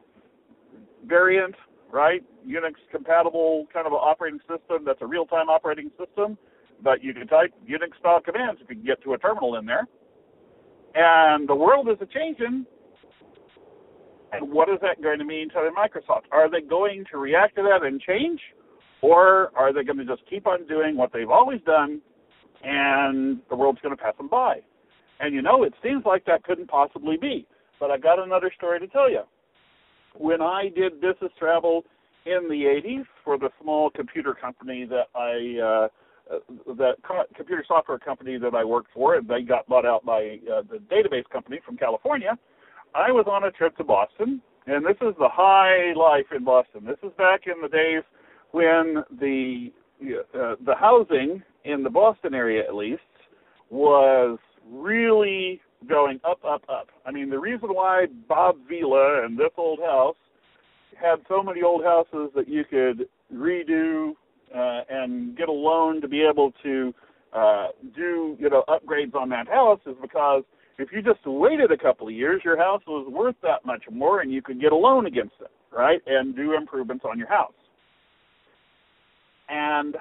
variant, 1.06 1.54
right? 1.92 2.22
Unix 2.46 2.74
compatible 2.90 3.66
kind 3.72 3.86
of 3.86 3.92
operating 3.92 4.40
system 4.40 4.84
that's 4.84 5.00
a 5.00 5.06
real-time 5.06 5.48
operating 5.48 5.90
system. 5.98 6.36
But 6.82 7.04
you 7.04 7.12
can 7.12 7.26
type 7.26 7.52
Unix 7.68 7.98
style 8.00 8.20
commands 8.20 8.60
if 8.62 8.70
you 8.70 8.76
can 8.76 8.84
get 8.84 9.02
to 9.04 9.12
a 9.12 9.18
terminal 9.18 9.56
in 9.56 9.66
there. 9.66 9.86
And 10.94 11.48
the 11.48 11.54
world 11.54 11.88
is 11.88 11.98
a 12.00 12.06
changing 12.06 12.66
and 14.32 14.50
what 14.50 14.68
is 14.68 14.78
that 14.82 15.02
going 15.02 15.18
to 15.18 15.24
mean 15.24 15.48
to 15.50 15.70
Microsoft? 15.76 16.22
Are 16.30 16.50
they 16.50 16.60
going 16.60 17.04
to 17.10 17.18
react 17.18 17.56
to 17.56 17.62
that 17.62 17.84
and 17.84 18.00
change? 18.00 18.40
Or 19.02 19.50
are 19.56 19.72
they 19.72 19.82
going 19.82 19.98
to 19.98 20.04
just 20.04 20.22
keep 20.28 20.46
on 20.46 20.66
doing 20.66 20.96
what 20.96 21.12
they've 21.12 21.30
always 21.30 21.60
done 21.62 22.00
and 22.62 23.40
the 23.48 23.56
world's 23.56 23.80
going 23.80 23.96
to 23.96 24.02
pass 24.02 24.16
them 24.16 24.28
by? 24.28 24.60
And 25.20 25.34
you 25.34 25.42
know, 25.42 25.64
it 25.64 25.74
seems 25.82 26.04
like 26.04 26.24
that 26.26 26.44
couldn't 26.44 26.68
possibly 26.68 27.16
be. 27.16 27.46
But 27.78 27.90
I 27.90 27.98
got 27.98 28.18
another 28.18 28.52
story 28.56 28.78
to 28.80 28.86
tell 28.86 29.10
you. 29.10 29.22
When 30.14 30.42
I 30.42 30.68
did 30.74 31.00
business 31.00 31.32
travel 31.38 31.84
in 32.26 32.48
the 32.48 32.64
80s 32.64 33.04
for 33.24 33.38
the 33.38 33.48
small 33.62 33.90
computer 33.90 34.34
company 34.34 34.86
that 34.86 35.06
I, 35.14 35.86
uh, 35.86 35.88
that 36.76 36.96
computer 37.34 37.64
software 37.66 37.98
company 37.98 38.38
that 38.38 38.54
I 38.54 38.64
worked 38.64 38.88
for, 38.92 39.16
and 39.16 39.26
they 39.26 39.42
got 39.42 39.66
bought 39.66 39.86
out 39.86 40.04
by 40.04 40.38
uh, 40.52 40.62
the 40.70 40.78
database 40.90 41.28
company 41.30 41.60
from 41.64 41.76
California. 41.76 42.38
I 42.94 43.12
was 43.12 43.26
on 43.30 43.44
a 43.44 43.50
trip 43.50 43.76
to 43.76 43.84
Boston, 43.84 44.40
and 44.66 44.84
this 44.84 44.96
is 45.00 45.14
the 45.18 45.28
high 45.30 45.92
life 45.94 46.26
in 46.34 46.44
Boston. 46.44 46.84
This 46.84 46.98
is 47.02 47.12
back 47.16 47.42
in 47.46 47.60
the 47.62 47.68
days 47.68 48.02
when 48.50 49.04
the 49.20 49.72
uh, 50.34 50.56
the 50.64 50.74
housing 50.74 51.42
in 51.64 51.82
the 51.82 51.90
Boston 51.90 52.34
area, 52.34 52.62
at 52.66 52.74
least, 52.74 53.02
was 53.68 54.38
really 54.68 55.60
going 55.88 56.20
up, 56.24 56.44
up, 56.44 56.62
up. 56.68 56.88
I 57.06 57.10
mean, 57.10 57.30
the 57.30 57.38
reason 57.38 57.68
why 57.68 58.06
Bob 58.28 58.56
Vila 58.68 59.24
and 59.24 59.38
this 59.38 59.50
old 59.56 59.80
house 59.80 60.16
had 61.00 61.16
so 61.28 61.42
many 61.42 61.62
old 61.62 61.84
houses 61.84 62.30
that 62.34 62.48
you 62.48 62.64
could 62.64 63.08
redo 63.32 64.12
uh, 64.54 64.80
and 64.88 65.36
get 65.36 65.48
a 65.48 65.52
loan 65.52 66.00
to 66.00 66.08
be 66.08 66.22
able 66.22 66.52
to 66.62 66.94
uh, 67.32 67.68
do, 67.94 68.36
you 68.38 68.50
know, 68.50 68.64
upgrades 68.68 69.14
on 69.14 69.28
that 69.28 69.46
house 69.48 69.80
is 69.86 69.94
because 70.00 70.42
if 70.82 70.92
you 70.92 71.02
just 71.02 71.20
waited 71.26 71.70
a 71.72 71.76
couple 71.76 72.08
of 72.08 72.14
years, 72.14 72.42
your 72.44 72.56
house 72.56 72.82
was 72.86 73.06
worth 73.10 73.36
that 73.42 73.64
much 73.64 73.82
more, 73.90 74.20
and 74.20 74.32
you 74.32 74.42
could 74.42 74.60
get 74.60 74.72
a 74.72 74.76
loan 74.76 75.06
against 75.06 75.34
it, 75.40 75.50
right, 75.72 76.00
and 76.06 76.34
do 76.34 76.54
improvements 76.54 77.04
on 77.08 77.18
your 77.18 77.28
house. 77.28 77.52
And 79.48 79.96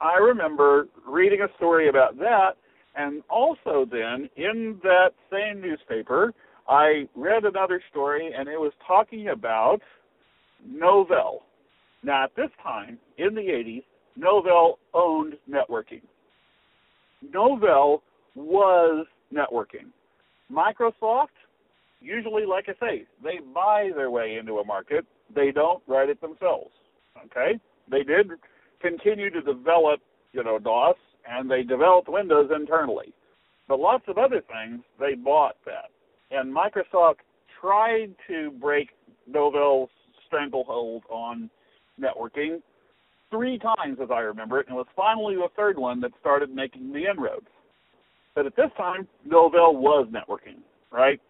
I 0.00 0.14
remember 0.14 0.88
reading 1.06 1.40
a 1.42 1.56
story 1.56 1.88
about 1.88 2.18
that, 2.18 2.52
and 2.96 3.22
also 3.28 3.86
then 3.90 4.28
in 4.36 4.78
that 4.82 5.10
same 5.30 5.60
newspaper, 5.60 6.32
I 6.68 7.08
read 7.14 7.44
another 7.44 7.82
story, 7.90 8.32
and 8.36 8.48
it 8.48 8.58
was 8.58 8.72
talking 8.86 9.28
about 9.28 9.80
Novell. 10.66 11.40
Now, 12.02 12.24
at 12.24 12.34
this 12.36 12.50
time 12.62 12.98
in 13.18 13.34
the 13.34 13.42
80s, 13.42 13.84
Novell 14.18 14.74
owned 14.94 15.34
networking. 15.48 16.02
Novell 17.34 18.00
was 18.34 19.06
networking. 19.32 19.90
Microsoft, 20.52 21.36
usually, 22.00 22.46
like 22.46 22.66
I 22.68 22.74
say, 22.80 23.06
they 23.22 23.38
buy 23.54 23.90
their 23.94 24.10
way 24.10 24.36
into 24.36 24.58
a 24.58 24.64
market. 24.64 25.04
They 25.34 25.52
don't 25.52 25.82
write 25.86 26.08
it 26.08 26.20
themselves. 26.20 26.70
Okay? 27.26 27.58
They 27.90 28.02
did 28.02 28.30
continue 28.80 29.30
to 29.30 29.40
develop, 29.40 30.00
you 30.32 30.42
know, 30.42 30.58
DOS, 30.58 30.96
and 31.28 31.50
they 31.50 31.62
developed 31.62 32.08
Windows 32.08 32.50
internally. 32.54 33.12
But 33.68 33.78
lots 33.78 34.04
of 34.08 34.18
other 34.18 34.40
things, 34.40 34.82
they 34.98 35.14
bought 35.14 35.56
that. 35.66 35.90
And 36.30 36.54
Microsoft 36.54 37.16
tried 37.60 38.14
to 38.28 38.50
break 38.60 38.88
Novell's 39.28 39.90
stranglehold 40.26 41.04
on 41.10 41.50
networking 42.00 42.62
three 43.30 43.58
times, 43.58 43.98
as 44.02 44.08
I 44.10 44.20
remember 44.20 44.60
it, 44.60 44.66
and 44.66 44.74
it 44.74 44.78
was 44.78 44.86
finally 44.96 45.36
the 45.36 45.48
third 45.56 45.78
one 45.78 46.00
that 46.00 46.12
started 46.20 46.54
making 46.54 46.92
the 46.92 47.08
inroads. 47.10 47.46
But 48.34 48.46
at 48.46 48.56
this 48.56 48.70
time, 48.76 49.08
Novell 49.26 49.74
was 49.74 50.06
networking, 50.10 50.58
right? 50.90 51.20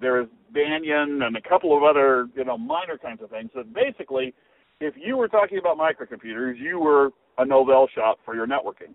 There 0.00 0.14
was 0.14 0.28
Banyan 0.52 1.22
and 1.22 1.36
a 1.36 1.40
couple 1.40 1.76
of 1.76 1.82
other, 1.82 2.28
you 2.34 2.44
know, 2.44 2.56
minor 2.56 2.96
kinds 2.96 3.22
of 3.22 3.30
things. 3.30 3.50
But 3.54 3.72
basically, 3.72 4.34
if 4.80 4.94
you 4.96 5.16
were 5.16 5.28
talking 5.28 5.58
about 5.58 5.76
microcomputers, 5.76 6.58
you 6.58 6.78
were 6.78 7.10
a 7.36 7.44
Novell 7.44 7.88
shop 7.94 8.18
for 8.24 8.34
your 8.34 8.46
networking. 8.46 8.94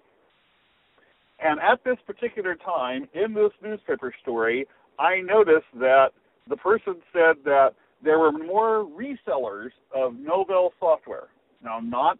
And 1.43 1.59
at 1.59 1.83
this 1.83 1.97
particular 2.07 2.55
time, 2.55 3.07
in 3.13 3.33
this 3.33 3.51
newspaper 3.61 4.13
story, 4.21 4.65
I 4.97 5.21
noticed 5.21 5.65
that 5.79 6.09
the 6.47 6.57
person 6.57 6.95
said 7.11 7.35
that 7.45 7.71
there 8.03 8.19
were 8.19 8.31
more 8.31 8.85
resellers 8.85 9.71
of 9.93 10.13
Novell 10.13 10.69
software. 10.79 11.27
Now, 11.63 11.79
not 11.79 12.17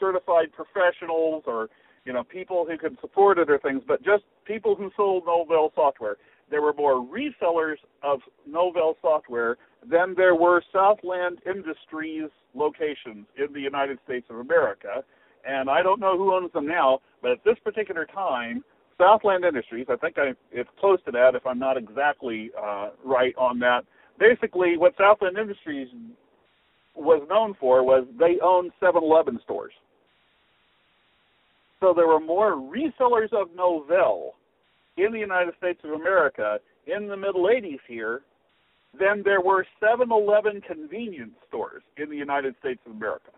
certified 0.00 0.48
professionals 0.52 1.44
or 1.46 1.68
you 2.08 2.14
know, 2.14 2.24
people 2.24 2.64
who 2.66 2.78
could 2.78 2.96
support 3.02 3.38
it 3.38 3.50
or 3.50 3.58
things, 3.58 3.82
but 3.86 4.02
just 4.02 4.24
people 4.46 4.74
who 4.74 4.90
sold 4.96 5.26
Novell 5.26 5.68
software. 5.74 6.16
There 6.50 6.62
were 6.62 6.72
more 6.72 7.06
resellers 7.06 7.76
of 8.02 8.20
Novell 8.48 8.94
software 9.02 9.58
than 9.86 10.14
there 10.16 10.34
were 10.34 10.62
Southland 10.72 11.36
Industries 11.44 12.30
locations 12.54 13.26
in 13.36 13.52
the 13.52 13.60
United 13.60 13.98
States 14.06 14.26
of 14.30 14.36
America. 14.36 15.04
And 15.46 15.68
I 15.68 15.82
don't 15.82 16.00
know 16.00 16.16
who 16.16 16.32
owns 16.34 16.50
them 16.54 16.66
now, 16.66 17.00
but 17.20 17.32
at 17.32 17.44
this 17.44 17.56
particular 17.62 18.06
time, 18.06 18.64
Southland 18.96 19.44
Industries, 19.44 19.84
I 19.90 19.96
think 19.96 20.16
I, 20.16 20.32
it's 20.50 20.70
close 20.80 21.00
to 21.04 21.10
that 21.10 21.34
if 21.34 21.46
I'm 21.46 21.58
not 21.58 21.76
exactly 21.76 22.50
uh, 22.58 22.88
right 23.04 23.34
on 23.36 23.58
that. 23.58 23.84
Basically, 24.18 24.78
what 24.78 24.94
Southland 24.96 25.36
Industries 25.36 25.88
was 26.96 27.22
known 27.28 27.54
for 27.60 27.84
was 27.84 28.06
they 28.18 28.38
owned 28.42 28.72
7-Eleven 28.80 29.40
stores. 29.44 29.74
So 31.80 31.92
there 31.94 32.08
were 32.08 32.20
more 32.20 32.52
resellers 32.52 33.32
of 33.32 33.48
Novell 33.50 34.30
in 34.96 35.12
the 35.12 35.18
United 35.18 35.54
States 35.58 35.80
of 35.84 35.92
America 35.92 36.58
in 36.86 37.06
the 37.06 37.16
middle 37.16 37.44
80s 37.44 37.78
here 37.86 38.22
than 38.98 39.22
there 39.22 39.40
were 39.40 39.66
7 39.80 40.10
Eleven 40.10 40.60
convenience 40.60 41.34
stores 41.46 41.82
in 41.96 42.10
the 42.10 42.16
United 42.16 42.54
States 42.58 42.80
of 42.86 42.92
America. 42.92 43.30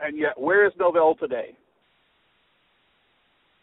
And 0.00 0.18
yet, 0.18 0.40
where 0.40 0.66
is 0.66 0.72
Novell 0.74 1.18
today? 1.18 1.54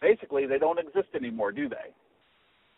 Basically, 0.01 0.45
they 0.45 0.59
don't 0.59 0.79
exist 0.79 1.09
anymore, 1.15 1.51
do 1.51 1.67
they? 1.67 1.91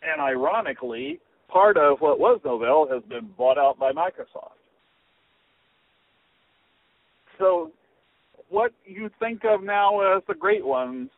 And 0.01 0.21
ironically, 0.21 1.19
part 1.49 1.75
of 1.75 1.99
what 1.99 2.19
was 2.19 2.39
Novell 2.45 2.91
has 2.91 3.03
been 3.03 3.29
bought 3.37 3.57
out 3.57 3.77
by 3.77 3.91
Microsoft. 3.91 4.55
So, 7.37 7.71
what 8.49 8.71
you 8.85 9.09
think 9.19 9.41
of 9.45 9.63
now 9.63 10.17
as 10.17 10.23
the 10.27 10.33
great 10.33 10.65
ones, 10.65 11.09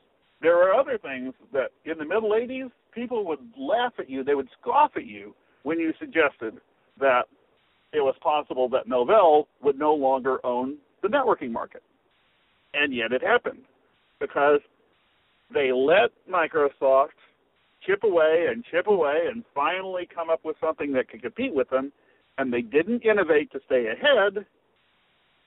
there 0.41 0.57
are 0.57 0.73
other 0.73 0.97
things 0.97 1.33
that 1.53 1.71
in 1.85 1.97
the 1.97 2.05
middle 2.05 2.31
80s, 2.31 2.71
people 2.93 3.25
would 3.25 3.39
laugh 3.57 3.93
at 3.99 4.09
you, 4.09 4.23
they 4.23 4.35
would 4.35 4.49
scoff 4.59 4.91
at 4.95 5.05
you 5.05 5.33
when 5.63 5.79
you 5.79 5.93
suggested 5.99 6.59
that 6.99 7.23
it 7.93 7.99
was 7.99 8.15
possible 8.21 8.69
that 8.69 8.87
Novell 8.87 9.45
would 9.61 9.77
no 9.77 9.93
longer 9.93 10.45
own 10.45 10.77
the 11.01 11.07
networking 11.07 11.51
market. 11.51 11.83
And 12.73 12.93
yet 12.93 13.11
it 13.11 13.21
happened 13.21 13.63
because 14.19 14.59
they 15.53 15.71
let 15.71 16.11
Microsoft 16.29 17.09
chip 17.85 18.03
away 18.03 18.47
and 18.49 18.63
chip 18.71 18.87
away 18.87 19.27
and 19.31 19.43
finally 19.53 20.07
come 20.13 20.29
up 20.29 20.45
with 20.45 20.55
something 20.61 20.93
that 20.93 21.09
could 21.09 21.21
compete 21.21 21.53
with 21.53 21.69
them, 21.69 21.91
and 22.37 22.53
they 22.53 22.61
didn't 22.61 23.03
innovate 23.03 23.51
to 23.51 23.59
stay 23.65 23.87
ahead, 23.87 24.45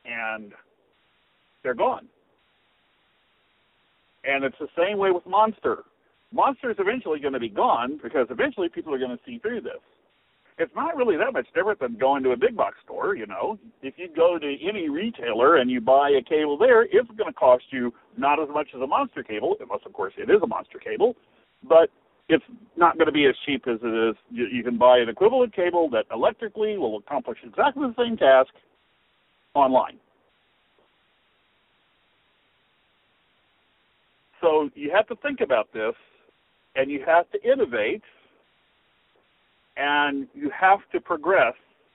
and 0.04 0.52
they're 1.64 1.74
gone. 1.74 2.06
And 4.24 4.44
it's 4.44 4.56
the 4.60 4.68
same 4.78 4.98
way 4.98 5.10
with 5.10 5.26
Monster. 5.26 5.78
Monster 6.32 6.70
is 6.70 6.76
eventually 6.78 7.18
going 7.18 7.34
to 7.34 7.40
be 7.40 7.48
gone 7.48 7.98
because 8.02 8.28
eventually 8.30 8.68
people 8.68 8.94
are 8.94 8.98
going 8.98 9.10
to 9.10 9.20
see 9.26 9.38
through 9.38 9.62
this 9.62 9.82
it's 10.58 10.72
not 10.76 10.96
really 10.96 11.16
that 11.16 11.32
much 11.32 11.46
different 11.54 11.80
than 11.80 11.96
going 11.96 12.22
to 12.22 12.30
a 12.30 12.36
big 12.36 12.56
box 12.56 12.76
store, 12.84 13.16
you 13.16 13.26
know. 13.26 13.58
If 13.82 13.94
you 13.96 14.08
go 14.14 14.38
to 14.38 14.56
any 14.62 14.88
retailer 14.88 15.56
and 15.56 15.70
you 15.70 15.80
buy 15.80 16.10
a 16.10 16.22
cable 16.22 16.56
there, 16.56 16.82
it's 16.82 17.08
going 17.16 17.30
to 17.30 17.32
cost 17.32 17.64
you 17.70 17.92
not 18.16 18.40
as 18.40 18.48
much 18.48 18.68
as 18.74 18.80
a 18.80 18.86
monster 18.86 19.22
cable, 19.22 19.56
unless 19.60 19.80
of 19.84 19.92
course 19.92 20.14
it 20.16 20.30
is 20.30 20.40
a 20.42 20.46
monster 20.46 20.78
cable, 20.78 21.16
but 21.68 21.90
it's 22.28 22.44
not 22.76 22.96
going 22.96 23.06
to 23.06 23.12
be 23.12 23.26
as 23.26 23.34
cheap 23.44 23.66
as 23.66 23.78
it 23.82 24.10
is. 24.10 24.16
You, 24.30 24.46
you 24.46 24.62
can 24.62 24.78
buy 24.78 24.98
an 24.98 25.08
equivalent 25.08 25.54
cable 25.54 25.90
that 25.90 26.04
electrically 26.12 26.78
will 26.78 26.98
accomplish 26.98 27.38
exactly 27.44 27.88
the 27.88 28.02
same 28.02 28.16
task 28.16 28.50
online. 29.54 29.98
So 34.44 34.68
you 34.74 34.90
have 34.94 35.06
to 35.06 35.16
think 35.16 35.40
about 35.40 35.72
this 35.72 35.94
and 36.76 36.90
you 36.90 37.02
have 37.06 37.24
to 37.30 37.42
innovate 37.50 38.02
and 39.78 40.28
you 40.34 40.50
have 40.50 40.80
to 40.92 41.00
progress. 41.00 41.54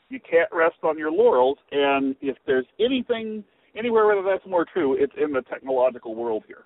You 0.10 0.20
can't 0.20 0.50
rest 0.52 0.78
on 0.82 0.98
your 0.98 1.12
laurels. 1.12 1.60
And 1.72 2.16
if 2.22 2.38
there's 2.48 2.66
anything 2.80 3.44
anywhere 3.78 4.08
where 4.08 4.24
that's 4.24 4.50
more 4.50 4.66
true, 4.66 4.96
it's 5.00 5.14
in 5.16 5.32
the 5.32 5.44
technological 5.44 6.16
world 6.16 6.44
here. 6.48 6.64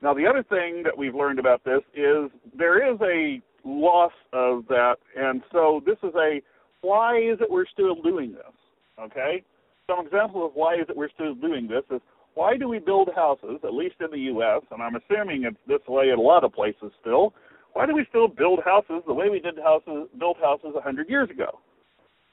Now, 0.00 0.14
the 0.14 0.26
other 0.28 0.44
thing 0.44 0.84
that 0.84 0.96
we've 0.96 1.14
learned 1.14 1.40
about 1.40 1.64
this 1.64 1.80
is 1.92 2.30
there 2.56 2.92
is 2.92 2.98
a 3.00 3.42
loss 3.64 4.12
of 4.32 4.64
that, 4.68 4.96
and 5.16 5.42
so 5.52 5.82
this 5.84 5.98
is 6.04 6.14
a 6.14 6.40
why 6.82 7.18
is 7.18 7.38
it 7.40 7.50
we're 7.50 7.66
still 7.66 7.96
doing 7.96 8.32
this? 8.32 8.54
Okay, 8.98 9.42
some 9.86 10.06
example 10.06 10.46
of 10.46 10.52
why 10.54 10.76
is 10.76 10.86
it 10.88 10.96
we're 10.96 11.10
still 11.10 11.34
doing 11.34 11.68
this 11.68 11.82
is 11.90 12.00
why 12.34 12.56
do 12.56 12.68
we 12.68 12.78
build 12.78 13.10
houses, 13.14 13.58
at 13.64 13.74
least 13.74 13.96
in 14.00 14.10
the 14.10 14.18
U.S., 14.18 14.62
and 14.70 14.82
I'm 14.82 14.96
assuming 14.96 15.44
it's 15.44 15.56
this 15.66 15.86
way 15.88 16.10
in 16.10 16.18
a 16.18 16.22
lot 16.22 16.44
of 16.44 16.52
places 16.52 16.92
still, 17.00 17.34
why 17.72 17.86
do 17.86 17.94
we 17.94 18.04
still 18.08 18.28
build 18.28 18.60
houses 18.64 19.02
the 19.06 19.14
way 19.14 19.28
we 19.28 19.40
did 19.40 19.58
houses 19.58 20.08
built 20.18 20.38
houses 20.40 20.72
a 20.76 20.80
hundred 20.80 21.08
years 21.08 21.30
ago? 21.30 21.60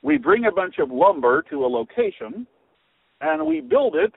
We 0.02 0.18
bring 0.18 0.45
a 0.45 0.52
bunch 0.52 0.76
of 0.80 0.89
lumber 0.91 1.43
to 1.50 1.66
a 1.66 1.68
location 1.68 2.48
and 3.22 3.45
we 3.45 3.62
build 3.62 3.95
it 3.95 4.14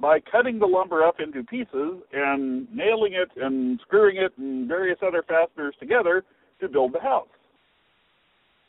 by 0.00 0.20
cutting 0.20 0.58
the 0.58 0.66
lumber 0.66 1.02
up 1.04 1.16
into 1.20 1.42
pieces 1.44 2.02
and 2.12 2.66
nailing 2.74 3.14
it 3.14 3.30
and 3.36 3.80
screwing 3.86 4.16
it 4.16 4.32
and 4.38 4.68
various 4.68 4.98
other 5.06 5.22
fasteners 5.26 5.74
together 5.78 6.24
to 6.60 6.68
build 6.68 6.92
the 6.92 7.00
house. 7.00 7.28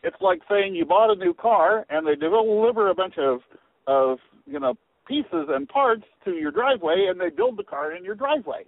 It's 0.04 0.16
like 0.22 0.42
saying 0.50 0.76
you 0.76 0.86
bought 0.86 1.12
a 1.12 1.16
new 1.16 1.34
car 1.34 1.86
and 1.90 2.06
they 2.06 2.16
deliver 2.16 2.90
a 2.90 2.96
bunch 2.96 3.16
of 3.18 3.40
of 3.88 4.18
you 4.46 4.60
know 4.60 4.76
pieces 5.08 5.48
and 5.50 5.68
parts 5.68 6.04
to 6.26 6.32
your 6.32 6.52
driveway 6.52 7.08
and 7.10 7.20
they 7.20 7.30
build 7.30 7.58
the 7.58 7.64
car 7.64 7.96
in 7.96 8.04
your 8.04 8.16
driveway. 8.16 8.64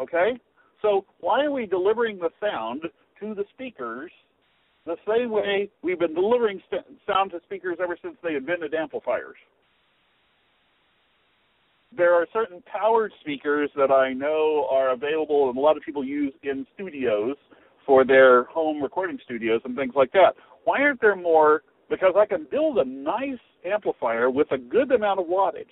Okay? 0.00 0.32
So 0.82 1.04
why 1.20 1.44
are 1.44 1.50
we 1.50 1.66
delivering 1.66 2.18
the 2.18 2.30
sound 2.40 2.82
to 3.20 3.34
the 3.34 3.44
speakers 3.54 4.10
the 4.86 4.96
same 5.08 5.30
way 5.30 5.70
we've 5.82 5.98
been 5.98 6.14
delivering 6.14 6.60
st- 6.66 6.84
sound 7.06 7.30
to 7.30 7.40
speakers 7.46 7.78
ever 7.82 7.96
since 8.02 8.16
they 8.22 8.34
invented 8.34 8.74
amplifiers? 8.74 9.36
There 11.96 12.12
are 12.12 12.26
certain 12.32 12.62
powered 12.70 13.12
speakers 13.20 13.70
that 13.76 13.90
I 13.90 14.12
know 14.12 14.66
are 14.70 14.92
available 14.92 15.48
and 15.48 15.56
a 15.56 15.60
lot 15.60 15.76
of 15.76 15.82
people 15.84 16.04
use 16.04 16.34
in 16.42 16.66
studios 16.74 17.36
for 17.86 18.04
their 18.04 18.44
home 18.44 18.82
recording 18.82 19.18
studios 19.24 19.60
and 19.64 19.76
things 19.76 19.92
like 19.94 20.12
that. 20.12 20.34
Why 20.64 20.80
aren't 20.80 21.00
there 21.00 21.16
more? 21.16 21.62
Because 21.90 22.14
I 22.16 22.26
can 22.26 22.46
build 22.50 22.78
a 22.78 22.84
nice 22.84 23.38
amplifier 23.64 24.30
with 24.30 24.50
a 24.52 24.58
good 24.58 24.90
amount 24.92 25.20
of 25.20 25.26
wattage. 25.26 25.66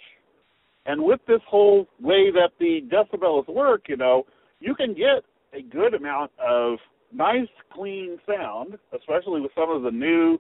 And 0.86 1.02
with 1.02 1.20
this 1.26 1.40
whole 1.48 1.86
way 2.00 2.30
that 2.32 2.50
the 2.58 2.80
decibels 2.92 3.48
work, 3.48 3.82
you 3.88 3.96
know, 3.96 4.24
you 4.60 4.74
can 4.74 4.94
get 4.94 5.24
a 5.52 5.62
good 5.62 5.94
amount 5.94 6.32
of 6.44 6.78
nice, 7.12 7.48
clean 7.72 8.18
sound, 8.26 8.78
especially 8.96 9.40
with 9.40 9.52
some 9.56 9.70
of 9.70 9.82
the 9.82 9.90
new 9.90 10.38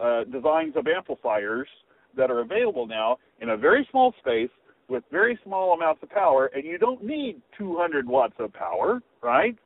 uh, 0.00 0.24
designs 0.24 0.74
of 0.76 0.86
amplifiers 0.86 1.68
that 2.16 2.30
are 2.30 2.40
available 2.40 2.86
now 2.86 3.18
in 3.40 3.50
a 3.50 3.56
very 3.56 3.86
small 3.90 4.14
space 4.20 4.50
with 4.88 5.02
very 5.10 5.38
small 5.44 5.72
amounts 5.72 6.02
of 6.02 6.10
power, 6.10 6.46
and 6.54 6.64
you 6.64 6.76
don't 6.76 7.02
need 7.02 7.40
200 7.56 8.06
watts 8.06 8.34
of 8.38 8.52
power, 8.52 9.00
right? 9.22 9.56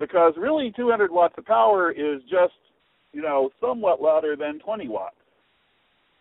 Because 0.00 0.34
really, 0.36 0.72
200 0.76 1.10
watts 1.10 1.34
of 1.38 1.44
power 1.44 1.90
is 1.92 2.20
just, 2.22 2.54
you 3.12 3.22
know, 3.22 3.50
somewhat 3.60 4.00
louder 4.00 4.36
than 4.36 4.58
20 4.60 4.88
watts. 4.88 5.16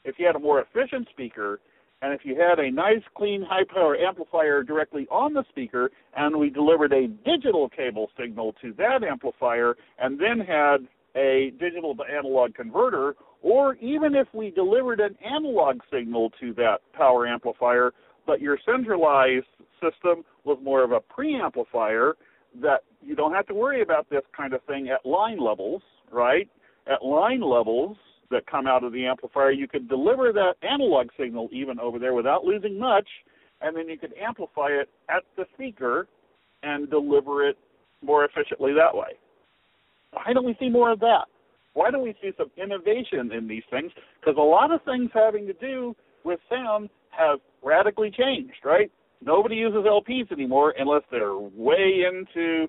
If 0.04 0.16
you 0.18 0.26
had 0.26 0.36
a 0.36 0.40
more 0.40 0.62
efficient 0.62 1.08
speaker, 1.12 1.60
and 2.02 2.14
if 2.14 2.22
you 2.24 2.40
had 2.40 2.60
a 2.60 2.72
nice, 2.72 3.02
clean, 3.16 3.42
high 3.42 3.64
power 3.64 3.98
amplifier 3.98 4.64
directly 4.64 5.08
on 5.10 5.34
the 5.34 5.44
speaker, 5.50 5.90
and 6.16 6.38
we 6.38 6.50
delivered 6.50 6.94
a 6.94 7.08
digital 7.08 7.70
cable 7.70 8.10
signal 8.20 8.54
to 8.62 8.74
that 8.78 9.04
amplifier, 9.04 9.76
and 10.00 10.20
then 10.20 10.40
had 10.40 10.88
a 11.16 11.52
digital 11.60 11.96
to 11.96 12.04
analog 12.04 12.54
converter, 12.54 13.16
or 13.42 13.76
even 13.76 14.14
if 14.14 14.28
we 14.34 14.52
delivered 14.52 15.00
an 15.00 15.16
analog 15.26 15.80
signal 15.92 16.32
to 16.40 16.54
that 16.54 16.78
power 16.94 17.28
amplifier, 17.28 17.92
but 18.28 18.40
your 18.40 18.60
centralized 18.66 19.46
system 19.82 20.24
was 20.44 20.60
more 20.64 20.84
of 20.84 20.92
a 20.92 21.00
preamplifier, 21.00 22.14
that 22.62 22.82
you 23.02 23.16
don't 23.16 23.34
have 23.34 23.48
to 23.48 23.54
worry 23.54 23.82
about 23.82 24.10
this 24.10 24.24
kind 24.36 24.54
of 24.54 24.62
thing 24.64 24.90
at 24.90 25.06
line 25.06 25.40
levels, 25.40 25.82
right? 26.12 26.50
At 26.90 27.04
line 27.04 27.42
levels, 27.42 27.98
that 28.30 28.46
come 28.48 28.68
out 28.68 28.84
of 28.84 28.92
the 28.92 29.06
amplifier, 29.06 29.52
you 29.52 29.68
could 29.68 29.88
deliver 29.88 30.34
that 30.34 30.56
analog 30.62 31.08
signal 31.20 31.50
even 31.52 31.80
over 31.80 32.00
there 32.00 32.14
without 32.14 32.44
losing 32.44 32.78
much, 32.78 33.08
and 33.62 33.76
then 33.76 33.88
you 33.88 33.98
could 33.98 34.14
amplify 34.22 34.68
it 34.68 34.90
at 35.10 35.24
the 35.36 35.46
speaker 35.54 36.08
and 36.64 36.90
deliver 36.90 37.48
it 37.48 37.58
more 38.04 38.26
efficiently 38.26 38.74
that 38.74 38.96
way. 38.96 39.18
Why 40.12 40.34
don't 40.34 40.46
we 40.46 40.56
see 40.60 40.70
more 40.70 40.92
of 40.92 41.00
that? 41.00 41.26
Why 41.74 41.92
don't 41.92 42.04
we 42.04 42.16
see 42.22 42.32
some 42.38 42.52
innovation 42.58 43.32
in 43.32 43.48
these 43.48 43.64
things? 43.70 43.92
Because 44.20 44.38
a 44.38 44.42
lot 44.42 44.72
of 44.72 44.82
things 44.84 45.10
having 45.14 45.46
to 45.48 45.54
do 45.54 45.96
with 46.24 46.40
sound 46.50 46.90
have 47.12 47.40
radically 47.64 48.12
changed, 48.12 48.66
right? 48.66 48.92
Nobody 49.24 49.56
uses 49.56 49.86
LPs 49.86 50.32
anymore 50.32 50.74
unless 50.78 51.04
they're 51.12 51.38
way 51.38 52.04
into 52.08 52.68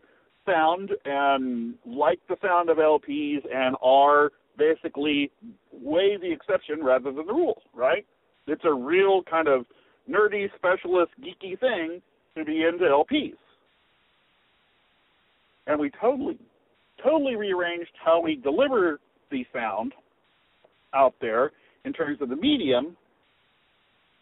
sound 0.48 0.90
and 1.04 1.74
like 1.86 2.20
the 2.28 2.36
sound 2.42 2.70
of 2.70 2.78
LPs 2.78 3.40
and 3.52 3.76
are 3.82 4.30
basically 4.56 5.30
way 5.72 6.16
the 6.20 6.30
exception 6.30 6.82
rather 6.82 7.12
than 7.12 7.26
the 7.26 7.32
rule, 7.32 7.62
right? 7.74 8.06
It's 8.46 8.64
a 8.64 8.72
real 8.72 9.22
kind 9.30 9.48
of 9.48 9.66
nerdy, 10.10 10.48
specialist, 10.56 11.12
geeky 11.20 11.58
thing 11.60 12.00
to 12.36 12.44
be 12.44 12.62
into 12.62 12.84
LPs. 12.84 13.34
And 15.66 15.78
we 15.78 15.90
totally, 16.00 16.38
totally 17.02 17.36
rearranged 17.36 17.90
how 18.02 18.20
we 18.20 18.36
deliver 18.36 19.00
the 19.30 19.44
sound 19.52 19.92
out 20.94 21.14
there 21.20 21.52
in 21.84 21.92
terms 21.92 22.20
of 22.22 22.30
the 22.30 22.36
medium, 22.36 22.96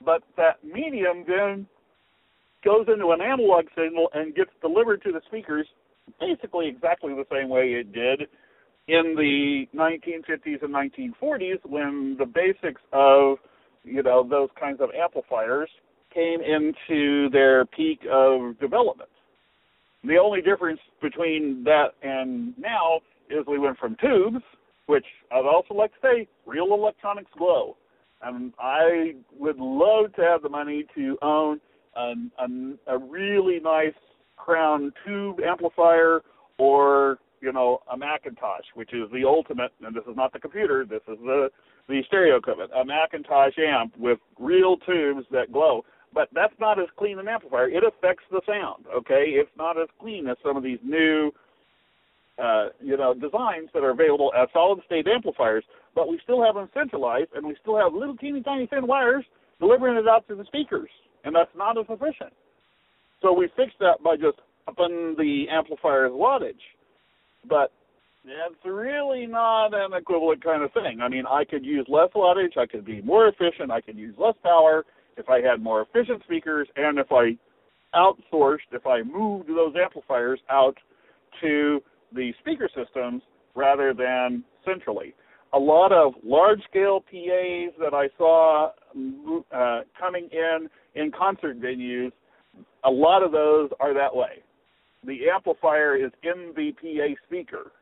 but 0.05 0.23
that 0.37 0.63
medium 0.65 1.25
then 1.27 1.67
goes 2.65 2.87
into 2.93 3.11
an 3.11 3.21
analog 3.21 3.67
signal 3.77 4.09
and 4.13 4.35
gets 4.35 4.51
delivered 4.61 5.03
to 5.03 5.13
the 5.13 5.21
speakers 5.29 5.67
basically 6.21 6.69
exactly 6.69 7.15
the 7.15 7.27
same 7.31 7.49
way 7.49 7.73
it 7.73 7.93
did 7.93 8.23
in 8.89 9.15
the 9.17 9.67
1950s 9.75 10.63
and 10.63 10.73
1940s 10.73 11.59
when 11.65 12.17
the 12.19 12.27
basics 12.27 12.81
of 12.93 13.39
you 13.85 14.03
know 14.03 14.27
those 14.29 14.49
kinds 14.59 14.81
of 14.81 14.91
amplifiers 14.91 15.69
came 16.15 16.41
into 16.41 17.29
their 17.31 17.65
peak 17.67 18.01
of 18.11 18.59
development. 18.59 19.11
The 20.05 20.19
only 20.19 20.41
difference 20.41 20.81
between 21.03 21.65
that 21.65 21.89
and 22.03 22.57
now 22.59 23.01
is 23.29 23.45
we 23.47 23.59
went 23.59 23.79
from 23.79 23.97
tubes 24.01 24.43
which 24.87 25.05
I'd 25.33 25.45
also 25.45 25.75
like 25.75 25.93
to 25.93 25.99
say, 26.03 26.29
real 26.47 26.73
electronics 26.73 27.31
glow. 27.37 27.77
And 28.23 28.53
I 28.59 29.15
would 29.39 29.59
love 29.59 30.15
to 30.15 30.23
have 30.23 30.43
the 30.43 30.49
money 30.49 30.87
to 30.95 31.19
own 31.23 31.61
an, 31.95 32.31
an, 32.39 32.79
a 32.87 32.97
really 32.97 33.61
nice 33.61 33.95
crown 34.37 34.93
tube 35.05 35.41
amplifier 35.41 36.23
or 36.59 37.19
you 37.41 37.53
know 37.53 37.81
a 37.93 37.97
McIntosh, 37.97 38.67
which 38.75 38.93
is 38.93 39.11
the 39.13 39.25
ultimate. 39.25 39.73
And 39.85 39.95
this 39.95 40.05
is 40.09 40.17
not 40.17 40.33
the 40.33 40.41
computer. 40.41 40.85
This 40.85 41.03
is 41.09 41.19
the 41.21 41.51
the 41.89 42.03
stereo 42.07 42.37
equipment, 42.37 42.71
a 42.75 42.85
McIntosh 42.85 43.59
amp 43.59 43.97
with 43.97 44.19
real 44.39 44.77
tubes 44.79 45.25
that 45.31 45.53
glow. 45.53 45.85
But 46.13 46.29
that's 46.33 46.55
not 46.59 46.81
as 46.81 46.87
clean 46.97 47.19
an 47.19 47.29
amplifier. 47.29 47.69
It 47.69 47.85
affects 47.85 48.25
the 48.31 48.41
sound. 48.47 48.87
Okay, 48.95 49.35
it's 49.35 49.51
not 49.57 49.81
as 49.81 49.89
clean 50.01 50.27
as 50.29 50.37
some 50.43 50.57
of 50.57 50.63
these 50.63 50.79
new 50.83 51.31
uh, 52.43 52.69
you 52.81 52.97
know, 52.97 53.15
designs 53.15 53.71
that 53.73 53.83
are 53.83 53.91
available 53.91 54.33
as 54.37 54.49
solid 54.53 54.81
state 54.85 55.07
amplifiers, 55.07 55.65
but 55.95 56.09
we 56.09 56.21
still 56.23 56.45
have 56.45 56.55
them 56.55 56.69
centralized 56.75 57.31
and 57.35 57.47
we 57.47 57.57
still 57.63 57.79
have 57.79 57.95
little 57.95 58.17
teeny 58.17 58.43
tiny 58.43 58.67
thin 58.67 58.87
wires 58.87 59.25
delivering 59.59 59.97
it 59.97 60.07
out 60.07 60.27
to 60.29 60.35
the 60.35 60.45
speakers, 60.45 60.91
and 61.25 61.35
that's 61.35 61.51
not 61.57 61.79
as 61.79 61.87
efficient. 61.89 62.33
So 63.23 63.33
we 63.33 63.49
fixed 63.57 63.79
that 63.81 64.03
by 64.03 64.17
just 64.17 64.39
upping 64.69 65.15
the 65.17 65.47
amplifier's 65.51 66.13
wattage. 66.13 66.55
But 67.49 67.73
it's 68.25 68.65
really 68.65 69.27
not 69.27 69.73
an 69.73 69.93
equivalent 69.95 70.43
kind 70.43 70.63
of 70.63 70.73
thing. 70.73 71.01
I 71.01 71.09
mean, 71.09 71.25
I 71.31 71.45
could 71.45 71.65
use 71.65 71.87
less 71.89 72.11
wattage, 72.15 72.57
I 72.57 72.67
could 72.67 72.85
be 72.85 73.01
more 73.03 73.29
efficient, 73.29 73.71
I 73.71 73.81
could 73.81 73.97
use 73.97 74.15
less 74.19 74.35
power 74.43 74.85
if 75.17 75.29
I 75.29 75.41
had 75.41 75.63
more 75.63 75.83
efficient 75.83 76.23
speakers, 76.25 76.69
and 76.77 76.99
if 76.99 77.07
I 77.11 77.37
outsourced, 77.95 78.73
if 78.73 78.87
I 78.87 79.03
moved 79.03 79.49
those 79.49 79.75
amplifiers 79.83 80.41
out 80.51 80.77
to 81.41 81.81
the 82.13 82.33
speaker 82.41 82.69
systems 82.75 83.23
rather 83.55 83.95
than 83.95 84.45
centrally. 84.65 85.15
A 85.53 85.59
lot 85.59 85.93
of 85.93 86.15
large 86.25 86.61
scale 86.69 87.01
PAs 87.01 87.73
that 87.79 87.95
I 87.95 88.09
saw 88.19 88.71
uh, 89.53 89.81
coming 89.99 90.29
in 90.33 90.69
in 90.95 91.13
concert 91.13 91.61
venues, 91.61 92.13
a 92.87 92.91
lot 92.91 93.23
of 93.23 93.33
those 93.33 93.71
are 93.81 93.95
that 93.95 94.15
way. 94.15 94.43
The 95.05 95.31
amplifier 95.33 95.97
is 95.97 96.11
in 96.23 96.53
the 96.57 96.73
PA 96.73 97.15
speaker 97.27 97.73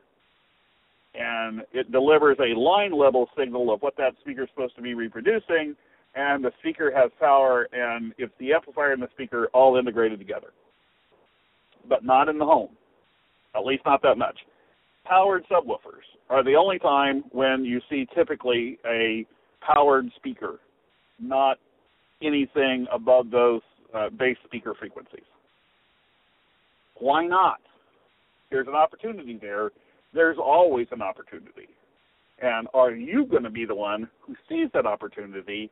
and 1.13 1.61
it 1.71 1.91
delivers 1.91 2.37
a 2.39 2.59
line 2.59 2.91
level 2.91 3.29
signal 3.37 3.73
of 3.73 3.81
what 3.81 3.95
that 3.97 4.13
speaker 4.19 4.43
is 4.43 4.49
supposed 4.53 4.75
to 4.75 4.81
be 4.81 4.93
reproducing, 4.93 5.73
and 6.13 6.43
the 6.43 6.51
speaker 6.59 6.91
has 6.93 7.09
power, 7.21 7.69
and 7.71 8.13
it's 8.17 8.33
the 8.37 8.51
amplifier 8.51 8.91
and 8.91 9.01
the 9.01 9.07
speaker 9.13 9.47
all 9.53 9.77
integrated 9.77 10.19
together. 10.19 10.49
But 11.87 12.03
not 12.03 12.27
in 12.27 12.37
the 12.37 12.43
home 12.43 12.75
at 13.55 13.65
least 13.65 13.83
not 13.85 14.01
that 14.03 14.17
much. 14.17 14.37
Powered 15.05 15.45
subwoofers 15.47 16.05
are 16.29 16.43
the 16.43 16.55
only 16.55 16.79
time 16.79 17.23
when 17.31 17.63
you 17.63 17.79
see 17.89 18.07
typically 18.15 18.79
a 18.85 19.25
powered 19.61 20.07
speaker, 20.15 20.59
not 21.19 21.57
anything 22.21 22.87
above 22.91 23.29
those 23.29 23.61
uh, 23.95 24.09
bass 24.09 24.37
speaker 24.45 24.73
frequencies. 24.77 25.25
Why 26.99 27.25
not? 27.25 27.59
There's 28.51 28.67
an 28.67 28.75
opportunity 28.75 29.37
there. 29.41 29.71
There's 30.13 30.37
always 30.37 30.87
an 30.91 31.01
opportunity. 31.01 31.67
And 32.41 32.67
are 32.73 32.91
you 32.91 33.25
going 33.25 33.43
to 33.43 33.49
be 33.49 33.65
the 33.65 33.75
one 33.75 34.09
who 34.21 34.35
sees 34.49 34.69
that 34.73 34.85
opportunity 34.85 35.71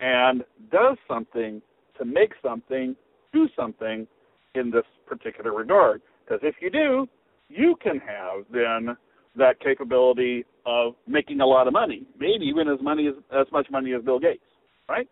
and 0.00 0.42
does 0.70 0.96
something 1.06 1.60
to 1.98 2.04
make 2.04 2.32
something, 2.42 2.96
do 3.32 3.48
something 3.56 4.06
in 4.54 4.70
this 4.70 4.84
particular 5.06 5.52
regard? 5.52 6.00
Because 6.24 6.40
if 6.42 6.56
you 6.60 6.70
do, 6.70 7.06
you 7.48 7.76
can 7.82 7.98
have 7.98 8.44
then 8.52 8.96
that 9.36 9.60
capability 9.60 10.44
of 10.66 10.94
making 11.06 11.40
a 11.40 11.46
lot 11.46 11.66
of 11.66 11.72
money, 11.72 12.06
maybe 12.18 12.44
even 12.44 12.68
as 12.68 12.78
money 12.82 13.06
as, 13.08 13.14
as 13.32 13.46
much 13.52 13.66
money 13.70 13.94
as 13.94 14.02
Bill 14.02 14.18
Gates, 14.18 14.42
right? 14.88 15.08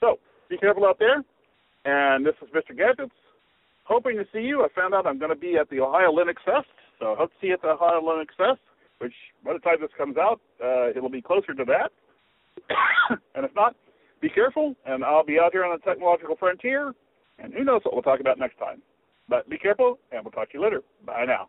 So 0.00 0.18
be 0.48 0.56
careful 0.56 0.84
out 0.86 0.98
there. 0.98 1.22
And 1.84 2.24
this 2.26 2.34
is 2.42 2.48
Mr. 2.50 2.76
Gadgets. 2.76 3.14
Hoping 3.84 4.16
to 4.16 4.26
see 4.32 4.40
you. 4.40 4.62
I 4.62 4.68
found 4.74 4.94
out 4.94 5.06
I'm 5.06 5.18
going 5.18 5.30
to 5.30 5.36
be 5.36 5.56
at 5.56 5.68
the 5.70 5.80
Ohio 5.80 6.12
Linux 6.12 6.36
Fest, 6.44 6.68
so 6.98 7.12
I 7.12 7.16
hope 7.16 7.30
to 7.30 7.36
see 7.40 7.46
you 7.48 7.54
at 7.54 7.62
the 7.62 7.68
Ohio 7.68 8.00
Linux 8.00 8.28
Fest. 8.36 8.60
Which 8.98 9.14
by 9.44 9.54
the 9.54 9.58
time 9.60 9.76
this 9.80 9.90
comes 9.96 10.18
out, 10.18 10.40
uh, 10.62 10.90
it'll 10.90 11.08
be 11.08 11.22
closer 11.22 11.54
to 11.54 11.64
that. 11.64 11.90
and 13.34 13.44
if 13.46 13.54
not, 13.54 13.74
be 14.20 14.28
careful, 14.28 14.74
and 14.84 15.02
I'll 15.02 15.24
be 15.24 15.38
out 15.38 15.52
here 15.52 15.64
on 15.64 15.76
the 15.76 15.82
technological 15.82 16.36
frontier, 16.36 16.92
and 17.38 17.54
who 17.54 17.64
knows 17.64 17.80
what 17.84 17.94
we'll 17.94 18.02
talk 18.02 18.20
about 18.20 18.38
next 18.38 18.58
time. 18.58 18.82
But 19.28 19.48
be 19.48 19.56
careful, 19.56 19.98
and 20.12 20.22
we'll 20.22 20.32
talk 20.32 20.50
to 20.50 20.58
you 20.58 20.64
later. 20.64 20.82
Bye 21.06 21.24
now. 21.24 21.48